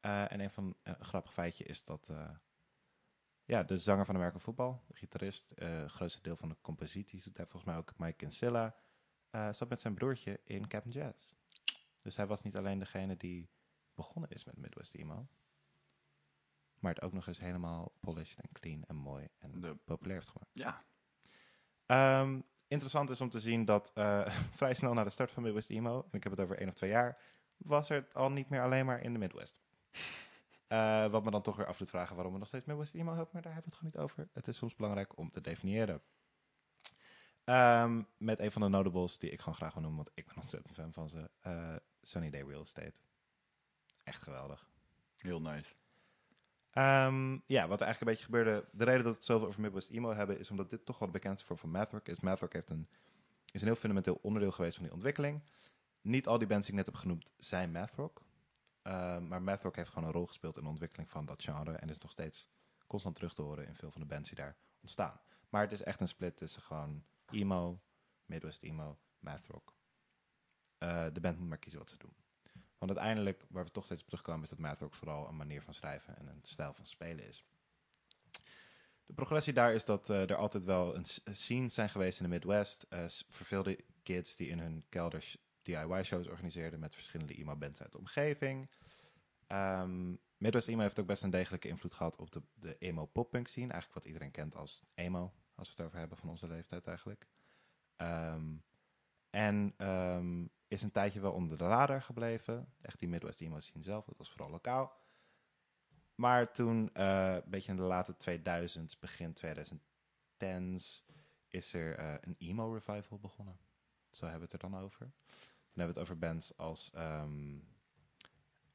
Eh, 0.00 0.32
en 0.32 0.40
een 0.40 0.50
van 0.50 0.76
een 0.82 1.04
grappig 1.04 1.32
feitje 1.32 1.64
is 1.64 1.84
dat 1.84 2.12
ja, 3.44 3.62
de 3.62 3.78
zanger 3.78 4.04
van 4.04 4.14
American 4.14 4.40
Football, 4.40 4.78
de 4.86 4.94
gitarist, 4.94 5.54
grootste 5.86 6.22
deel 6.22 6.36
van 6.36 6.48
de 6.48 6.56
composities 6.60 7.24
doet 7.24 7.36
volgens 7.36 7.64
mij 7.64 7.76
ook 7.76 7.98
Mike 7.98 8.16
Kinsella, 8.16 8.76
zat 9.30 9.68
met 9.68 9.80
zijn 9.80 9.94
broertje 9.94 10.40
in 10.44 10.68
Captain 10.68 10.94
Jazz. 10.94 11.34
Dus 12.02 12.16
hij 12.16 12.26
was 12.26 12.42
niet 12.42 12.56
alleen 12.56 12.78
degene 12.78 13.16
die 13.16 13.50
begonnen 13.94 14.30
is 14.30 14.44
met 14.44 14.56
Midwest 14.56 14.94
Emo, 14.94 15.28
maar 16.78 16.94
het 16.94 17.02
ook 17.02 17.12
nog 17.12 17.26
eens 17.26 17.38
helemaal 17.40 17.92
polished 18.00 18.38
en 18.38 18.52
clean 18.52 18.84
en 18.84 18.96
mooi 18.96 19.28
en 19.38 19.60
De, 19.60 19.74
populair 19.74 20.18
heeft 20.18 20.28
gemaakt. 20.30 20.50
ja, 20.52 20.84
Ehm, 21.86 22.40
interessant 22.68 23.10
is 23.10 23.20
om 23.20 23.28
te 23.30 23.40
zien 23.40 23.64
dat 23.64 23.90
eh, 23.94 24.26
vrij 24.58 24.74
snel 24.74 24.92
na 24.94 25.04
de 25.04 25.10
start 25.10 25.30
van 25.30 25.42
Midwest 25.42 25.70
Emo, 25.70 26.00
en 26.02 26.12
ik 26.12 26.22
heb 26.22 26.32
het 26.32 26.40
over 26.40 26.58
één 26.58 26.68
of 26.68 26.74
twee 26.74 26.90
jaar, 26.90 27.20
was 27.56 27.88
het 27.88 28.14
al 28.14 28.30
niet 28.30 28.48
meer 28.48 28.62
alleen 28.62 28.86
maar 28.86 29.00
in 29.00 29.12
de 29.12 29.18
Midwest. 29.18 29.60
Eh, 30.66 31.06
wat 31.10 31.24
me 31.24 31.30
dan 31.30 31.42
toch 31.42 31.56
weer 31.56 31.66
af 31.66 31.76
doet 31.78 31.90
vragen 31.90 32.14
waarom 32.14 32.32
we 32.32 32.38
nog 32.38 32.48
steeds 32.48 32.64
Midwest 32.64 32.94
Emo 32.94 33.08
hebben, 33.14 33.28
maar 33.32 33.42
daar 33.42 33.52
hebben 33.52 33.70
we 33.72 33.76
het 33.76 33.92
gewoon 33.94 34.04
niet 34.06 34.18
over. 34.20 34.28
Het 34.32 34.48
is 34.48 34.56
soms 34.56 34.74
belangrijk 34.74 35.18
om 35.18 35.30
te 35.30 35.40
definiëren. 35.40 36.02
Ehm, 37.44 38.02
met 38.16 38.38
een 38.40 38.52
van 38.52 38.62
de 38.62 38.68
notables 38.68 39.18
die 39.18 39.30
ik 39.30 39.38
gewoon 39.38 39.54
graag 39.54 39.72
wil 39.72 39.82
noemen, 39.82 40.04
want 40.04 40.16
ik 40.18 40.26
ben 40.26 40.36
ontzettend 40.36 40.74
fan 40.74 40.92
van 40.92 41.08
ze. 41.08 41.30
eh, 41.40 41.76
Sunny 42.02 42.30
Day 42.30 42.42
Real 42.42 42.62
Estate. 42.62 43.00
Echt 44.04 44.22
geweldig. 44.22 44.70
heel 45.16 45.40
nice. 45.40 45.74
Ehm, 46.70 47.38
ja, 47.46 47.68
wat 47.68 47.80
er 47.80 47.86
eigenlijk 47.86 48.00
een 48.00 48.06
beetje 48.06 48.24
gebeurde. 48.24 48.68
De 48.72 48.84
reden 48.84 49.02
dat 49.02 49.12
we 49.12 49.18
het 49.18 49.26
zoveel 49.26 49.46
over 49.46 49.60
Midwest 49.60 49.90
Emo 49.90 50.12
hebben, 50.12 50.38
is 50.38 50.50
omdat 50.50 50.70
dit 50.70 50.84
toch 50.84 50.98
wel 50.98 51.08
de 51.08 51.14
bekendste 51.14 51.46
vorm 51.46 51.58
van 51.58 51.70
mathrock 51.70 52.08
is. 52.08 52.20
Mathrock 52.20 52.52
heeft 52.52 52.70
een, 52.70 52.88
is 53.52 53.60
een 53.60 53.66
heel 53.66 53.76
fundamenteel 53.76 54.18
onderdeel 54.22 54.52
geweest 54.52 54.74
van 54.74 54.84
die 54.84 54.92
ontwikkeling. 54.92 55.42
Niet 56.00 56.26
al 56.26 56.38
die 56.38 56.46
bands 56.46 56.66
die 56.66 56.74
ik 56.74 56.84
net 56.84 56.92
heb 56.92 57.02
genoemd 57.02 57.26
zijn 57.36 57.70
mathrock. 57.70 58.22
Ehm, 58.82 59.28
maar 59.28 59.42
mathrock 59.42 59.76
heeft 59.76 59.90
gewoon 59.90 60.08
een 60.08 60.14
rol 60.14 60.26
gespeeld 60.26 60.56
in 60.56 60.62
de 60.62 60.68
ontwikkeling 60.68 61.10
van 61.10 61.24
dat 61.26 61.42
genre. 61.42 61.72
En 61.72 61.88
is 61.88 61.98
nog 61.98 62.10
steeds 62.10 62.48
constant 62.86 63.14
terug 63.14 63.34
te 63.34 63.42
horen 63.42 63.66
in 63.66 63.74
veel 63.74 63.90
van 63.90 64.00
de 64.00 64.06
bands 64.06 64.28
die 64.28 64.38
daar 64.38 64.56
ontstaan. 64.80 65.20
Maar 65.48 65.62
het 65.62 65.72
is 65.72 65.82
echt 65.82 66.00
een 66.00 66.08
split 66.08 66.36
tussen 66.36 66.62
gewoon 66.62 67.04
emo, 67.30 67.80
Midwest 68.24 68.62
emo, 68.62 68.98
mathrock. 69.18 69.74
Eh 70.82 71.06
de 71.12 71.20
band 71.20 71.38
moet 71.38 71.48
maar 71.48 71.58
kiezen 71.58 71.80
wat 71.80 71.90
ze 71.90 71.96
doen. 71.98 72.14
Want 72.78 72.90
uiteindelijk, 72.90 73.44
waar 73.48 73.64
we 73.64 73.70
toch 73.70 73.84
steeds 73.84 74.00
op 74.00 74.06
terugkomen, 74.08 74.42
is 74.42 74.48
dat 74.48 74.58
mathrock 74.58 74.94
vooral 74.94 75.28
een 75.28 75.36
manier 75.36 75.62
van 75.62 75.74
schrijven 75.74 76.16
en 76.16 76.26
een 76.26 76.40
stijl 76.42 76.72
van 76.74 76.86
spelen 76.86 77.26
is. 77.28 77.44
De 79.06 79.12
progressie 79.14 79.52
daar 79.52 79.74
is 79.74 79.84
dat 79.84 80.10
eh, 80.10 80.30
er 80.30 80.36
altijd 80.36 80.64
wel 80.64 80.96
een 80.96 81.04
s- 81.04 81.20
scenes 81.24 81.74
zijn 81.74 81.88
geweest 81.88 82.18
in 82.18 82.24
de 82.24 82.30
Midwest. 82.30 82.86
s- 83.06 83.24
verveelde 83.28 83.78
kids 84.02 84.36
die 84.36 84.48
in 84.48 84.58
hun 84.58 84.84
kelders 84.88 85.36
DIY-shows 85.62 86.26
organiseerden 86.28 86.80
met 86.80 86.94
verschillende 86.94 87.34
emo-bands 87.34 87.82
uit 87.82 87.92
de 87.92 87.98
omgeving. 87.98 88.70
Ehm, 89.46 90.14
Midwest 90.36 90.68
emo 90.68 90.80
heeft 90.82 90.98
ook 91.00 91.06
best 91.06 91.22
een 91.22 91.30
degelijke 91.30 91.68
invloed 91.68 91.92
gehad 91.92 92.16
op 92.16 92.30
de, 92.32 92.42
de 92.54 92.76
emo 92.78 93.06
pop-punk 93.06 93.48
scene. 93.48 93.72
Eigenlijk 93.72 93.94
wat 93.94 94.04
iedereen 94.12 94.30
kent 94.30 94.54
als 94.56 94.82
emo, 94.94 95.32
als 95.54 95.68
we 95.68 95.74
het 95.76 95.86
over 95.86 95.98
hebben 95.98 96.18
van 96.18 96.28
onze 96.28 96.46
leeftijd 96.48 96.86
eigenlijk. 96.86 97.28
Ehm, 97.96 98.56
en 99.30 99.74
ehm, 99.76 100.46
is 100.72 100.82
een 100.82 100.90
tijdje 100.90 101.20
wel 101.20 101.32
onder 101.32 101.58
de 101.58 101.64
radar 101.66 102.02
gebleven. 102.02 102.72
Echt 102.80 102.98
die 102.98 103.08
Midwest 103.08 103.40
emo 103.40 103.60
scene 103.60 103.82
zelf, 103.84 104.04
dat 104.04 104.18
was 104.18 104.30
vooral 104.30 104.50
lokaal. 104.50 104.96
Maar 106.14 106.52
toen, 106.52 106.90
eh, 106.94 107.34
een 107.34 107.50
beetje 107.50 107.70
in 107.70 107.76
de 107.76 107.82
late 107.82 108.16
2000s, 108.16 108.98
begin 108.98 109.32
2010s, 109.32 111.04
is 111.48 111.72
er 111.72 111.96
eh, 111.98 112.14
een 112.20 112.36
emo 112.38 112.72
revival 112.72 113.18
begonnen. 113.18 113.58
Zo 114.10 114.24
hebben 114.24 114.48
we 114.48 114.52
het 114.52 114.62
er 114.62 114.70
dan 114.70 114.80
over. 114.80 114.98
Dan 114.98 115.84
hebben 115.84 115.94
we 115.94 116.00
het 116.00 116.10
over 116.10 116.18
bands 116.18 116.56
als 116.56 116.90
ehm 116.90 117.58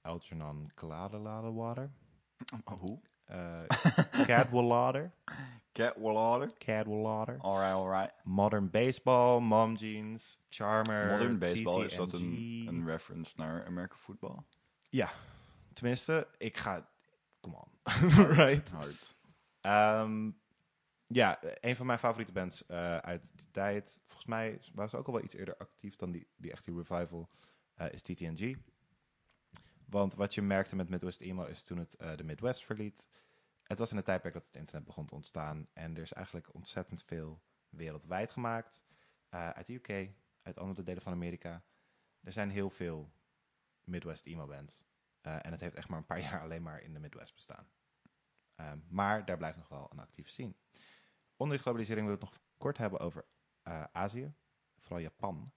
Algernon 0.02 0.72
Gladelade 0.76 1.52
Water, 1.52 1.92
Oh, 2.64 2.80
hoe? 2.80 3.02
Uh, 3.32 3.62
Cadwallader. 4.26 5.12
Cadwallader, 5.74 7.38
Alright, 7.42 7.74
alright. 7.74 8.12
Modern 8.24 8.70
Baseball, 8.70 9.40
Mom 9.42 9.76
Jeans, 9.76 10.40
Charmer, 10.50 11.12
Modern 11.12 11.38
baseball, 11.38 11.86
is 11.86 11.96
dat 11.96 12.14
een, 12.14 12.66
een 12.68 12.86
reference 12.86 13.34
naar 13.36 13.66
American 13.66 13.98
football? 14.00 14.38
Ja, 14.90 15.10
tenminste, 15.74 16.28
ik 16.38 16.58
ga... 16.58 16.90
Come 17.42 17.56
on. 17.56 17.70
right? 18.36 18.72
Hard. 18.72 19.16
Ehm, 19.62 20.32
ja, 21.08 21.40
een 21.42 21.76
van 21.76 21.86
mijn 21.86 22.00
favoriete 22.00 22.32
bands 22.32 22.66
eh, 22.66 22.96
uit 22.98 23.32
die 23.36 23.52
tijd. 23.52 24.00
Volgens 24.06 24.26
mij 24.28 24.60
waren 24.74 24.90
ze 24.90 24.98
ook 24.98 25.08
al 25.08 25.14
wel 25.14 25.24
iets 25.24 25.36
eerder 25.36 25.58
actief 25.58 25.96
dan 25.96 26.12
die, 26.12 26.28
die 26.36 26.52
echte 26.52 26.74
revival. 26.74 27.30
eh, 27.76 27.92
is 27.92 28.02
TTNG. 28.02 28.56
Want 29.90 30.14
wat 30.14 30.34
je 30.34 30.42
merkte 30.42 30.76
met 30.76 30.90
Midwest 30.90 31.22
Emo 31.22 31.46
is 31.46 31.64
toen 31.64 31.78
het 31.78 31.96
eh, 31.96 32.16
de 32.16 32.24
Midwest 32.24 32.66
verliet. 32.66 33.08
Het 33.64 33.80
was 33.80 33.90
in 33.90 33.96
het 33.96 34.06
tijdperk 34.06 34.34
dat 34.34 34.46
het 34.46 34.56
internet 34.56 34.86
begon 34.86 35.06
te 35.06 35.16
ontstaan. 35.16 35.68
En 35.74 35.96
er 35.96 36.02
is 36.02 36.14
eigenlijk 36.14 36.54
ontzettend 36.54 37.04
veel 37.04 37.42
wereldwijd 37.70 38.32
gemaakt. 38.32 38.82
eh, 39.30 39.50
uit 39.50 39.66
de 39.68 39.74
UK, 39.74 40.12
uit 40.42 40.58
andere 40.58 40.84
delen 40.84 41.02
van 41.02 41.14
Amerika. 41.14 41.64
Er 42.24 42.32
zijn 42.32 42.50
heel 42.50 42.70
veel 42.70 43.12
Midwest 43.84 44.26
Emo 44.26 44.48
bands. 44.48 44.84
Eh, 45.22 45.46
en 45.46 45.52
het 45.52 45.62
heeft 45.62 45.76
echt 45.76 45.88
maar 45.88 45.98
een 46.00 46.06
paar 46.06 46.22
jaar 46.30 46.42
alleen 46.42 46.64
maar 46.64 46.82
in 46.82 46.94
de 46.94 47.00
Midwest 47.00 47.34
bestaan. 47.34 47.70
Ehm, 48.56 48.80
maar 48.90 49.26
daar 49.26 49.38
blijft 49.38 49.58
nog 49.58 49.68
wel 49.68 49.88
een 49.92 50.00
actieve 50.00 50.30
scene. 50.30 50.54
Onder 51.36 51.56
die 51.56 51.64
globalisering 51.64 52.06
wil 52.06 52.16
ik 52.16 52.22
het 52.22 52.30
nog 52.30 52.40
kort 52.58 52.78
hebben 52.78 53.00
over 53.00 53.26
Azië. 53.92 54.34
Vooral 54.80 55.00
Japan. 55.00 55.54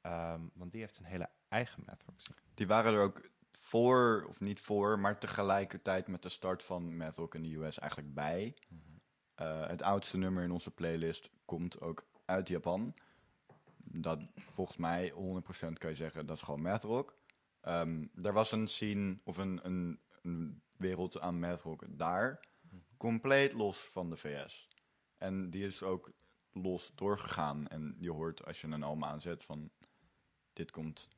Ehm, 0.00 0.48
want 0.54 0.72
die 0.72 0.80
heeft 0.80 0.98
een 0.98 1.04
hele 1.04 1.30
eigen 1.48 1.82
math 1.86 2.02
rock 2.02 2.20
scene. 2.20 2.38
Die 2.54 2.66
waren 2.66 2.92
er 2.94 3.00
ook 3.00 3.30
voor, 3.62 4.24
of 4.28 4.40
niet 4.40 4.60
voor, 4.60 4.98
maar 4.98 5.18
tegelijkertijd 5.18 6.08
met 6.08 6.22
de 6.22 6.28
start 6.28 6.62
van 6.62 6.96
Math 6.96 7.16
Rock 7.16 7.34
in 7.34 7.42
de 7.42 7.54
US 7.54 7.78
eigenlijk 7.78 8.14
bij. 8.14 8.56
Eh, 9.34 9.66
het 9.66 9.82
oudste 9.82 10.16
nummer 10.16 10.42
in 10.42 10.50
onze 10.50 10.70
playlist 10.70 11.30
komt 11.44 11.80
ook 11.80 12.06
uit 12.24 12.48
Japan. 12.48 12.94
Dat 13.76 14.20
volgens 14.34 14.76
mij 14.76 15.10
100% 15.10 15.78
kan 15.78 15.90
je 15.90 15.96
zeggen, 15.96 16.26
dat 16.26 16.36
is 16.36 16.42
gewoon 16.42 16.62
Math 16.62 16.82
Rock. 16.82 17.16
Ehm, 17.60 18.06
er 18.22 18.32
was 18.32 18.52
een 18.52 18.68
scene, 18.68 19.18
of 19.24 19.36
een, 19.36 19.60
een, 19.62 20.00
een 20.22 20.62
wereld 20.76 21.20
aan 21.20 21.38
Math 21.38 21.60
Rock 21.60 21.84
daar, 21.88 22.48
compleet 22.96 23.52
los 23.52 23.78
van 23.78 24.10
de 24.10 24.16
VS. 24.16 24.68
En 25.16 25.50
die 25.50 25.66
is 25.66 25.82
ook 25.82 26.12
los 26.52 26.92
doorgegaan. 26.94 27.68
En 27.68 27.96
je 27.98 28.10
hoort 28.10 28.44
als 28.44 28.60
je 28.60 28.66
een 28.66 28.82
album 28.82 29.04
aanzet 29.04 29.44
van, 29.44 29.70
dit 30.52 30.70
komt 30.70 31.08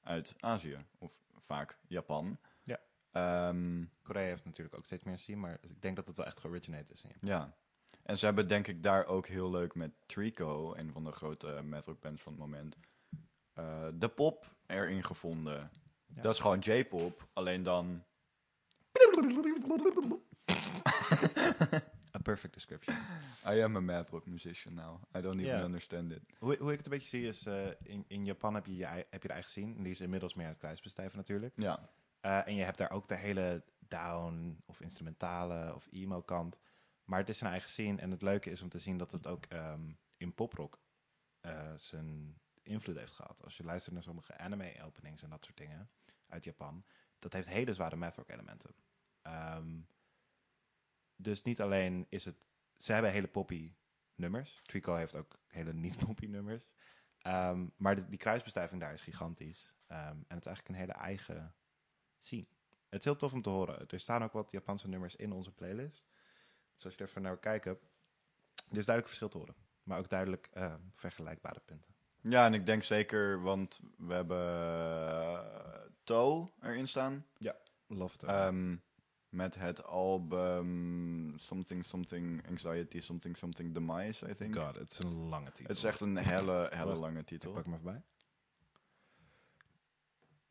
uit 0.00 0.34
Azië, 0.38 0.84
of 0.98 1.12
vaak 1.42 1.78
Japan. 1.86 2.38
Ja. 2.62 2.80
Ehm, 3.10 3.84
Korea 4.02 4.26
heeft 4.26 4.44
natuurlijk 4.44 4.76
ook 4.76 4.84
steeds 4.84 5.04
meer 5.04 5.18
scene. 5.18 5.40
Maar 5.40 5.58
ik 5.60 5.82
denk 5.82 5.96
dat 5.96 6.06
het 6.06 6.16
wel 6.16 6.26
echt 6.26 6.40
georiginate 6.40 6.92
is 6.92 7.02
in 7.02 7.10
Japan. 7.10 7.28
ja. 7.28 7.56
En 8.02 8.18
ze 8.18 8.24
hebben 8.24 8.48
denk 8.48 8.66
ik 8.66 8.82
daar 8.82 9.06
ook 9.06 9.26
heel 9.26 9.50
leuk 9.50 9.74
met 9.74 9.90
Trico, 10.06 10.74
een 10.74 10.92
van 10.92 11.04
de 11.04 11.12
grote 11.12 11.60
metal 11.62 11.94
bands 12.00 12.22
van 12.22 12.32
het 12.32 12.40
moment, 12.40 12.76
eh, 13.52 13.88
de 13.94 14.08
pop 14.08 14.54
erin 14.66 15.04
gevonden. 15.04 15.70
Ja. 16.06 16.22
Dat 16.22 16.32
is 16.32 16.40
gewoon 16.40 16.58
J-pop, 16.58 17.28
alleen 17.32 17.62
dan... 17.62 18.04
Perfect 22.22 22.54
description. 22.54 22.96
I 23.46 23.62
am 23.62 23.76
a 23.76 23.80
math 23.80 24.10
rock 24.10 24.26
musician 24.26 24.74
now. 24.74 25.00
I 25.16 25.20
don't 25.20 25.40
even 25.40 25.64
understand 25.64 26.12
it. 26.12 26.22
hoe, 26.38 26.56
hoe 26.58 26.70
ik 26.70 26.76
het 26.76 26.86
een 26.86 26.92
beetje 26.92 27.08
zie 27.08 27.26
is, 27.26 27.46
eh, 27.46 27.66
in, 27.82 28.04
in 28.08 28.24
Japan 28.24 28.54
heb 28.54 28.66
je, 28.66 28.76
je, 28.76 28.84
heb 28.86 29.22
je 29.22 29.28
de 29.28 29.32
eigen 29.34 29.50
scene. 29.50 29.74
En 29.76 29.82
die 29.82 29.92
is 29.92 30.00
inmiddels 30.00 30.34
meer 30.34 30.44
aan 30.44 30.50
het 30.52 30.60
kruisbestijven 30.60 31.16
natuurlijk. 31.16 31.52
Ja, 31.56 31.90
Eh, 32.20 32.46
en 32.46 32.54
je 32.54 32.62
hebt 32.62 32.78
daar 32.78 32.90
ook 32.90 33.08
de 33.08 33.16
hele 33.16 33.64
down 33.78 34.62
of 34.66 34.80
instrumentale 34.80 35.74
of 35.74 35.86
emo 35.90 36.22
kant. 36.22 36.60
Maar 37.04 37.18
het 37.18 37.28
is 37.28 37.40
een 37.40 37.46
eigen 37.48 37.70
scene. 37.70 38.00
En 38.00 38.10
het 38.10 38.22
leuke 38.22 38.50
is 38.50 38.62
om 38.62 38.68
te 38.68 38.78
zien 38.78 38.96
dat 38.98 39.12
het 39.12 39.26
ook 39.26 39.44
ehm, 39.44 39.92
in 40.16 40.34
poprock 40.34 40.80
eh, 41.40 41.72
zijn 41.76 42.40
invloed 42.62 42.96
heeft 42.96 43.12
gehad. 43.12 43.44
Als 43.44 43.56
je 43.56 43.64
luistert 43.64 43.94
naar 43.94 44.02
sommige 44.02 44.38
anime 44.38 44.82
openings 44.84 45.22
en 45.22 45.30
dat 45.30 45.44
soort 45.44 45.56
dingen 45.56 45.90
uit 46.28 46.44
Japan. 46.44 46.84
Dat 47.18 47.32
heeft 47.32 47.48
hele 47.48 47.74
zware 47.74 47.96
math 47.96 48.16
rock 48.16 48.30
elementen. 48.30 48.74
Ehm, 49.22 49.78
dus 51.22 51.42
niet 51.42 51.60
alleen 51.60 52.06
is 52.08 52.24
het... 52.24 52.36
Ze 52.76 52.92
hebben 52.92 53.10
hele 53.10 53.28
poppy 53.28 53.74
nummers. 54.14 54.60
Trico 54.62 54.94
heeft 54.94 55.16
ook 55.16 55.38
hele 55.46 55.72
niet-poppy 55.72 56.26
nummers. 56.36 56.68
Ehm, 57.18 57.66
maar 57.76 57.94
de- 57.94 58.08
die 58.08 58.18
kruisbestuiving 58.18 58.80
daar 58.80 58.92
is 58.92 59.02
gigantisch. 59.02 59.74
Ehm, 59.86 60.00
en 60.08 60.24
het 60.28 60.38
is 60.40 60.46
eigenlijk 60.46 60.68
een 60.68 60.74
hele 60.74 60.92
eigen 60.92 61.54
scene. 62.18 62.46
Het 62.88 62.98
is 62.98 63.04
heel 63.04 63.16
tof 63.16 63.32
om 63.32 63.42
te 63.42 63.50
horen. 63.50 63.88
Er 63.88 64.00
staan 64.00 64.22
ook 64.22 64.32
wat 64.32 64.50
Japanse 64.50 64.88
nummers 64.88 65.16
in 65.16 65.32
onze 65.32 65.52
playlist. 65.52 66.06
Dus 66.74 66.84
als 66.84 66.94
je 66.94 67.04
even 67.04 67.22
naar 67.22 67.38
kijkt, 67.38 67.66
er 67.66 67.78
is 68.78 68.84
duidelijk 68.86 69.06
verschil 69.06 69.28
te 69.28 69.38
horen. 69.38 69.54
Maar 69.82 69.98
ook 69.98 70.08
duidelijk 70.08 70.48
ehm, 70.52 70.80
vergelijkbare 70.90 71.60
punten. 71.60 71.94
ja 72.20 72.46
en 72.46 72.54
ik 72.54 72.66
denk 72.66 72.82
zeker, 72.82 73.42
want 73.42 73.80
we 73.96 74.14
hebben 74.14 74.38
uh, 74.38 75.40
Toe 76.04 76.50
erin 76.60 76.88
staan. 76.88 77.26
Love 77.86 78.14
it. 78.14 78.22
Met 79.32 79.54
het 79.54 79.84
album 79.84 81.32
Something 81.38 81.84
Something 81.84 82.48
Anxiety 82.48 83.00
Something 83.00 83.36
Something 83.36 83.74
Demise, 83.74 84.28
I 84.28 84.34
think. 84.34 84.56
God, 84.56 84.74
het 84.74 84.90
is 84.90 84.98
een 84.98 85.28
lange 85.28 85.52
titel. 85.52 85.66
Het 85.66 85.76
is 85.76 85.84
echt 85.84 86.00
een 86.00 86.16
hele, 86.16 86.68
hele 86.74 86.94
lange 86.94 87.18
Ik 87.18 87.26
titel. 87.26 87.52
pak 87.52 87.64
hem 87.64 87.72
even 87.72 87.84
bij. 87.84 88.02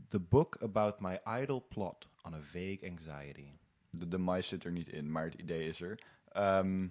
The 0.08 0.20
book 0.20 0.58
about 0.62 1.00
my 1.00 1.20
idle 1.42 1.62
plot 1.62 2.10
on 2.22 2.34
a 2.34 2.42
vague 2.42 2.90
anxiety. 2.90 3.52
De 3.90 4.08
demise 4.08 4.48
zit 4.48 4.64
er 4.64 4.72
niet 4.72 4.90
in, 4.90 5.12
maar 5.12 5.24
het 5.24 5.34
idee 5.34 5.68
is 5.68 5.82
er. 5.82 6.00
Ehm, 6.28 6.88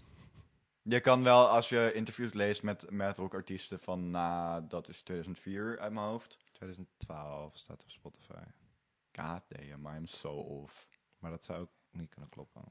je 0.83 1.01
kan 1.01 1.23
wel, 1.23 1.49
als 1.49 1.69
je 1.69 1.93
interviews 1.95 2.33
leest 2.33 2.63
met 2.63 2.91
math 2.91 3.17
rock 3.17 3.35
artiesten 3.35 3.81
van 3.81 4.11
na, 4.11 4.61
dat 4.61 4.89
is 4.89 5.03
2004 5.03 5.79
uit 5.79 5.93
mijn 5.93 6.07
hoofd. 6.07 6.39
2012 6.53 7.57
staat 7.57 7.83
op 7.83 7.91
Spotify. 7.91 8.45
God 9.13 9.43
damn, 9.49 9.87
I'm 9.87 10.07
so 10.07 10.33
off. 10.33 10.89
Maar 11.19 11.31
dat 11.31 11.45
zou 11.45 11.61
ook 11.61 11.71
niet 11.93 12.11
kunnen 12.11 12.31
kloppen. 12.31 12.63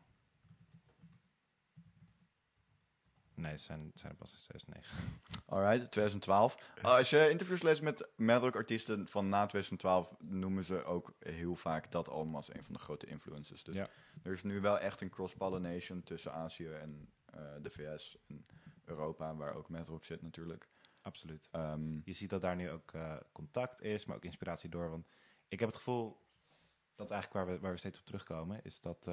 Nee, 3.33 3.57
ze 3.57 3.63
zijn, 3.63 3.91
zijn 3.93 4.15
pas 4.15 4.31
in 4.31 4.37
2009. 4.37 5.21
Alright, 5.45 5.91
2012. 5.91 6.71
als 6.81 7.09
je 7.09 7.29
interviews 7.29 7.61
leest 7.61 7.81
met 7.81 8.07
math 8.15 8.41
rock 8.41 8.55
artiesten 8.55 9.07
van 9.07 9.29
na 9.29 9.45
2012, 9.45 10.15
noemen 10.19 10.63
ze 10.63 10.83
ook 10.83 11.13
heel 11.19 11.55
vaak 11.55 11.91
dat 11.91 12.09
album 12.09 12.35
als 12.35 12.53
een 12.53 12.63
van 12.63 12.73
de 12.73 12.79
grote 12.79 13.05
influences. 13.05 13.63
Dus 13.63 13.75
Ja. 13.75 13.87
er 14.23 14.31
is 14.31 14.43
nu 14.43 14.61
wel 14.61 14.79
echt 14.79 15.01
een 15.01 15.09
cross-pollination 15.09 16.03
tussen 16.03 16.33
Azië 16.33 16.67
en 16.69 17.13
eh, 17.25 17.41
de 17.61 17.69
VS 17.69 18.17
en 18.27 18.45
Europa, 18.85 19.35
waar 19.35 19.53
ook 19.55 19.69
math 19.69 19.87
rock 19.87 20.03
zit 20.03 20.21
natuurlijk. 20.21 20.67
Absoluut. 21.01 21.47
Ehm, 21.51 21.99
Je 22.03 22.13
ziet 22.13 22.29
dat 22.29 22.41
daar 22.41 22.55
nu 22.55 22.69
ook 22.69 22.91
eh, 22.93 23.15
contact 23.31 23.81
is, 23.81 24.05
maar 24.05 24.15
ook 24.15 24.25
inspiratie 24.25 24.69
door. 24.69 24.89
Want 24.89 25.07
ik 25.47 25.59
heb 25.59 25.69
het 25.69 25.77
gevoel 25.77 26.21
dat 27.09 27.17
eigenlijk 27.17 27.45
waar 27.45 27.55
we, 27.55 27.61
waar 27.61 27.71
we 27.71 27.77
steeds 27.77 27.99
op 27.99 28.05
terugkomen, 28.05 28.63
is 28.63 28.81
dat 28.81 29.05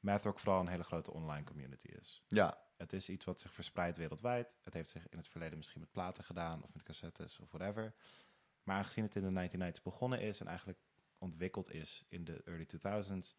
Math 0.00 0.24
Rock 0.24 0.38
vooral 0.38 0.60
een 0.60 0.68
hele 0.68 0.82
grote 0.82 1.12
online 1.12 1.44
community 1.44 1.86
is. 1.86 2.24
ja, 2.28 2.58
Het 2.76 2.92
is 2.92 3.08
iets 3.08 3.24
wat 3.24 3.40
zich 3.40 3.52
verspreidt 3.52 3.96
wereldwijd. 3.96 4.58
Het 4.62 4.74
heeft 4.74 4.90
zich 4.90 5.08
in 5.08 5.18
het 5.18 5.28
verleden 5.28 5.58
misschien 5.58 5.80
met 5.80 5.92
platen 5.92 6.24
gedaan 6.24 6.62
of 6.62 6.72
met 6.72 6.82
cassettes 6.82 7.38
of 7.38 7.50
whatever. 7.50 7.94
Maar 8.62 8.76
aangezien 8.76 9.04
het 9.04 9.16
in 9.16 9.34
de 9.34 9.48
1990s 9.48 9.82
begonnen 9.82 10.20
is 10.20 10.40
en 10.40 10.46
eigenlijk 10.46 10.78
ontwikkeld 11.18 11.72
is 11.72 12.04
in 12.08 12.24
de 12.24 12.42
early 12.44 12.66
2000s, 12.76 13.36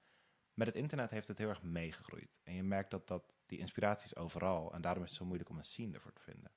met 0.54 0.68
het 0.68 0.76
internet 0.76 1.10
heeft 1.10 1.28
het 1.28 1.38
heel 1.38 1.50
erg 1.50 1.62
meegegroeid. 1.62 2.40
En 2.44 2.54
je 2.54 2.64
merkt 2.64 2.92
dat, 2.92 3.08
dat 3.08 3.42
die 3.46 3.60
inspiratie 3.60 4.06
is 4.06 4.16
overal 4.16 4.74
en 4.74 4.82
daarom 4.82 5.04
is 5.04 5.10
het 5.10 5.18
zo 5.18 5.26
moeilijk 5.26 5.50
om 5.50 5.58
een 5.58 5.64
scene 5.64 5.94
ervoor 5.94 6.14
te 6.14 6.22
vinden. 6.22 6.52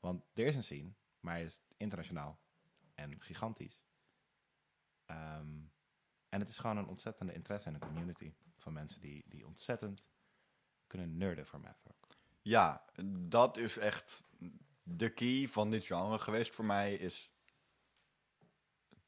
Want 0.00 0.24
er 0.34 0.46
is 0.46 0.54
een 0.54 0.64
scene, 0.64 0.92
maar 1.20 1.34
hij 1.34 1.44
is 1.44 1.62
internationaal 1.76 2.40
en 2.94 3.20
gigantisch. 3.20 3.82
Ehm, 5.06 5.60
en 6.28 6.40
het 6.40 6.48
is 6.48 6.58
gewoon 6.58 6.76
een 6.76 6.86
ontzettende 6.86 7.32
interesse 7.32 7.68
in 7.68 7.74
een 7.74 7.80
community 7.80 8.32
van 8.56 8.72
mensen 8.72 9.00
die, 9.00 9.24
die 9.28 9.46
ontzettend 9.46 10.02
kunnen 10.86 11.16
nerden 11.16 11.46
voor 11.46 11.60
math. 11.60 11.76
Ja, 12.42 12.84
dat 13.28 13.56
is 13.56 13.78
echt 13.78 14.24
de 14.82 15.08
key 15.10 15.48
van 15.48 15.70
dit 15.70 15.86
genre 15.86 16.18
geweest 16.18 16.54
voor 16.54 16.64
mij. 16.64 16.94
Is 16.94 17.32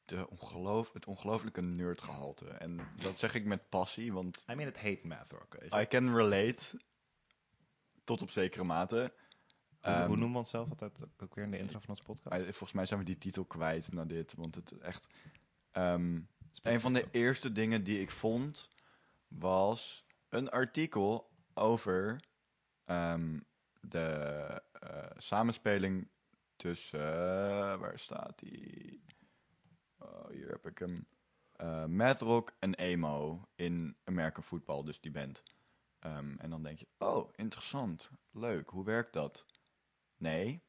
de 0.05 0.29
ongeloof, 0.29 0.93
het 0.93 1.05
ongelooflijke 1.05 1.61
nerdgehalte. 1.61 2.47
En 2.49 2.79
dat 2.95 3.19
zeg 3.19 3.33
ik 3.33 3.45
met 3.45 3.69
passie, 3.69 4.13
want 4.13 4.43
I 4.49 4.53
mean, 4.53 4.67
het 4.67 4.77
heet 4.77 5.03
math 5.03 5.31
rock. 5.31 5.55
weet 5.59 5.73
je. 5.73 5.81
I 5.81 5.87
can 5.87 6.15
relate 6.15 6.63
tot 8.03 8.21
op 8.21 8.29
zekere 8.31 8.63
mate. 8.63 8.95
hoe, 8.95 9.79
Ehm, 9.79 10.07
hoe 10.07 10.15
noemen 10.15 10.31
we 10.31 10.37
onszelf 10.37 10.69
altijd 10.69 11.03
ook 11.17 11.35
weer 11.35 11.43
in 11.45 11.51
de 11.51 11.57
intro 11.57 11.79
van 11.79 11.89
onze 11.89 12.03
podcast? 12.03 12.43
Volgens 12.43 12.71
mij 12.71 12.85
zijn 12.85 12.99
we 12.99 13.05
die 13.05 13.17
titel 13.17 13.45
kwijt 13.45 13.91
na 13.91 14.05
dit, 14.05 14.33
want 14.33 14.55
het 14.55 14.71
is 14.71 14.77
echt... 14.77 15.07
ehm, 15.71 16.21
een 16.63 16.79
van 16.79 16.93
de 16.93 17.07
eerste 17.11 17.51
dingen 17.51 17.83
die 17.83 17.99
ik 17.99 18.11
vond 18.11 18.69
was 19.27 20.05
een 20.29 20.49
artikel 20.49 21.29
over 21.53 22.19
ehm, 22.85 23.39
de 23.81 24.61
eh, 24.71 25.11
samenspeling 25.17 26.09
tussen. 26.55 26.99
eh, 26.99 27.79
waar 27.79 27.99
staat 27.99 28.39
die? 28.39 29.03
Oh, 29.97 30.29
hier 30.29 30.47
heb 30.49 30.67
ik 30.67 30.77
hem. 30.77 31.07
Eh 31.51 31.85
Math 31.85 32.19
Rock 32.21 32.55
en 32.59 32.73
Emo 32.73 33.47
in 33.55 33.97
American 34.03 34.43
Football, 34.43 34.83
dus 34.83 35.01
die 35.01 35.11
band. 35.11 35.43
Ehm, 35.99 36.35
en 36.37 36.49
dan 36.49 36.63
denk 36.63 36.79
je, 36.79 36.87
oh, 36.97 37.29
interessant, 37.35 38.09
leuk, 38.31 38.69
hoe 38.69 38.83
werkt 38.85 39.13
dat? 39.13 39.45
Nee, 40.17 40.63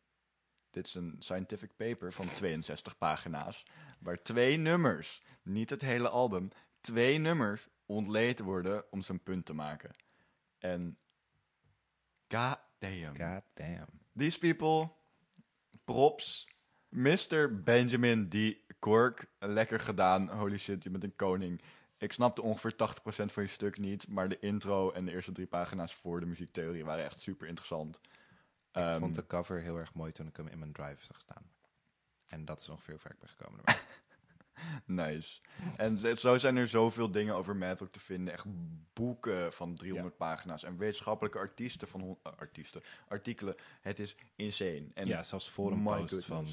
dit 0.73 0.87
is 0.87 0.95
een 0.95 1.17
scientific 1.19 1.77
paper 1.77 2.13
van 2.13 2.29
62 2.29 2.99
pagina's, 2.99 3.65
waar 3.99 4.23
twee 4.23 4.57
nummers, 4.57 5.23
niet 5.43 5.71
het 5.71 5.81
hele 5.81 6.09
album, 6.09 6.49
twee 6.81 7.19
nummers 7.19 7.69
ontleed 7.87 8.41
worden 8.41 8.85
om 8.91 9.03
zijn 9.03 9.23
punt 9.23 9.47
te 9.47 9.55
maken. 9.55 9.91
En 10.59 10.99
god 12.29 12.59
damn. 12.79 13.17
God 13.17 13.43
damn. 13.55 13.87
These 14.17 14.39
people, 14.39 14.91
props. 15.85 16.61
Mr. 16.89 17.63
Benjamin 17.63 18.29
D. 18.29 18.37
Cork, 18.79 19.27
lekker 19.39 19.81
gedaan. 19.81 20.29
Holy 20.29 20.59
shit, 20.59 20.83
je 20.83 20.91
bent 20.91 21.05
een 21.05 21.17
koning. 21.17 21.63
Ik 21.99 22.13
snapte 22.13 22.43
ongeveer 22.43 22.73
80% 22.73 22.75
van 23.05 23.43
je 23.43 23.49
stuk 23.49 23.79
niet, 23.79 24.09
maar 24.09 24.29
de 24.29 24.39
intro 24.39 24.91
en 24.91 25.05
de 25.05 25.13
eerste 25.13 25.33
drie 25.33 25.47
pagina's 25.47 25.95
voor 25.95 26.21
de 26.21 26.27
muziektheorie 26.27 26.85
waren 26.85 27.05
echt 27.05 27.21
super 27.21 27.47
interessant. 27.49 28.01
Ik 28.73 28.83
Ehm, 28.83 28.99
vond 28.99 29.15
de 29.15 29.27
cover 29.27 29.61
heel 29.61 29.77
erg 29.79 29.95
mooi 29.95 30.13
toen 30.13 30.27
ik 30.27 30.37
hem 30.37 30.47
in 30.47 30.59
mijn 30.59 30.73
drive 30.73 31.05
zag 31.05 31.21
staan. 31.21 31.51
En 32.27 32.45
dat 32.45 32.61
is 32.61 32.69
ongeveer 32.69 32.91
hoe 32.95 33.03
ver 33.03 33.11
ik 33.11 33.19
ben 33.19 33.29
gekomen. 33.29 33.61
Nice. 34.85 35.41
En 35.77 36.19
zo 36.19 36.39
zijn 36.39 36.57
er 36.57 36.69
zoveel 36.69 37.11
dingen 37.11 37.35
over 37.35 37.77
Rock 37.79 37.93
te 37.93 38.01
vinden. 38.01 38.33
Echt 38.35 38.45
boeken 38.93 39.53
van 39.53 39.77
300 39.77 40.17
pagina's. 40.17 40.65
En 40.65 40.77
wetenschappelijke 40.79 41.39
artiesten 41.39 41.89
van... 41.89 42.19
eh, 42.23 42.33
artiesten, 42.37 42.83
artikelen. 43.09 43.55
Het 43.81 43.99
is 43.99 44.17
insane. 44.37 44.87
En 44.95 45.07
ja, 45.07 45.23
zelfs 45.23 45.51
voor 45.51 45.73
een 45.73 45.83
post 45.83 46.25
van 46.25 46.49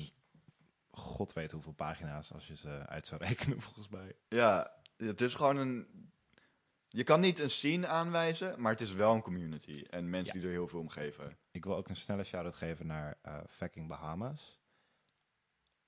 god 0.91 1.33
weet 1.33 1.51
hoeveel 1.51 1.71
pagina's 1.73 2.33
als 2.33 2.47
je 2.47 2.55
ze 2.55 2.69
uit 2.87 3.07
zou 3.07 3.23
rekenen 3.23 3.61
volgens 3.69 3.89
mij. 3.89 4.15
Ja, 4.29 4.71
het 4.97 5.21
is 5.21 5.33
gewoon 5.33 5.57
een... 5.57 5.87
Je 6.91 7.03
kan 7.03 7.19
niet 7.19 7.39
een 7.39 7.49
scene 7.49 7.87
aanwijzen, 7.87 8.61
maar 8.61 8.71
het 8.71 8.81
is 8.81 8.93
wel 8.93 9.13
een 9.13 9.21
community. 9.21 9.83
En 9.89 10.09
mensen 10.09 10.33
Ja. 10.33 10.39
die 10.39 10.49
er 10.49 10.55
heel 10.55 10.67
veel 10.67 10.79
om 10.79 10.89
geven. 10.89 11.37
Ik 11.51 11.63
wil 11.65 11.75
ook 11.75 11.89
een 11.89 11.95
snelle 11.95 12.23
shout-out 12.23 12.55
geven 12.55 12.87
naar 12.87 13.17
eh 13.21 13.39
Fucking 13.47 13.87
Bahamas. 13.87 14.59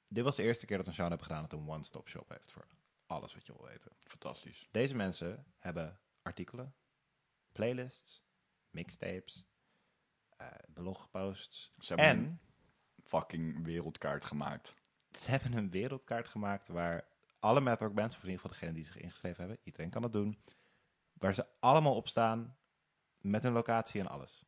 Dit 0.07 0.23
was 0.23 0.35
de 0.35 0.43
eerste 0.43 0.65
keer 0.65 0.77
dat 0.77 0.87
een 0.87 0.93
shout-out 0.93 1.21
gedaan 1.21 1.41
dat 1.41 1.53
een 1.53 1.69
one-stop 1.69 2.09
shop 2.09 2.29
heeft 2.29 2.51
voor 2.51 2.65
alles 3.05 3.33
wat 3.33 3.45
je 3.45 3.53
wil 3.57 3.65
weten. 3.67 3.91
Fantastisch. 3.99 4.67
Deze 4.71 4.95
mensen 4.95 5.45
hebben 5.57 5.99
artikelen, 6.21 6.75
playlists, 7.51 8.23
mixtapes, 8.69 9.45
eh 10.37 10.47
blogposts 10.73 11.73
Ze 11.79 11.87
hebben 11.93 12.05
en 12.05 12.17
een 12.25 12.39
fucking 13.03 13.63
wereldkaart 13.65 14.25
gemaakt. 14.25 14.75
ze 15.19 15.29
hebben 15.31 15.53
een 15.53 15.69
wereldkaart 15.69 16.27
gemaakt 16.27 16.67
waar 16.67 17.07
alle 17.39 17.59
Mad 17.59 17.81
Rock 17.81 17.93
bands, 17.93 18.15
of 18.15 18.21
in 18.23 18.29
ieder 18.29 18.41
geval 18.41 18.57
degenen 18.59 18.75
die 18.75 18.85
zich 18.91 18.97
ingeschreven 18.97 19.39
hebben, 19.39 19.59
iedereen 19.63 19.89
kan 19.89 20.01
dat 20.01 20.11
doen, 20.11 20.39
waar 21.21 21.33
ze 21.33 21.47
allemaal 21.59 21.95
op 21.95 22.07
staan 22.07 22.57
met 23.17 23.43
hun 23.43 23.51
locatie 23.51 23.99
en 23.99 24.07
alles. 24.07 24.45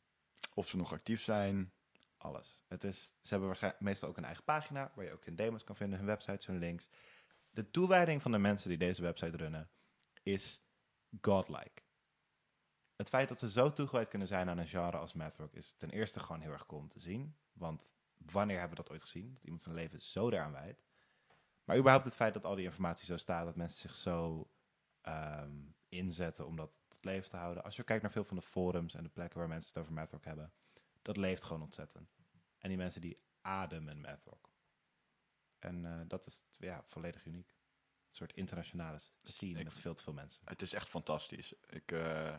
Of 0.54 0.68
ze 0.68 0.78
nog 0.78 0.94
actief 0.94 1.22
zijn. 1.22 1.74
Alles. 2.18 2.64
Het 2.68 2.84
is, 2.84 3.06
ze 3.06 3.30
hebben 3.30 3.48
waarschijnlijk 3.48 3.84
meestal 3.84 4.10
ook 4.10 4.18
een 4.18 4.26
eigen 4.26 4.44
pagina 4.44 4.92
waar 4.96 5.06
je 5.06 5.12
ook 5.12 5.26
hun 5.26 5.36
demos 5.36 5.64
kan 5.64 5.76
vinden, 5.76 5.98
hun 5.98 6.08
websites, 6.08 6.46
hun 6.46 6.58
links. 6.58 6.90
De 7.50 7.72
toewijding 7.72 8.22
van 8.22 8.32
de 8.32 8.38
mensen 8.38 8.70
die 8.70 8.78
deze 8.78 9.02
website 9.02 9.38
runnen 9.38 9.70
is 10.24 10.62
godlike. 11.22 11.82
Het 12.96 13.10
feit 13.10 13.30
dat 13.30 13.40
ze 13.40 13.50
zo 13.50 13.72
toegewijd 13.72 14.08
kunnen 14.08 14.28
zijn 14.28 14.50
aan 14.50 14.58
een 14.58 14.68
genre 14.68 14.98
als 14.98 15.14
math 15.14 15.38
rock 15.38 15.54
is 15.54 15.74
ten 15.78 15.90
eerste 15.90 16.20
gewoon 16.20 16.42
heel 16.42 16.52
erg 16.52 16.66
cool 16.66 16.82
om 16.82 16.90
te 16.90 17.00
zien. 17.00 17.36
Want 17.52 17.94
wanneer 18.18 18.60
hebben 18.60 18.78
we 18.78 18.84
dat 18.84 18.92
ooit 18.92 19.02
gezien? 19.02 19.34
Dat 19.34 19.44
iemand 19.44 19.62
zijn 19.62 19.76
leven 19.76 20.02
zo 20.02 20.30
daaraan 20.30 20.52
wijdt. 20.52 20.84
Maar 21.64 21.78
überhaupt 21.78 22.06
het 22.06 22.16
feit 22.16 22.34
dat 22.34 22.46
al 22.46 22.56
die 22.56 22.66
informatie 22.66 23.06
zo 23.06 23.18
staat, 23.18 23.46
dat 23.46 23.56
mensen 23.56 23.80
zich 23.80 23.96
zo 23.96 24.50
ehm, 25.02 25.58
inzetten 25.94 26.46
om 26.48 26.56
dat 26.56 26.72
tot 26.88 27.04
leven 27.04 27.30
te 27.30 27.38
houden. 27.38 27.64
Als 27.64 27.76
je 27.76 27.84
kijkt 27.84 28.02
naar 28.02 28.12
veel 28.12 28.24
van 28.24 28.38
de 28.38 28.44
forums 28.44 28.94
en 28.96 29.04
de 29.04 29.10
plekken 29.10 29.40
waar 29.40 29.48
mensen 29.48 29.70
het 29.70 29.78
over 29.78 29.94
math 29.94 30.12
rock 30.12 30.26
hebben, 30.26 30.54
dat 31.02 31.18
leeft 31.18 31.44
gewoon 31.44 31.62
ontzettend. 31.62 32.16
En 32.58 32.70
die 32.70 32.78
mensen 32.78 33.02
die 33.02 33.18
ademen 33.42 34.02
math 34.02 34.24
rock. 34.26 34.50
En 35.60 35.86
eh, 35.86 36.02
dat 36.08 36.26
is 36.26 36.44
ja, 36.58 36.84
volledig 36.86 37.26
uniek. 37.26 37.50
Een 37.50 38.20
soort 38.20 38.34
internationale 38.34 39.00
scene 39.18 39.60
Ik- 39.60 39.64
met 39.66 39.74
veel 39.80 39.94
te 39.94 40.04
veel 40.04 40.14
mensen. 40.14 40.42
Het 40.46 40.62
is 40.62 40.74
echt 40.74 40.90
fantastisch. 40.90 41.54
Ik, 41.70 41.92
eh, 41.92 42.36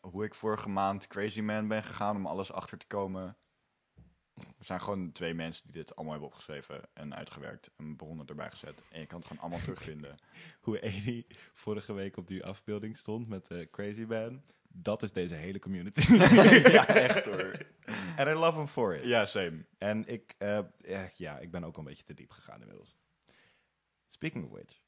hoe 0.00 0.24
ik 0.24 0.34
vorige 0.34 0.68
maand 0.68 1.06
Crazy 1.06 1.40
Man 1.40 1.68
ben 1.68 1.82
gegaan 1.82 2.16
om 2.16 2.26
alles 2.26 2.52
achter 2.52 2.78
te 2.78 2.86
komen. 2.86 3.36
Er 4.34 4.64
zijn 4.64 4.80
gewoon 4.80 5.12
twee 5.12 5.34
mensen 5.34 5.64
die 5.64 5.72
dit 5.74 5.96
allemaal 5.96 6.12
hebben 6.12 6.30
opgeschreven 6.30 6.80
en 6.92 7.14
uitgewerkt. 7.14 7.70
En 7.76 7.96
bronnen 7.96 8.26
erbij 8.26 8.50
gezet. 8.50 8.82
En 8.90 9.00
je 9.00 9.06
kan 9.06 9.18
het 9.18 9.26
gewoon 9.26 9.42
allemaal 9.42 9.64
terugvinden. 9.68 10.16
Hoe 10.60 10.80
Edi 10.80 11.26
vorige 11.52 11.92
week 11.92 12.16
op 12.16 12.26
die 12.26 12.44
afbeelding 12.44 12.96
stond 12.96 13.28
met 13.28 13.46
de 13.46 13.68
Crazy 13.70 14.02
Man. 14.02 14.42
Dat 14.68 15.02
is 15.02 15.12
deze 15.12 15.34
hele 15.34 15.58
community. 15.58 16.12
ja, 16.72 16.86
echt 16.86 17.24
hoor. 17.24 17.52
En 18.16 18.28
I 18.28 18.32
love 18.32 18.58
him 18.58 18.66
for 18.66 18.94
it. 18.94 19.04
Ja, 19.04 19.26
same. 19.26 19.64
En 19.78 20.06
ik, 20.06 20.34
eh, 20.38 21.08
ja, 21.14 21.38
ik 21.38 21.50
ben 21.50 21.64
ook 21.64 21.74
al 21.74 21.78
een 21.78 21.88
beetje 21.88 22.04
te 22.04 22.14
diep 22.14 22.30
gegaan 22.30 22.60
inmiddels. 22.60 22.96
Speaking 24.06 24.44
of 24.44 24.50
which. 24.50 24.80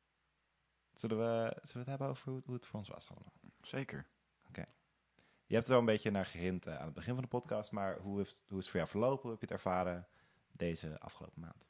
Zullen 0.94 1.18
we, 1.18 1.57
zullen 1.62 1.72
we 1.72 1.78
het 1.78 1.88
hebben 1.88 2.09
over 2.09 2.30
hoe, 2.30 2.42
hoe 2.44 2.55
het 2.55 2.66
voor 2.66 2.78
ons 2.78 2.88
was 2.88 3.09
allemaal? 3.09 3.32
Zeker. 3.61 4.07
Je 5.47 5.55
hebt 5.55 5.66
er 5.66 5.70
wel 5.72 5.80
een 5.80 5.86
beetje 5.86 6.11
naar 6.11 6.26
gehint 6.26 6.66
eh, 6.66 6.78
aan 6.78 6.84
het 6.84 6.94
begin 6.94 7.14
van 7.14 7.22
de 7.22 7.28
podcast, 7.28 7.70
maar 7.70 7.99
hoe, 7.99 8.18
heeft, 8.18 8.42
hoe 8.49 8.59
is 8.59 8.64
het 8.64 8.68
voor 8.68 8.80
jou 8.80 8.90
verlopen? 8.90 9.22
Hoe 9.22 9.30
heb 9.30 9.40
je 9.40 9.47
het 9.47 9.55
ervaren 9.55 10.07
deze 10.53 11.01
afgelopen 11.01 11.40
maand? 11.40 11.66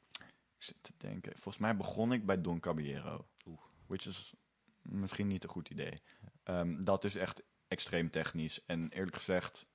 Ik 0.57 0.63
zit 0.63 0.83
te 0.83 0.93
denken. 0.97 1.31
Volgens 1.31 1.57
mij 1.57 1.77
begon 1.77 2.13
ik 2.13 2.25
bij 2.25 2.41
Don 2.41 2.59
Caballero. 2.59 3.27
Oeh. 3.45 3.61
Which 3.85 4.07
is 4.07 4.35
misschien 4.81 5.27
niet 5.27 5.43
een 5.43 5.49
goed 5.49 5.69
idee. 5.69 6.01
Ehm, 6.43 6.83
dat 6.83 7.03
is 7.03 7.15
echt 7.15 7.43
extreem 7.67 8.09
technisch. 8.09 8.65
En 8.65 8.89
eerlijk 8.89 9.15
gezegd, 9.15 9.67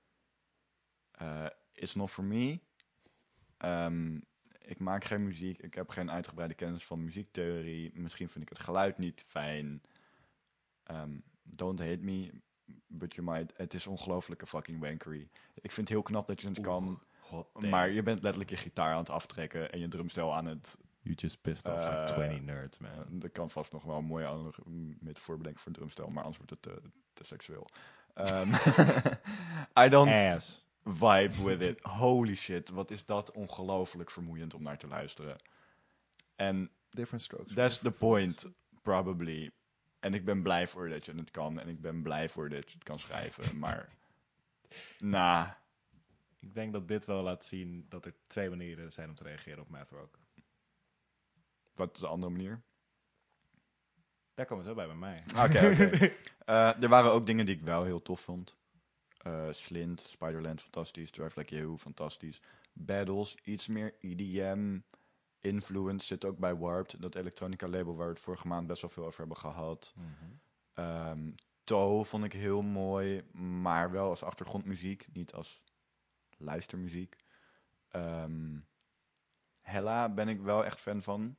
eh 1.10 1.46
it's 1.72 1.94
not 1.94 2.10
for 2.10 2.24
me. 2.24 2.60
Ehm, 3.56 4.20
ik 4.58 4.78
maak 4.78 5.04
geen 5.04 5.24
muziek. 5.24 5.58
Ik 5.58 5.74
heb 5.74 5.88
geen 5.88 6.10
uitgebreide 6.10 6.54
kennis 6.54 6.84
van 6.84 7.04
muziektheorie. 7.04 7.90
Misschien 7.94 8.28
vind 8.28 8.44
ik 8.44 8.48
het 8.48 8.58
geluid 8.58 8.98
niet 8.98 9.24
fijn. 9.26 9.82
Ehm, 10.82 11.18
don't 11.42 11.78
hate 11.78 12.02
me, 12.02 12.32
but 12.86 13.14
you 13.14 13.30
might. 13.30 13.52
Het 13.56 13.74
is 13.74 13.86
ongelooflijke 13.86 14.46
fucking 14.46 14.80
wankery. 14.80 15.28
Ik 15.54 15.72
vind 15.72 15.76
het 15.76 15.88
heel 15.88 16.02
knap 16.02 16.26
dat 16.26 16.40
je 16.40 16.48
het 16.48 16.60
kan. 16.60 17.02
Maar 17.52 17.90
je 17.90 18.02
bent 18.02 18.22
letterlijk 18.22 18.50
je 18.50 18.56
gitaar 18.56 18.92
aan 18.92 18.98
het 18.98 19.10
aftrekken 19.10 19.72
en 19.72 19.80
je 19.80 19.88
drumstel 19.88 20.34
aan 20.34 20.46
het 20.46 20.78
You 21.04 21.14
just 21.14 21.40
pissed 21.40 21.66
off 21.68 21.76
like 21.76 21.88
Eh, 21.96 22.14
20 22.14 22.40
nerds, 22.42 22.78
man. 22.78 22.90
dat 23.10 23.32
kan 23.32 23.50
vast 23.50 23.72
nog 23.72 23.82
wel 23.82 23.96
een 23.98 24.04
mooie 24.04 24.26
andere 24.26 24.62
metafoor 25.00 25.36
bedenken 25.36 25.60
voor 25.60 25.70
een 25.70 25.76
drumstel, 25.78 26.08
maar 26.08 26.24
anders 26.24 26.36
wordt 26.36 26.50
het 26.50 26.62
te, 26.62 26.90
te 27.12 27.24
seksueel. 27.24 27.66
Ehm, 28.14 28.52
I 29.84 29.88
don't 29.88 30.10
Ass. 30.10 30.64
vibe 30.84 31.42
with 31.44 31.60
it. 31.60 31.80
Holy 31.82 32.34
shit, 32.34 32.70
wat 32.70 32.90
is 32.90 33.04
dat 33.04 33.32
ongelooflijk 33.32 34.10
vermoeiend 34.10 34.54
om 34.54 34.62
naar 34.62 34.78
te 34.78 34.86
luisteren. 34.86 35.36
En 36.36 36.70
Different 36.90 37.22
strokes. 37.24 37.54
that's 37.54 37.78
the 37.78 37.90
point, 37.92 38.46
probably. 38.82 39.50
En 40.02 40.14
ik 40.14 40.24
ben 40.24 40.42
blij 40.42 40.68
voor 40.68 40.88
dat 40.88 41.06
je 41.06 41.14
het 41.14 41.30
kan 41.30 41.60
en 41.60 41.68
ik 41.68 41.80
ben 41.80 42.02
blij 42.02 42.28
voor 42.28 42.48
dat 42.48 42.70
je 42.70 42.74
het 42.74 42.84
kan 42.84 42.98
schrijven, 42.98 43.58
maar... 43.64 43.88
Nah, 44.98 45.50
Ik 46.40 46.54
denk 46.54 46.72
dat 46.72 46.88
dit 46.88 47.04
wel 47.04 47.22
laat 47.22 47.44
zien 47.44 47.86
dat 47.88 48.04
er 48.04 48.14
twee 48.26 48.48
manieren 48.48 48.92
zijn 48.92 49.08
om 49.08 49.14
te 49.14 49.22
reageren 49.22 49.60
op 49.62 49.68
math 49.68 49.90
rock. 49.90 50.18
wat 51.74 51.94
is 51.94 52.00
de 52.00 52.06
andere 52.06 52.32
manier? 52.32 52.62
Daar 54.34 54.46
komen 54.46 54.64
ze 54.64 54.70
zo 54.70 54.76
bij 54.76 54.86
bij 54.86 54.96
mij. 54.96 55.22
Oké. 55.36 55.90
Eh, 56.44 56.82
er 56.82 56.88
waren 56.88 57.12
ook 57.12 57.26
dingen 57.26 57.46
die 57.46 57.54
ik 57.56 57.62
wel 57.62 57.84
heel 57.84 58.02
tof 58.02 58.20
vond. 58.20 58.56
Eh 59.18 59.48
Slint, 59.50 60.00
Spiderland, 60.00 60.60
fantastisch. 60.60 61.10
Drive 61.10 61.38
Like 61.38 61.54
You, 61.54 61.78
fantastisch. 61.78 62.40
Battles, 62.72 63.36
iets 63.42 63.66
meer 63.66 63.94
EDM. 64.00 64.78
Influence 65.42 66.06
zit 66.06 66.24
ook 66.24 66.38
bij 66.38 66.56
Warped, 66.56 67.02
dat 67.02 67.14
elektronica 67.14 67.68
label 67.68 67.96
waar 67.96 68.06
we 68.06 68.12
het 68.12 68.22
vorige 68.22 68.46
maand 68.46 68.66
best 68.66 68.80
wel 68.80 68.90
veel 68.90 69.04
over 69.04 69.18
hebben 69.18 69.36
gehad. 69.36 69.94
Ehm 70.74 71.30
Toe 71.64 72.04
vond 72.04 72.24
ik 72.24 72.32
heel 72.32 72.62
mooi, 72.62 73.22
maar 73.32 73.90
wel 73.90 74.08
als 74.08 74.22
achtergrondmuziek, 74.22 75.06
niet 75.12 75.32
als 75.32 75.62
luistermuziek. 76.36 77.16
Ehm 77.88 78.58
Hella 79.60 80.08
ben 80.08 80.28
ik 80.28 80.40
wel 80.40 80.64
echt 80.64 80.80
fan 80.80 81.02
van. 81.02 81.36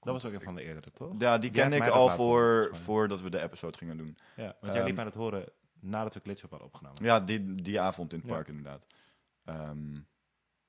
Dat 0.00 0.12
was 0.12 0.24
ook 0.24 0.32
een 0.32 0.40
van 0.40 0.54
de 0.54 0.62
eerdere, 0.62 0.90
toch? 0.90 1.14
Ja, 1.18 1.38
die 1.38 1.50
kende 1.50 1.76
ik 1.76 1.88
al 1.88 2.10
voor, 2.10 2.68
voordat 2.76 3.20
we 3.20 3.30
de 3.30 3.40
episode 3.42 3.78
gingen 3.78 3.96
doen. 3.96 4.18
Ja, 4.36 4.56
want 4.60 4.72
jij 4.72 4.82
Ehm, 4.82 4.84
liep 4.84 4.98
aan 4.98 5.06
het 5.06 5.14
horen 5.14 5.52
nadat 5.80 6.14
we 6.14 6.20
Glitch 6.20 6.40
hadden 6.40 6.64
opgenomen. 6.64 7.04
Ja, 7.04 7.20
die, 7.20 7.54
die 7.54 7.80
avond 7.80 8.12
in 8.12 8.18
het 8.18 8.28
Ja. 8.28 8.34
park 8.34 8.48
inderdaad. 8.48 8.86
Ehm, 9.44 10.00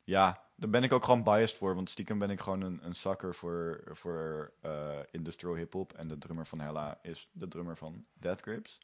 ja, 0.04 0.44
daar 0.56 0.70
ben 0.70 0.84
ik 0.84 0.94
ook 0.94 1.04
gewoon 1.04 1.24
biased 1.24 1.58
voor. 1.58 1.76
Want 1.76 1.90
stiekem 1.90 2.20
ben 2.20 2.30
ik 2.30 2.40
gewoon 2.40 2.62
een, 2.62 2.86
een 2.86 2.96
sucker 2.96 3.36
voor, 3.36 3.82
voor 3.92 4.54
eh, 4.62 5.00
industrial 5.12 5.56
hip-hop. 5.56 5.94
En 5.94 6.08
de 6.08 6.18
drummer 6.18 6.46
van 6.48 6.60
Hella 6.60 7.00
is 7.02 7.30
de 7.32 7.48
drummer 7.48 7.78
van 7.78 8.06
Death 8.14 8.42
Grips. 8.42 8.80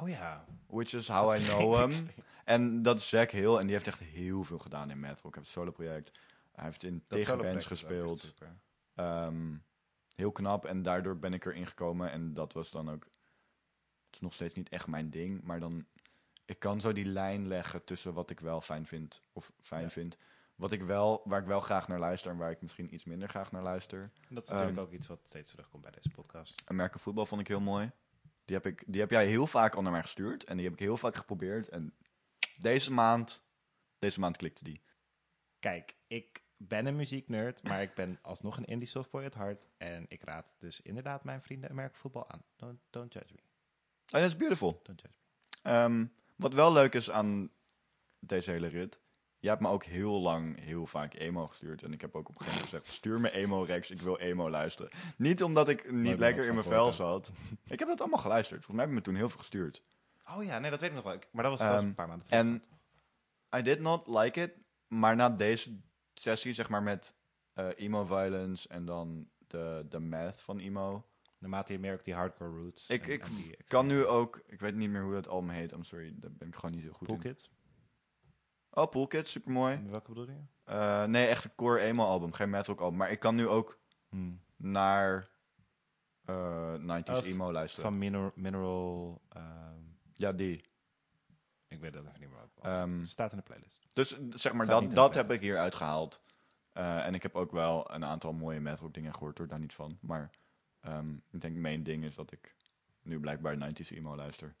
Oh 0.00 0.08
ja. 0.08 0.44
Which 0.66 0.92
is 0.94 1.08
how 1.08 1.30
Dat 1.30 1.40
I 1.40 1.44
know 1.44 1.76
him. 1.78 1.92
steeds. 1.92 2.12
En 2.44 2.82
dat 2.82 2.98
is 2.98 3.08
Zack 3.08 3.30
Hill. 3.30 3.54
En 3.56 3.62
die 3.62 3.72
heeft 3.72 3.86
echt 3.86 3.98
heel 3.98 4.44
veel 4.44 4.58
gedaan 4.58 4.90
in 4.90 5.00
Metal. 5.00 5.28
Ik 5.28 5.34
heb 5.34 5.42
het 5.44 5.52
solo-project. 5.52 6.18
Hij 6.52 6.64
heeft 6.64 6.82
in 6.82 6.92
Dat 6.98 7.08
tegen 7.08 7.24
solo-project 7.24 7.68
bands 7.68 7.82
is 7.82 7.88
ook 7.88 7.90
echt 7.90 8.06
gespeeld. 8.20 8.34
Ehm, 8.94 9.56
heel 10.14 10.32
knap. 10.32 10.64
En 10.64 10.82
daardoor 10.82 11.18
ben 11.18 11.34
ik 11.34 11.44
erin 11.44 11.66
gekomen. 11.66 12.10
En 12.10 12.34
dat 12.34 12.52
was 12.52 12.70
dan 12.70 12.90
ook... 12.90 13.04
Het 13.04 14.14
is 14.14 14.20
nog 14.20 14.32
steeds 14.34 14.54
niet 14.54 14.68
echt 14.68 14.86
mijn 14.86 15.10
ding. 15.10 15.42
Maar 15.42 15.60
dan... 15.60 15.86
Ik 16.44 16.58
kan 16.58 16.80
zo 16.80 16.92
die 16.92 17.04
lijn 17.04 17.48
leggen 17.48 17.84
tussen 17.84 18.14
wat 18.14 18.30
ik 18.30 18.40
wel 18.40 18.60
fijn 18.60 18.86
vind. 18.86 19.22
Of 19.32 19.52
fijn 19.60 19.82
Ja. 19.82 19.90
vind. 19.90 20.16
Wat 20.54 20.72
ik 20.72 20.82
wel, 20.82 21.22
waar 21.24 21.40
ik 21.40 21.46
wel 21.46 21.60
graag 21.60 21.88
naar 21.88 21.98
luister. 21.98 22.30
En 22.30 22.36
waar 22.36 22.50
ik 22.50 22.60
misschien 22.62 22.94
iets 22.94 23.04
minder 23.04 23.28
graag 23.28 23.52
naar 23.52 23.62
luister. 23.62 24.00
En 24.28 24.34
dat 24.34 24.44
is 24.44 24.50
natuurlijk 24.50 24.78
Ehm, 24.78 24.86
ook 24.86 24.92
iets 24.92 25.06
wat 25.06 25.20
steeds 25.24 25.50
terugkomt 25.50 25.82
bij 25.82 25.90
deze 25.90 26.10
podcast. 26.10 26.62
American 26.64 27.00
Football 27.00 27.26
vond 27.26 27.40
ik 27.40 27.48
heel 27.48 27.60
mooi. 27.60 27.90
Die 28.44 28.56
heb, 28.56 28.66
ik, 28.66 28.84
die 28.86 29.00
heb 29.00 29.10
jij 29.10 29.26
heel 29.26 29.46
vaak 29.46 29.74
al 29.74 29.82
naar 29.82 29.92
mij 29.92 30.02
gestuurd. 30.02 30.44
En 30.44 30.56
die 30.56 30.64
heb 30.64 30.74
ik 30.74 30.80
heel 30.80 30.96
vaak 30.96 31.16
geprobeerd. 31.16 31.68
En 31.68 31.94
deze 32.56 32.92
maand... 32.92 33.42
Deze 33.98 34.20
maand 34.20 34.36
klikte 34.36 34.64
die. 34.64 34.80
Kijk, 35.58 35.94
ik 36.06 36.42
ben 36.56 36.86
een 36.86 36.96
muzieknerd, 36.96 37.62
maar 37.62 37.82
ik 37.82 37.94
ben 37.94 38.18
alsnog 38.22 38.56
een 38.56 38.64
indie 38.64 38.88
softboy 38.88 39.24
at 39.24 39.34
heart. 39.34 39.66
En 39.76 40.04
ik 40.08 40.22
raad 40.22 40.54
dus 40.58 40.80
inderdaad 40.80 41.24
mijn 41.24 41.42
vrienden 41.42 41.70
American 41.70 41.98
voetbal 42.00 42.30
aan. 42.30 42.42
Don't, 42.56 42.78
don't 42.90 43.12
judge 43.12 43.34
me. 43.34 43.40
En 44.10 44.20
dat 44.20 44.30
is 44.30 44.36
beautiful. 44.36 44.80
Don't 44.82 45.00
judge 45.00 45.18
me. 45.18 45.70
Ehm, 45.70 46.06
wat 46.36 46.54
wel 46.54 46.72
leuk 46.72 46.94
is 46.94 47.10
aan 47.10 47.50
deze 48.18 48.50
hele 48.50 48.66
rit. 48.66 49.00
Je 49.44 49.50
hebt 49.50 49.62
me 49.62 49.68
ook 49.68 49.84
heel 49.84 50.20
lang 50.20 50.60
heel 50.60 50.86
vaak 50.86 51.14
emo 51.14 51.46
gestuurd. 51.46 51.82
En 51.82 51.92
ik 51.92 52.00
heb 52.00 52.14
ook 52.14 52.28
op 52.28 52.34
een 52.34 52.40
gegeven 52.46 52.64
moment 52.64 52.74
gezegd: 52.82 52.96
stuur 52.98 53.20
me 53.20 53.30
emo 53.30 53.62
Rex, 53.62 53.90
ik 53.90 54.00
wil 54.00 54.18
emo 54.18 54.50
luisteren. 54.50 54.90
Niet 55.16 55.42
omdat 55.42 55.68
ik 55.68 55.92
niet 55.92 56.18
lekker 56.18 56.44
in 56.46 56.54
mijn 56.54 56.66
vel 56.66 56.92
zat. 56.92 57.30
Ik 57.66 57.78
heb 57.78 57.88
dat 57.88 58.00
allemaal 58.00 58.18
geluisterd. 58.18 58.64
Volgens 58.64 58.76
mij 58.76 58.84
heb 58.84 58.94
je 58.94 59.00
me 59.00 59.04
toen 59.04 59.14
heel 59.14 59.28
veel 59.28 59.38
gestuurd. 59.38 59.82
Oh 60.36 60.44
ja, 60.44 60.58
nee, 60.58 60.70
dat 60.70 60.80
weet 60.80 60.88
ik 60.88 60.94
nog 60.94 61.04
wel. 61.04 61.12
Ik- 61.12 61.28
Maar 61.30 61.42
dat 61.42 61.52
was, 61.58 61.60
Ehm, 61.68 61.86
een 61.86 61.94
paar 61.94 62.08
maanden 62.08 62.26
terug. 62.26 62.40
En 62.40 63.58
I 63.58 63.62
did 63.62 63.80
not 63.80 64.06
like 64.08 64.42
it. 64.42 64.50
Maar 64.88 65.16
na 65.16 65.30
deze 65.30 65.76
sessie, 66.14 66.52
zeg 66.52 66.68
maar 66.68 66.82
met 66.82 67.14
eh, 67.54 67.68
emo 67.76 68.04
violence 68.04 68.68
en 68.68 68.84
dan 68.84 69.28
de, 69.46 69.86
de 69.88 69.98
math 69.98 70.40
van 70.40 70.58
emo. 70.58 71.06
Naarmate 71.38 71.80
je 71.80 71.92
ook 71.92 72.04
die 72.04 72.14
hardcore 72.14 72.50
roots. 72.50 72.88
Ik, 72.88 73.06
en- 73.06 73.12
ik 73.12 73.22
en 73.24 73.34
die 73.34 73.56
kan 73.66 73.86
nu 73.86 74.06
ook, 74.06 74.40
ik 74.46 74.60
weet 74.60 74.74
niet 74.74 74.90
meer 74.90 75.02
hoe 75.02 75.12
dat 75.12 75.28
album 75.28 75.50
heet. 75.50 75.72
I'm 75.72 75.82
sorry, 75.84 76.14
daar 76.16 76.32
ben 76.32 76.48
ik 76.48 76.54
gewoon 76.54 76.70
niet 76.74 76.82
heel 76.82 76.92
goed 76.92 77.08
in. 77.08 77.14
Oh, 78.76 78.90
Poolkit, 78.90 79.28
super 79.28 79.52
mooi. 79.52 79.80
Welke 79.86 80.08
bedoel 80.08 80.26
je? 80.26 80.40
Eh, 80.64 81.04
nee, 81.04 81.26
echt 81.26 81.44
een 81.44 81.54
core 81.54 81.80
emo 81.80 82.04
album, 82.04 82.32
geen 82.32 82.50
metal 82.50 82.78
album. 82.78 82.98
Maar 82.98 83.10
ik 83.10 83.18
kan 83.18 83.34
nu 83.34 83.48
ook 83.48 83.78
Hmm. 84.08 84.40
naar 84.56 85.28
eh 86.24 86.74
90s 86.74 87.18
Of 87.18 87.24
emo 87.24 87.52
luisteren. 87.52 87.84
Van 87.90 87.98
Mineral... 87.98 88.32
mineral 88.34 89.22
ehm, 89.28 89.80
Ja, 90.14 90.32
die. 90.32 90.64
ik 91.68 91.80
weet 91.80 91.96
ook 91.96 92.06
even 92.06 92.20
niet 92.20 92.28
meer. 92.30 92.48
Ehm, 92.72 93.04
staat 93.04 93.30
in 93.30 93.36
de 93.36 93.42
playlist. 93.42 93.86
dus 93.92 94.08
zeg 94.30 94.52
maar, 94.52 94.64
Staat 94.66 94.80
dat, 94.82 94.90
dat 94.94 95.14
heb 95.14 95.30
ik 95.30 95.40
hier 95.40 95.58
uitgehaald. 95.58 96.22
Eh, 96.72 97.06
en 97.06 97.14
ik 97.14 97.22
heb 97.22 97.34
ook 97.34 97.52
wel 97.52 97.90
een 97.94 98.04
aantal 98.04 98.32
mooie 98.32 98.60
metal 98.60 98.92
dingen 98.92 99.12
gehoord, 99.14 99.38
hoor 99.38 99.46
daar 99.48 99.58
niet 99.58 99.74
van. 99.74 99.98
Maar 100.00 100.30
ehm, 100.80 101.14
ik 101.30 101.40
denk 101.40 101.56
mijn 101.56 101.82
ding 101.82 102.04
is 102.04 102.14
dat 102.14 102.32
ik 102.32 102.54
nu 103.02 103.20
blijkbaar 103.20 103.56
90s 103.56 103.90
emo 103.90 104.16
luister. 104.16 104.54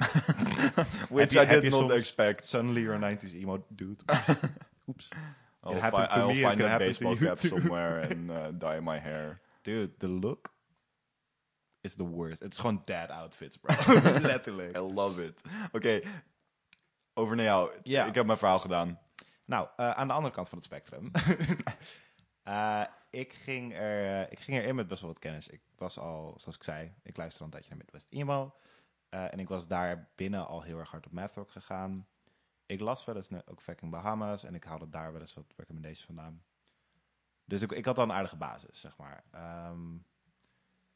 Which 1.08 1.36
I 1.36 1.44
did 1.60 1.70
not 1.70 1.90
expect. 1.92 2.46
Suddenly 2.46 2.82
you're 2.82 2.94
a 2.94 2.98
90s 2.98 3.34
emo 3.34 3.64
dude. 3.74 4.02
Oeps. 4.88 5.08
I'll, 5.62 5.72
It 5.72 5.80
fi- 5.80 5.80
happened 5.80 6.10
to 6.12 6.18
I'll 6.18 6.28
me, 6.28 6.38
it 6.40 6.42
find 6.42 6.60
a 6.60 6.78
baseball 6.78 7.16
cap 7.16 7.38
somewhere 7.38 7.98
and 8.10 8.30
uh, 8.30 8.50
dye 8.58 8.80
my 8.80 8.98
hair. 8.98 9.40
Dude, 9.62 9.90
the 9.98 10.08
look 10.08 10.52
is 11.82 11.94
the 11.96 12.04
worst. 12.04 12.42
Het 12.42 12.52
is 12.52 12.58
gewoon 12.58 12.82
dad 12.84 13.10
outfits, 13.10 13.56
bro. 13.58 13.74
Letterlijk. 14.20 14.76
I 14.76 14.80
love 14.80 15.24
it. 15.24 15.40
Oké, 15.72 16.00
over 17.14 17.36
naar 17.36 17.44
jou. 17.44 17.70
Ik 17.82 18.14
heb 18.14 18.26
mijn 18.26 18.38
verhaal 18.38 18.58
gedaan. 18.58 18.98
Nou, 19.44 19.68
eh, 19.76 19.90
aan 19.90 20.06
de 20.08 20.12
andere 20.14 20.34
kant 20.34 20.48
van 20.48 20.58
het 20.58 20.66
spectrum. 20.66 21.10
Eh, 22.42 22.84
ik, 23.10 23.32
ging 23.32 23.74
er, 23.74 24.04
eh, 24.24 24.32
ik 24.32 24.38
ging 24.38 24.58
erin 24.58 24.74
met 24.74 24.88
best 24.88 25.00
wel 25.00 25.10
wat 25.10 25.18
kennis. 25.18 25.48
Ik 25.48 25.60
was 25.76 25.98
al, 25.98 26.34
zoals 26.36 26.56
ik 26.56 26.64
zei, 26.64 26.92
ik 27.02 27.16
luisterde 27.16 27.38
al 27.38 27.44
een 27.44 27.50
tijdje 27.50 27.68
naar 27.70 27.78
Midwest 27.78 28.06
Emo. 28.10 28.54
Eh, 29.10 29.32
en 29.32 29.38
ik 29.38 29.48
was 29.48 29.68
daar 29.68 30.10
binnen 30.14 30.46
al 30.46 30.62
heel 30.62 30.78
erg 30.78 30.90
hard 30.90 31.06
op 31.06 31.12
math 31.12 31.34
rock 31.34 31.50
gegaan. 31.50 32.08
Ik 32.66 32.80
las 32.80 33.04
wel 33.04 33.16
eens 33.16 33.30
ook 33.46 33.60
Fucking 33.60 33.90
Bahamas 33.90 34.44
en 34.44 34.54
ik 34.54 34.64
haalde 34.64 34.88
daar 34.88 35.12
wel 35.12 35.20
eens 35.20 35.34
wat 35.34 35.52
recommendations 35.56 36.06
vandaan. 36.06 36.44
Dus 37.44 37.62
ik, 37.62 37.72
ik 37.72 37.84
had 37.84 37.98
al 37.98 38.04
een 38.04 38.12
aardige 38.12 38.36
basis, 38.36 38.80
zeg 38.80 38.96
maar. 38.96 39.24
Ehm, 39.30 39.96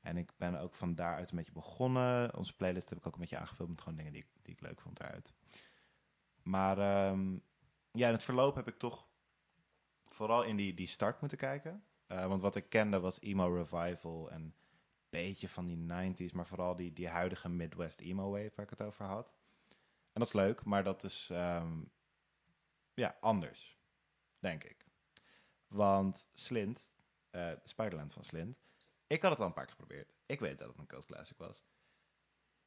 en 0.00 0.16
ik 0.16 0.32
ben 0.36 0.60
ook 0.60 0.74
van 0.74 0.94
daaruit 0.94 1.30
een 1.30 1.36
beetje 1.36 1.52
begonnen. 1.52 2.36
Onze 2.36 2.56
playlist 2.56 2.88
heb 2.88 2.98
ik 2.98 3.06
ook 3.06 3.14
een 3.14 3.20
beetje 3.20 3.38
aangevuld 3.38 3.68
met 3.68 3.80
gewoon 3.80 3.96
dingen 3.96 4.12
die, 4.12 4.22
ik- 4.22 4.42
die 4.42 4.52
ik 4.54 4.60
leuk 4.60 4.80
vond 4.80 4.96
daaruit. 4.98 5.32
Maar 6.42 6.78
ehm, 6.78 7.32
ja, 7.92 8.06
in 8.06 8.12
het 8.14 8.24
verloop 8.24 8.54
heb 8.54 8.68
ik 8.68 8.78
toch 8.78 9.06
vooral 10.02 10.42
in 10.42 10.56
die, 10.56 10.74
die 10.74 10.86
start 10.86 11.20
moeten 11.20 11.38
kijken. 11.38 11.84
Eh, 12.06 12.26
want 12.26 12.42
wat 12.42 12.54
ik 12.56 12.68
kende 12.68 13.00
was 13.00 13.20
emo 13.20 13.54
revival 13.54 14.30
en 14.30 14.54
beetje 15.22 15.48
van 15.48 15.66
die 15.66 15.76
90s, 15.76 16.34
maar 16.34 16.46
vooral 16.46 16.76
die, 16.76 16.92
die 16.92 17.08
huidige 17.08 17.48
Midwest 17.48 18.00
emo 18.00 18.30
wave 18.30 18.52
waar 18.54 18.64
ik 18.64 18.70
het 18.70 18.82
over 18.82 19.04
had. 19.04 19.32
En 20.12 20.20
dat 20.20 20.26
is 20.26 20.32
leuk, 20.32 20.64
maar 20.64 20.84
dat 20.84 21.04
is 21.04 21.30
ehm, 21.30 21.82
ja, 22.94 23.16
anders, 23.20 23.78
denk 24.38 24.64
ik. 24.64 24.86
Want 25.66 26.26
Slint, 26.32 26.92
eh 27.30 27.52
Spiderland 27.64 28.12
van 28.12 28.24
Slint, 28.24 28.58
ik 29.06 29.22
had 29.22 29.30
het 29.30 29.40
al 29.40 29.46
een 29.46 29.52
paar 29.52 29.64
keer 29.64 29.74
geprobeerd. 29.74 30.12
Ik 30.26 30.40
weet 30.40 30.58
dat 30.58 30.68
het 30.68 30.78
een 30.78 30.86
cult 30.86 31.04
classic 31.04 31.38
was. 31.38 31.64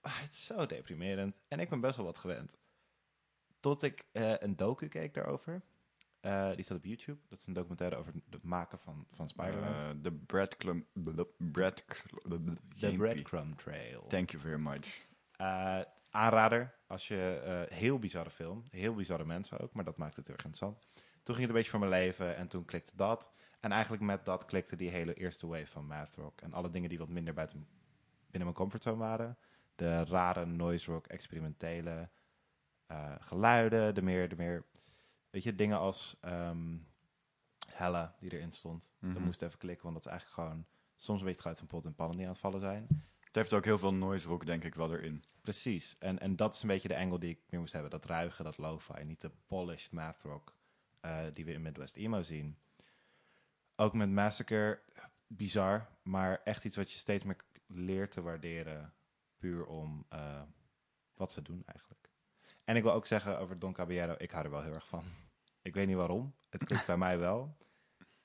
Maar 0.02 0.22
het 0.22 0.32
is 0.32 0.46
zo 0.46 0.66
deprimerend. 0.66 1.40
En 1.48 1.60
ik 1.60 1.70
ben 1.70 1.80
best 1.80 1.96
wel 1.98 2.06
wat 2.06 2.18
gewend. 2.18 2.58
Tot 3.60 3.84
ik 3.84 4.06
eh, 4.12 4.38
een 4.38 4.56
docu 4.56 4.88
keek 4.88 5.14
daarover. 5.14 5.62
Eh, 6.20 6.52
die 6.56 6.64
staat 6.64 6.78
op 6.78 6.86
YouTube. 6.86 7.20
Dat 7.28 7.40
is 7.40 7.48
een 7.48 7.54
documentaire 7.54 7.96
over 7.96 8.14
het 8.30 8.44
maken 8.44 8.78
van, 8.78 9.08
van 9.12 9.30
Spider-Man. 9.30 9.74
Eh, 9.74 9.90
De 10.02 10.12
breadcrumb... 10.12 10.86
De 10.94 11.28
bread... 11.38 11.84
Breadcrumb 12.98 13.54
Trail. 13.56 14.08
Thank 14.08 14.30
you 14.30 14.42
very 14.44 14.60
much. 14.60 15.08
Eh, 15.32 15.82
aanrader, 16.10 16.76
als 16.88 17.08
je 17.08 17.66
heel 17.70 18.00
bizarre 18.00 18.30
film, 18.30 18.64
heel 18.70 18.94
bizarre 18.96 19.26
mensen 19.26 19.60
ook, 19.60 19.74
maar 19.74 19.84
dat 19.84 19.98
maakt 19.98 20.16
het 20.16 20.28
heel 20.28 20.36
erg 20.36 20.46
interessant. 20.46 20.88
Toen 21.24 21.36
ging 21.36 21.40
het 21.40 21.50
een 21.50 21.56
beetje 21.56 21.70
voor 21.70 21.80
mijn 21.80 21.92
leven 21.92 22.36
en 22.36 22.48
toen 22.48 22.66
klikte 22.66 22.96
dat. 22.96 23.32
En 23.60 23.72
eigenlijk 23.72 24.04
met 24.04 24.26
dat 24.26 24.46
klikte 24.46 24.76
die 24.76 24.90
hele 24.90 25.14
eerste 25.14 25.48
wave 25.48 25.66
van 25.68 25.86
math 25.88 26.16
rock 26.16 26.42
en 26.42 26.54
alle 26.54 26.70
dingen 26.70 26.90
die 26.90 26.98
wat 26.98 27.10
minder 27.10 27.34
buiten 27.34 27.68
binnen 28.26 28.44
mijn 28.44 28.54
comfortzone 28.54 28.98
waren. 28.98 29.38
De 29.76 30.04
rare 30.04 30.46
noise 30.46 30.92
rock, 30.92 31.08
experimentele 31.08 32.10
geluiden, 33.20 33.96
de 33.96 34.02
meer, 34.02 34.30
de 34.30 34.36
meer, 34.36 34.66
weet 35.38 35.46
je, 35.46 35.56
dingen 35.56 35.78
als 35.78 36.16
ehm 36.22 36.78
Hella 37.68 38.16
die 38.20 38.34
erin 38.34 38.52
stond. 38.52 38.92
Dat 39.00 39.12
Mhm. 39.12 39.24
moest 39.24 39.42
even 39.42 39.58
klikken, 39.58 39.84
want 39.84 39.96
dat 39.96 40.06
is 40.06 40.12
eigenlijk 40.12 40.42
gewoon 40.42 40.66
soms 40.96 41.20
een 41.20 41.26
beetje 41.26 41.42
geluid 41.42 41.58
van 41.60 41.68
pot 41.68 41.86
en 41.86 41.96
pannen 41.96 42.18
die 42.18 42.26
aan 42.26 42.32
het 42.32 42.42
vallen 42.42 42.60
zijn. 42.60 42.88
Het 43.20 43.36
heeft 43.36 43.54
ook 43.54 43.66
heel 43.66 43.78
veel 43.80 43.94
noise 43.94 44.28
rock, 44.28 44.46
denk 44.46 44.64
ik, 44.64 44.76
wel 44.76 44.94
erin. 44.94 45.24
Precies. 45.42 45.96
En, 46.00 46.20
en 46.20 46.36
dat 46.36 46.54
is 46.54 46.62
een 46.62 46.68
beetje 46.68 46.88
de 46.88 46.98
angle 46.98 47.20
die 47.20 47.30
ik 47.30 47.40
meer 47.50 47.60
moest 47.60 47.74
hebben. 47.74 47.92
Dat 47.92 48.06
ruige, 48.06 48.44
dat 48.44 48.58
lo-fi. 48.58 49.04
Niet 49.04 49.22
de 49.22 49.32
polished 49.48 49.92
math 49.92 50.24
rock 50.24 50.54
eh, 51.00 51.20
die 51.34 51.46
we 51.46 51.52
in 51.54 51.62
Midwest 51.62 51.96
Emo 51.96 52.22
zien. 52.22 52.58
Ook 53.76 53.94
met 53.94 54.10
Massacre, 54.10 54.80
bizar. 55.28 55.88
Maar 56.04 56.42
echt 56.44 56.66
iets 56.66 56.76
wat 56.76 56.92
je 56.92 56.98
steeds 56.98 57.24
meer 57.24 57.38
leert 57.68 58.12
te 58.12 58.22
waarderen. 58.22 58.94
Puur 59.38 59.66
om 59.66 60.06
eh, 60.10 60.42
wat 61.14 61.32
ze 61.32 61.42
doen 61.42 61.64
eigenlijk. 61.66 62.10
En 62.64 62.76
ik 62.76 62.84
wil 62.84 62.92
ook 62.94 63.06
zeggen 63.08 63.40
over 63.40 63.60
Don 63.60 63.74
Caballero, 63.74 64.16
ik 64.18 64.32
hou 64.32 64.46
er 64.46 64.52
wel 64.52 64.62
heel 64.64 64.74
erg 64.74 64.88
van. 64.88 65.04
Ik 65.68 65.74
weet 65.74 65.88
niet 65.88 65.96
waarom. 65.96 66.36
Het 66.50 66.64
klikt 66.64 66.86
bij 66.86 66.98
mij 66.98 67.20
wel. 67.20 67.58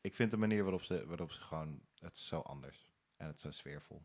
Ik 0.00 0.14
vind 0.14 0.30
de 0.30 0.36
manier 0.36 0.62
waarop 0.62 0.82
ze, 0.82 1.06
waarop 1.06 1.32
ze 1.32 1.40
gewoon... 1.40 1.80
Het 1.98 2.16
is 2.16 2.26
zo 2.26 2.40
anders. 2.40 2.86
En 3.16 3.26
het 3.26 3.36
is 3.36 3.42
zo 3.42 3.50
sfeervol. 3.50 4.02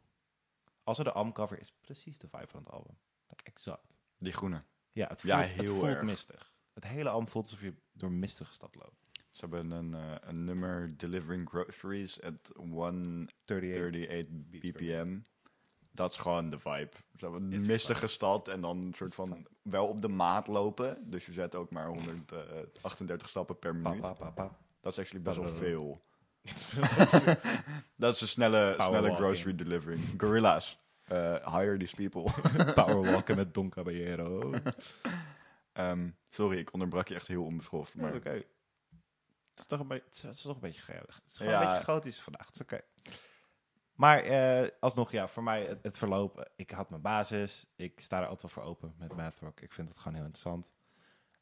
Also, 0.84 1.04
de 1.04 1.12
albumcover 1.12 1.60
is 1.60 1.72
precies 1.82 2.18
de 2.18 2.28
vibe 2.28 2.48
van 2.48 2.60
het 2.60 2.70
album. 2.72 2.98
Exact. 3.44 3.98
Die 4.18 4.34
groene. 4.34 4.64
Ja, 4.92 5.08
het 5.08 5.22
voelt, 5.22 5.34
Ja, 5.34 5.40
het 5.42 5.70
voelt 5.70 5.84
erg. 5.84 6.04
mistig. 6.04 6.54
Het 6.74 6.84
hele 6.88 7.10
album 7.10 7.28
voelt 7.28 7.46
alsof 7.46 7.62
je 7.62 7.74
door 7.92 8.12
mistige 8.12 8.54
stad 8.54 8.76
loopt. 8.76 9.04
Ze 9.32 9.46
hebben 9.46 9.72
een, 9.72 9.94
eh, 9.94 10.16
een 10.30 10.44
nummer 10.44 10.98
Delivering 10.98 11.50
Groceries 11.50 12.22
at 12.22 12.52
138 12.56 14.08
38 14.10 14.28
BPM. 14.50 15.20
Dat 15.98 16.12
is 16.12 16.18
gewoon 16.18 16.50
de 16.50 16.60
vibe. 16.60 16.90
Hebben 17.18 17.42
een 17.44 17.54
It's 17.54 17.68
mistige 17.68 18.08
stad 18.08 18.48
en 18.48 18.62
dan 18.62 18.78
een 18.82 18.94
soort 18.94 19.16
van 19.16 19.48
wel 19.62 19.88
op 19.88 20.02
de 20.02 20.08
maat 20.08 20.48
lopen. 20.48 21.10
Dus 21.10 21.26
je 21.26 21.32
zet 21.32 21.56
ook 21.56 21.72
maar 21.72 21.88
138 21.88 23.30
stappen 23.30 23.60
per 23.60 23.76
minuut. 23.76 24.02
pa, 24.02 24.14
pa, 24.14 24.30
pa. 24.30 24.58
Dat 24.82 24.92
is 24.92 25.00
actually 25.00 25.24
best 25.24 25.38
wel 25.38 25.56
veel. 25.56 26.00
Dat 27.96 28.16
is 28.16 28.22
een 28.22 28.28
snelle, 28.28 28.76
snelle 28.78 29.16
grocery 29.16 29.56
delivering. 29.56 30.02
Gorilla's. 30.18 30.80
Eh, 31.04 31.56
hire 31.58 31.78
these 31.78 31.96
people. 31.96 32.32
Powerwalken 32.84 33.36
met 33.42 33.54
Don 33.54 33.70
Caballero. 33.70 34.54
Ehm, 35.74 36.10
sorry, 36.30 36.58
ik 36.58 36.74
onderbrak 36.74 37.08
je 37.08 37.16
echt 37.16 37.28
heel 37.28 37.44
onbeschoft. 37.44 37.96
Maar 37.96 38.16
oké. 38.16 38.30
Het 38.30 39.60
is 39.60 39.66
toch 39.66 39.80
een 39.80 39.88
beetje, 39.88 40.28
het 40.28 40.36
is 40.36 40.42
toch 40.42 40.56
een 40.56 40.62
beetje 40.62 40.82
geweldig. 40.82 41.16
Het 41.16 41.32
is 41.32 41.38
gewoon 41.38 41.52
Ja. 41.52 41.62
een 41.62 41.68
beetje 41.68 41.84
chaotisch 41.84 42.20
vandaag. 42.20 42.46
Het 42.46 42.56
is 42.56 42.62
oké. 42.62 42.82
Maar 43.98 44.20
eh, 44.20 44.70
alsnog, 44.80 45.12
ja, 45.12 45.28
voor 45.28 45.44
mij 45.44 45.66
het, 45.66 45.84
het 45.84 45.98
verloop. 45.98 46.52
Ik 46.56 46.72
had 46.72 46.90
mijn 46.90 47.02
basis. 47.02 47.68
Ik 47.76 48.00
sta 48.00 48.22
er 48.22 48.28
altijd 48.28 48.42
wel 48.42 48.64
voor 48.64 48.72
open 48.72 48.94
met 48.98 49.16
Mathrock. 49.16 49.60
Ik 49.60 49.74
vind 49.74 49.90
het 49.90 49.98
gewoon 49.98 50.14
heel 50.14 50.26
interessant. 50.26 50.72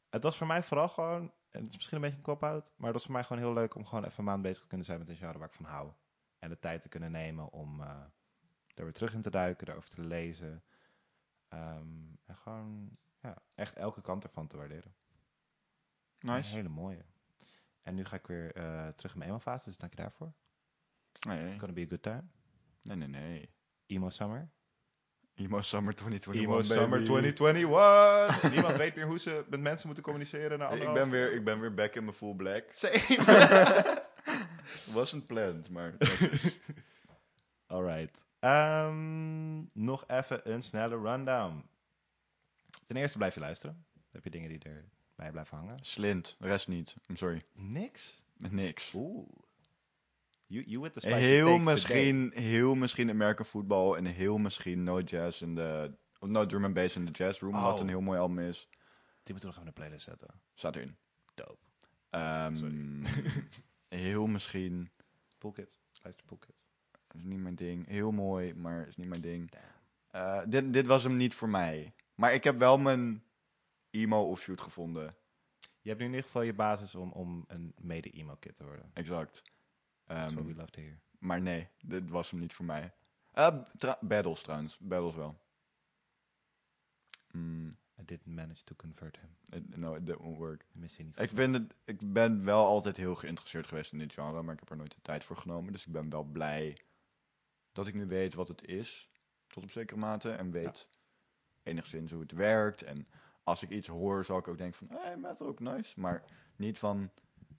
Het 0.08 0.22
was 0.22 0.36
voor 0.36 0.46
mij 0.46 0.62
vooral 0.62 0.88
gewoon, 0.88 1.32
en 1.50 1.60
het 1.62 1.68
is 1.68 1.76
misschien 1.76 1.96
een 1.96 2.02
beetje 2.02 2.16
een 2.16 2.22
cop-out, 2.22 2.72
maar 2.76 2.86
het 2.86 2.94
was 2.94 3.04
voor 3.04 3.12
mij 3.12 3.24
gewoon 3.24 3.42
heel 3.42 3.52
leuk 3.52 3.74
om 3.74 3.84
gewoon 3.84 4.04
even 4.04 4.18
een 4.18 4.24
maand 4.24 4.42
bezig 4.42 4.62
te 4.62 4.68
kunnen 4.68 4.86
zijn 4.86 4.98
met 4.98 5.08
een 5.08 5.16
genre 5.16 5.38
waar 5.38 5.48
ik 5.48 5.54
van 5.54 5.64
hou. 5.64 5.90
En 6.38 6.48
de 6.48 6.58
tijd 6.58 6.80
te 6.80 6.88
kunnen 6.88 7.10
nemen 7.10 7.52
om 7.52 7.80
eh 7.80 8.04
er 8.78 8.84
weer 8.84 8.92
terug 8.92 9.14
in 9.14 9.22
te 9.22 9.30
duiken, 9.30 9.68
erover 9.68 9.88
te 9.88 10.00
lezen. 10.00 10.64
Ehm, 11.48 12.14
en 12.24 12.36
gewoon, 12.36 12.90
ja, 13.20 13.36
echt 13.54 13.78
elke 13.78 14.00
kant 14.00 14.24
ervan 14.24 14.46
te 14.46 14.56
waarderen. 14.56 14.94
Een 16.18 16.28
nice. 16.28 16.54
hele 16.54 16.68
mooie. 16.68 17.04
En 17.82 17.94
nu 17.94 18.04
ga 18.04 18.16
ik 18.16 18.26
weer 18.26 18.54
eh, 18.54 18.88
terug 18.88 19.12
in 19.12 19.18
mijn 19.18 19.30
emo-fase, 19.30 19.64
dus 19.64 19.76
dank 19.76 19.92
je 19.92 20.00
daarvoor. 20.00 20.32
Nee, 21.28 21.46
It's 21.46 21.58
gonna 21.58 21.72
be 21.72 21.82
a 21.82 21.86
good 21.88 22.02
time. 22.02 22.24
Nee, 22.86 22.96
nee. 22.96 23.08
nee. 23.08 23.50
Emo 23.86 24.10
Summer. 24.10 24.50
Emo 25.34 25.60
Summer 25.60 25.94
2021, 25.94 26.42
Emo 26.42 26.62
Summer 26.62 26.98
baby. 26.98 27.32
2021. 27.32 28.50
Niemand 28.54 28.76
weet 28.76 28.94
meer 28.94 29.06
hoe 29.06 29.18
ze 29.18 29.44
met 29.48 29.60
mensen 29.60 29.86
moeten 29.86 30.04
communiceren. 30.04 30.58
Na 30.58 30.70
Ik 30.70 30.92
ben, 30.92 31.10
weer, 31.10 31.32
ik 31.32 31.44
ben 31.44 31.60
weer 31.60 31.74
back 31.74 31.94
in 31.94 32.04
mijn 32.04 32.16
full 32.16 32.34
black. 32.34 32.64
Same. 32.70 34.04
Wasn't 34.94 35.26
planned, 35.26 35.70
maar... 35.70 35.94
Alright. 37.66 38.24
Ehm, 38.38 39.58
nog 39.72 40.04
even 40.06 40.52
een 40.52 40.62
snelle 40.62 40.96
rundown. 40.96 41.64
Ten 42.86 42.96
eerste 42.96 43.18
blijf 43.18 43.34
je 43.34 43.40
luisteren. 43.40 43.86
Dan 43.92 44.02
heb 44.10 44.24
je 44.24 44.30
dingen 44.30 44.48
die 44.48 44.58
erbij 44.58 45.30
blijven 45.30 45.56
hangen. 45.56 45.78
Slint, 45.82 46.36
de 46.38 46.46
rest 46.46 46.68
niet. 46.68 46.96
I'm 47.08 47.16
sorry. 47.16 47.42
Niks. 47.52 48.22
Niks. 48.36 48.92
Oeh. 48.94 49.28
You, 50.46 50.64
you 50.66 50.80
with 50.80 50.92
the 50.92 51.00
spicy 51.00 51.16
Heel 51.16 51.58
misschien, 51.58 52.32
heel 52.34 52.74
misschien 52.74 53.10
American 53.10 53.46
Football 53.46 53.96
en 53.96 54.04
heel 54.04 54.38
misschien 54.38 54.82
No 54.82 55.00
Jazz 55.00 55.42
in 55.42 55.54
de... 55.54 55.94
Of 56.18 56.28
No 56.28 56.46
Drum 56.46 56.64
and 56.64 56.74
Bass 56.74 56.96
in 56.96 57.04
de 57.04 57.10
Jazz 57.10 57.40
Room, 57.40 57.52
wat 57.52 57.74
Oh. 57.74 57.80
een 57.80 57.88
heel 57.88 58.00
mooi 58.00 58.18
album 58.18 58.38
is. 58.38 58.68
Die 59.22 59.34
moeten 59.34 59.40
we 59.40 59.46
nog 59.46 59.54
even 59.54 59.60
in 59.60 59.74
de 59.74 59.80
playlist 59.80 60.04
zetten. 60.04 60.40
Staat 60.54 60.76
erin. 60.76 60.96
Dope. 61.34 61.58
Ehm, 62.10 63.04
heel 63.88 64.26
misschien... 64.26 64.90
Poolkit. 65.38 65.78
Luister 66.02 66.26
Poolkit. 66.26 66.64
is 67.14 67.22
niet 67.22 67.40
mijn 67.40 67.54
ding. 67.54 67.86
Heel 67.86 68.12
mooi, 68.12 68.54
maar 68.54 68.88
is 68.88 68.96
niet 68.96 69.08
mijn 69.08 69.20
ding. 69.20 69.52
Eh, 70.10 70.40
dit, 70.46 70.72
dit 70.72 70.86
was 70.86 71.02
hem 71.02 71.16
niet 71.16 71.34
voor 71.34 71.48
mij. 71.48 71.94
Maar 72.14 72.34
ik 72.34 72.44
heb 72.44 72.58
wel 72.58 72.78
mijn 72.78 73.22
emo 73.90 74.22
offshoot 74.30 74.60
gevonden. 74.60 75.16
Je 75.80 75.88
hebt 75.88 76.00
nu 76.00 76.06
in 76.06 76.12
ieder 76.12 76.26
geval 76.26 76.42
je 76.42 76.54
basis 76.54 76.94
om, 76.94 77.10
om 77.12 77.44
een 77.48 77.74
mede-emo-kit 77.78 78.56
te 78.56 78.64
worden. 78.64 78.90
Exact. 78.94 79.42
Ehm, 80.06 80.18
That's 80.20 80.32
what 80.34 80.46
we 80.46 80.54
love 80.54 80.70
to 80.70 80.80
hear. 80.80 80.98
maar 81.18 81.40
nee, 81.40 81.68
dit 81.80 82.10
was 82.10 82.30
hem 82.30 82.40
niet 82.40 82.52
voor 82.52 82.64
mij. 82.64 82.92
Eh, 83.32 83.58
tra- 83.78 83.98
Battles 84.00 84.42
trouwens. 84.42 84.78
Battles 84.78 85.14
wel. 85.14 85.38
Mm, 87.32 87.76
I 88.00 88.04
didn't 88.04 88.34
manage 88.34 88.64
to 88.64 88.74
convert 88.76 89.18
him. 89.20 89.36
it- 89.50 89.76
no, 89.76 89.94
it 89.94 90.16
won't 90.16 90.36
work. 90.38 90.64
Niet. 90.72 90.98
Ik, 91.18 91.30
vind 91.30 91.54
het, 91.54 91.74
ik 91.84 92.12
ben 92.12 92.44
wel 92.44 92.66
altijd 92.66 92.96
heel 92.96 93.14
geïnteresseerd 93.14 93.66
geweest 93.66 93.92
in 93.92 93.98
dit 93.98 94.12
genre, 94.12 94.42
maar 94.42 94.54
ik 94.54 94.60
heb 94.60 94.70
er 94.70 94.76
nooit 94.76 94.94
de 94.94 95.02
tijd 95.02 95.24
voor 95.24 95.36
genomen. 95.36 95.72
Dus 95.72 95.86
ik 95.86 95.92
ben 95.92 96.10
wel 96.10 96.22
blij 96.24 96.78
dat 97.72 97.86
ik 97.86 97.94
nu 97.94 98.06
weet 98.06 98.34
wat 98.34 98.48
het 98.48 98.64
is, 98.64 99.10
tot 99.46 99.62
op 99.62 99.70
zekere 99.70 99.98
mate. 100.00 100.30
En 100.30 100.50
weet 100.50 100.88
enigszins 101.62 102.10
hoe 102.12 102.20
het 102.22 102.32
werkt. 102.32 102.82
En 102.82 103.08
als 103.42 103.62
ik 103.62 103.70
iets 103.70 103.86
hoor, 103.88 104.24
zal 104.24 104.38
ik 104.38 104.48
ook 104.48 104.58
denken 104.58 104.78
van, 104.78 104.96
hé, 104.96 105.02
hey, 105.04 105.16
metal 105.16 105.46
ook 105.46 105.60
nice. 105.60 106.00
Maar 106.00 106.24
niet 106.56 106.78
van, 106.78 107.10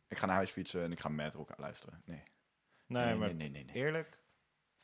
ik 0.07 0.17
ga 0.17 0.25
naar 0.25 0.35
huis 0.35 0.51
fietsen 0.51 0.83
en 0.83 0.91
ik 0.91 0.99
ga 0.99 1.09
metal 1.09 1.39
ook 1.41 1.57
luisteren. 1.57 2.01
Nee. 2.05 2.23
Nee, 2.87 3.15
maar 3.15 3.27
nee, 3.27 3.49
nee, 3.49 3.49
nee, 3.49 3.63
nee. 3.63 3.75
eerlijk, 3.75 4.19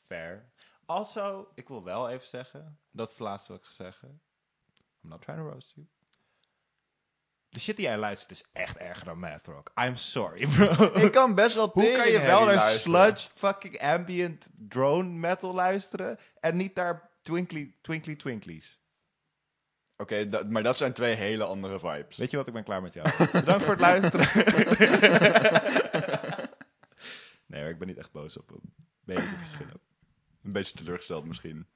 fair. 0.07 0.51
Also, 0.85 1.51
ik 1.55 1.67
wil 1.67 1.83
wel 1.83 2.09
even 2.09 2.27
zeggen, 2.27 2.79
dat 2.91 3.07
is 3.07 3.13
het 3.13 3.23
laatste 3.23 3.51
wat 3.51 3.61
ik 3.61 3.67
ga 3.67 3.73
zeggen. 3.73 4.21
I'm 5.03 5.09
not 5.09 5.21
trying 5.21 5.39
to 5.39 5.49
roast 5.49 5.71
you. 5.75 5.87
De 7.49 7.59
shit 7.59 7.75
die 7.75 7.85
jij 7.85 7.97
luistert 7.97 8.31
is 8.31 8.45
echt 8.51 8.77
erger 8.77 9.05
dan 9.05 9.19
math 9.19 9.47
rock. 9.47 9.71
I'm 9.81 9.95
sorry, 9.95 10.47
bro. 10.47 10.85
Ik 10.93 11.11
kan 11.11 11.35
best 11.35 11.55
wel 11.55 11.69
Hoe 11.73 11.91
kan 11.91 12.09
je 12.09 12.19
wel 12.19 12.45
naar 12.45 12.61
sludge 12.61 13.27
fucking 13.35 13.79
ambient 13.81 14.51
drone 14.53 15.09
metal 15.09 15.53
luisteren 15.53 16.19
en 16.39 16.57
niet 16.57 16.75
naar 16.75 17.09
twinkly, 17.21 17.75
twinkly 17.81 18.15
twinklies? 18.15 18.81
Oké, 19.97 20.43
maar 20.49 20.63
dat 20.63 20.77
zijn 20.77 20.93
twee 20.93 21.15
hele 21.15 21.43
andere 21.43 21.79
vibes. 21.79 22.17
Weet 22.17 22.31
je 22.31 22.37
wat, 22.37 22.47
ik 22.47 22.53
ben 22.53 22.63
klaar 22.63 22.81
met 22.81 22.93
jou. 22.93 23.07
Bedankt 23.31 23.63
voor 23.63 23.77
het 23.77 23.81
luisteren. 23.81 24.27
nee 27.53 27.61
hoor, 27.61 27.71
ik 27.71 27.79
ben 27.79 27.87
niet 27.87 27.97
echt 27.97 28.11
boos 28.11 28.37
op 28.37 28.49
hem. 28.49 28.73
Beetje 29.03 29.37
verschillen. 29.45 29.81
Een 30.41 30.51
beetje 30.51 30.75
teleurgesteld 30.75 31.25
misschien. 31.25 31.67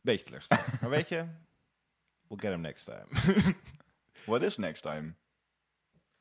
Beetje 0.00 0.24
teleurgesteld. 0.24 0.60
Maar 0.80 0.90
weet 0.90 1.08
je, 1.08 1.26
we'll 2.28 2.38
get 2.38 2.50
him 2.50 2.60
next 2.60 2.84
time. 2.84 3.06
What 4.26 4.42
is 4.42 4.56
next 4.56 4.82
time? 4.82 5.14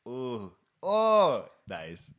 Oeh. 0.04 0.52
Oh, 0.80 1.48
nice. 1.64 2.12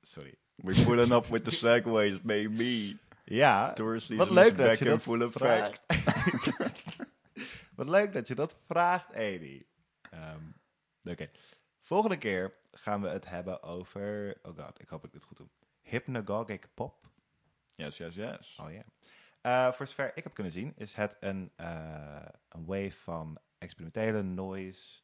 Sorry. 0.00 0.34
We're 0.54 0.84
pulling 0.84 1.12
up 1.12 1.26
with 1.26 1.44
the 1.44 1.50
segways, 1.50 2.22
baby. 2.22 2.96
Ja, 3.24 3.74
wat 4.16 4.30
leuk 4.30 4.56
dat 4.56 4.78
je 4.78 4.84
dat 4.84 5.02
full 5.02 5.22
effect. 5.22 5.80
wat 7.76 7.88
leuk 7.88 8.12
dat 8.12 8.28
je 8.28 8.34
dat 8.34 8.56
vraagt, 8.66 9.14
Amy. 9.14 9.62
Ehm, 10.10 10.42
Oké. 11.04 11.30
Volgende 11.80 12.18
keer 12.18 12.54
gaan 12.72 13.02
we 13.02 13.08
het 13.08 13.28
hebben 13.28 13.62
over... 13.62 14.36
Oh 14.42 14.58
god, 14.58 14.80
ik 14.80 14.88
hoop 14.88 15.02
dat 15.02 15.04
ik 15.04 15.12
dit 15.12 15.24
goed 15.24 15.36
doe. 15.36 15.48
Hypnagogic 15.84 16.68
pop. 16.74 17.10
Yes, 17.74 17.96
yes, 17.96 18.14
yes. 18.14 18.58
Oh 18.60 18.72
ja. 18.72 18.84
Eh, 19.40 19.72
voor 19.72 19.86
zover 19.86 20.16
ik 20.16 20.22
heb 20.22 20.34
kunnen 20.34 20.52
zien, 20.52 20.72
is 20.76 20.94
het 20.94 21.16
een, 21.20 21.52
eh, 21.56 22.26
een 22.48 22.64
wave 22.64 22.96
van 22.96 23.38
experimentele 23.58 24.22
noise, 24.22 25.00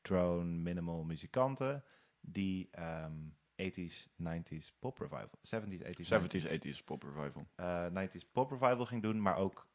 drone, 0.00 0.44
minimal 0.44 1.04
muzikanten 1.04 1.84
die 2.20 2.68
ehm 2.70 3.12
80s, 3.54 4.08
90s 4.16 4.72
pop 4.78 4.98
revival, 4.98 5.38
70s, 5.42 5.82
80s, 5.82 6.08
70s, 6.08 6.44
80s 6.44 6.84
pop 6.84 7.02
revival. 7.02 7.46
eh, 7.54 7.86
90s 7.86 8.24
pop 8.32 8.50
revival 8.50 8.86
ging 8.86 9.02
doen, 9.02 9.22
maar 9.22 9.36
ook 9.36 9.68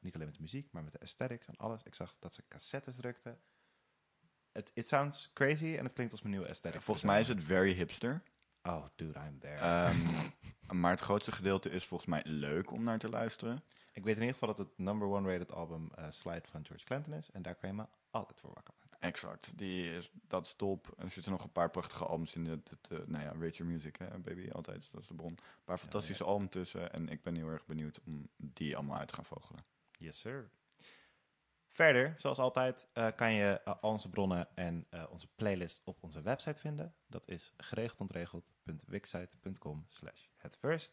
niet 0.00 0.14
alleen 0.14 0.26
met 0.26 0.34
de 0.34 0.42
muziek, 0.42 0.72
maar 0.72 0.82
met 0.82 0.92
de 0.92 1.00
aesthetics 1.00 1.46
en 1.46 1.56
alles. 1.56 1.82
Ik 1.82 1.94
zag 1.94 2.16
dat 2.18 2.34
ze 2.34 2.44
cassettes 2.48 2.96
drukten. 2.96 3.38
Het 4.52 4.70
it 4.74 4.88
sounds 4.88 5.30
crazy 5.32 5.76
en 5.76 5.84
het 5.84 5.92
klinkt 5.92 6.12
als 6.12 6.22
mijn 6.22 6.34
nieuwe 6.34 6.48
aesthetic. 6.48 6.82
Volgens 6.82 7.06
mij 7.06 7.20
is 7.20 7.28
het 7.28 7.42
very 7.42 7.72
hipster. 7.72 8.22
Oh, 8.66 8.84
dude, 8.96 9.18
I'm 9.18 9.38
there. 9.38 9.56
Ehm, 9.58 9.96
maar 10.80 10.90
het 10.90 11.00
grootste 11.00 11.32
gedeelte 11.32 11.70
is 11.70 11.84
volgens 11.86 12.10
mij 12.10 12.22
leuk 12.24 12.70
om 12.70 12.82
naar 12.82 12.98
te 12.98 13.08
luisteren. 13.08 13.62
Ik 13.92 14.04
weet 14.04 14.14
in 14.14 14.20
ieder 14.20 14.38
geval 14.38 14.54
dat 14.54 14.58
het 14.58 14.78
number 14.78 15.08
one 15.08 15.32
rated 15.32 15.52
album 15.52 15.90
eh, 15.94 16.04
Slide 16.10 16.42
van 16.50 16.64
George 16.64 16.84
Clinton 16.84 17.12
is. 17.14 17.30
En 17.30 17.42
daar 17.42 17.54
kan 17.54 17.68
je 17.68 17.74
me 17.74 17.84
altijd 18.10 18.40
voor 18.40 18.52
wakker 18.54 18.74
maken. 18.80 18.98
Exact. 19.00 19.58
Die 19.58 19.90
is, 19.96 20.10
dat 20.28 20.46
is 20.46 20.54
top. 20.56 20.94
En 20.96 21.04
er 21.04 21.10
zitten 21.10 21.32
nog 21.32 21.42
een 21.44 21.52
paar 21.52 21.70
prachtige 21.70 22.04
albums 22.04 22.34
in. 22.34 22.44
De, 22.44 22.60
de, 22.62 22.78
de- 22.88 23.04
nou 23.06 23.24
ja, 23.24 23.32
Rachel 23.46 23.64
Music, 23.66 23.96
hè, 23.96 24.18
baby, 24.18 24.50
altijd. 24.50 24.88
Dat 24.92 25.00
is 25.00 25.06
de 25.08 25.14
bron. 25.14 25.30
Een 25.30 25.38
paar 25.64 25.78
fantastische 25.78 26.24
albums 26.24 26.50
tussen. 26.50 26.92
En 26.92 27.08
ik 27.08 27.22
ben 27.22 27.34
heel 27.34 27.48
erg 27.48 27.66
benieuwd 27.66 28.00
om 28.06 28.28
die 28.36 28.76
allemaal 28.76 28.98
uit 28.98 29.08
te 29.08 29.14
gaan 29.14 29.24
vogelen. 29.24 29.64
Yes, 29.98 30.18
sir. 30.20 30.50
Verder, 31.74 32.14
zoals 32.16 32.38
altijd, 32.38 32.88
eh, 32.92 33.08
kan 33.16 33.32
je 33.32 33.60
eh, 33.64 33.74
al 33.80 33.90
onze 33.90 34.08
bronnen 34.08 34.48
en 34.54 34.86
eh, 34.90 35.04
onze 35.10 35.26
playlist 35.34 35.80
op 35.84 36.02
onze 36.02 36.22
website 36.22 36.60
vinden. 36.60 36.94
Dat 37.06 37.28
is 37.28 37.52
geregeldontregeld.wixsite.com 37.56 39.86
slash 39.88 40.26
hetfirst. 40.36 40.92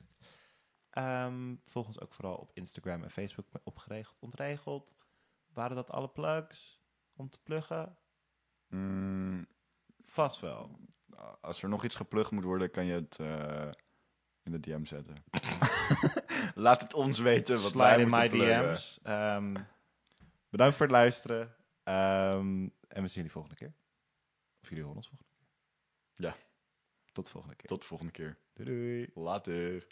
Ehm, 0.90 1.56
volg 1.66 1.88
ons 1.88 2.00
ook 2.00 2.14
vooral 2.14 2.36
op 2.36 2.52
Instagram 2.54 3.04
en 3.04 3.12
Facebook 3.12 3.46
op 3.64 3.78
geregeld 3.78 4.20
ontregeld. 4.20 4.94
Waren 5.54 5.76
dat 5.76 5.92
alle 5.92 6.10
plugs 6.10 6.82
om 7.14 7.30
te 7.30 7.40
pluggen? 7.44 7.98
Mm, 8.68 9.48
Vast 10.02 10.40
wel. 10.40 10.80
als 11.42 11.64
er 11.64 11.70
nog 11.70 11.84
iets 11.84 11.96
geplukt 11.96 12.32
moet 12.32 12.44
worden, 12.44 12.72
kan 12.72 12.86
je 12.86 12.94
het 12.94 13.18
eh, 13.20 13.70
in 14.44 14.52
de 14.52 14.60
DM 14.60 14.86
zetten. 14.86 15.24
Laat 16.56 16.82
het 16.82 16.94
ons 16.94 17.20
weten 17.20 17.62
wat 17.62 17.74
wij 17.74 17.94
Slide 17.94 18.02
in 18.02 18.08
moeten 18.10 18.20
my 18.20 18.30
pluggen. 18.30 18.68
DM's. 18.68 19.00
Ehm, 19.04 19.56
bedankt 20.52 20.76
voor 20.76 20.86
het 20.86 20.96
luisteren. 20.96 21.56
Ehm, 21.84 22.70
en 22.88 23.02
we 23.02 23.08
zien 23.08 23.14
jullie 23.14 23.32
volgende 23.32 23.56
keer. 23.56 23.74
Of 24.62 24.70
jullie 24.70 24.84
horen 24.84 24.98
ons 24.98 25.08
volgende 25.08 25.34
keer. 25.34 25.48
Ja. 26.14 26.36
Tot 27.12 27.26
de 27.26 27.32
volgende 27.32 27.56
keer. 27.56 27.68
Tot 27.68 27.82
de 27.82 27.88
volgende 27.88 28.12
keer. 28.12 28.38
Doei 28.54 28.70
doei. 28.70 29.12
Later. 29.14 29.88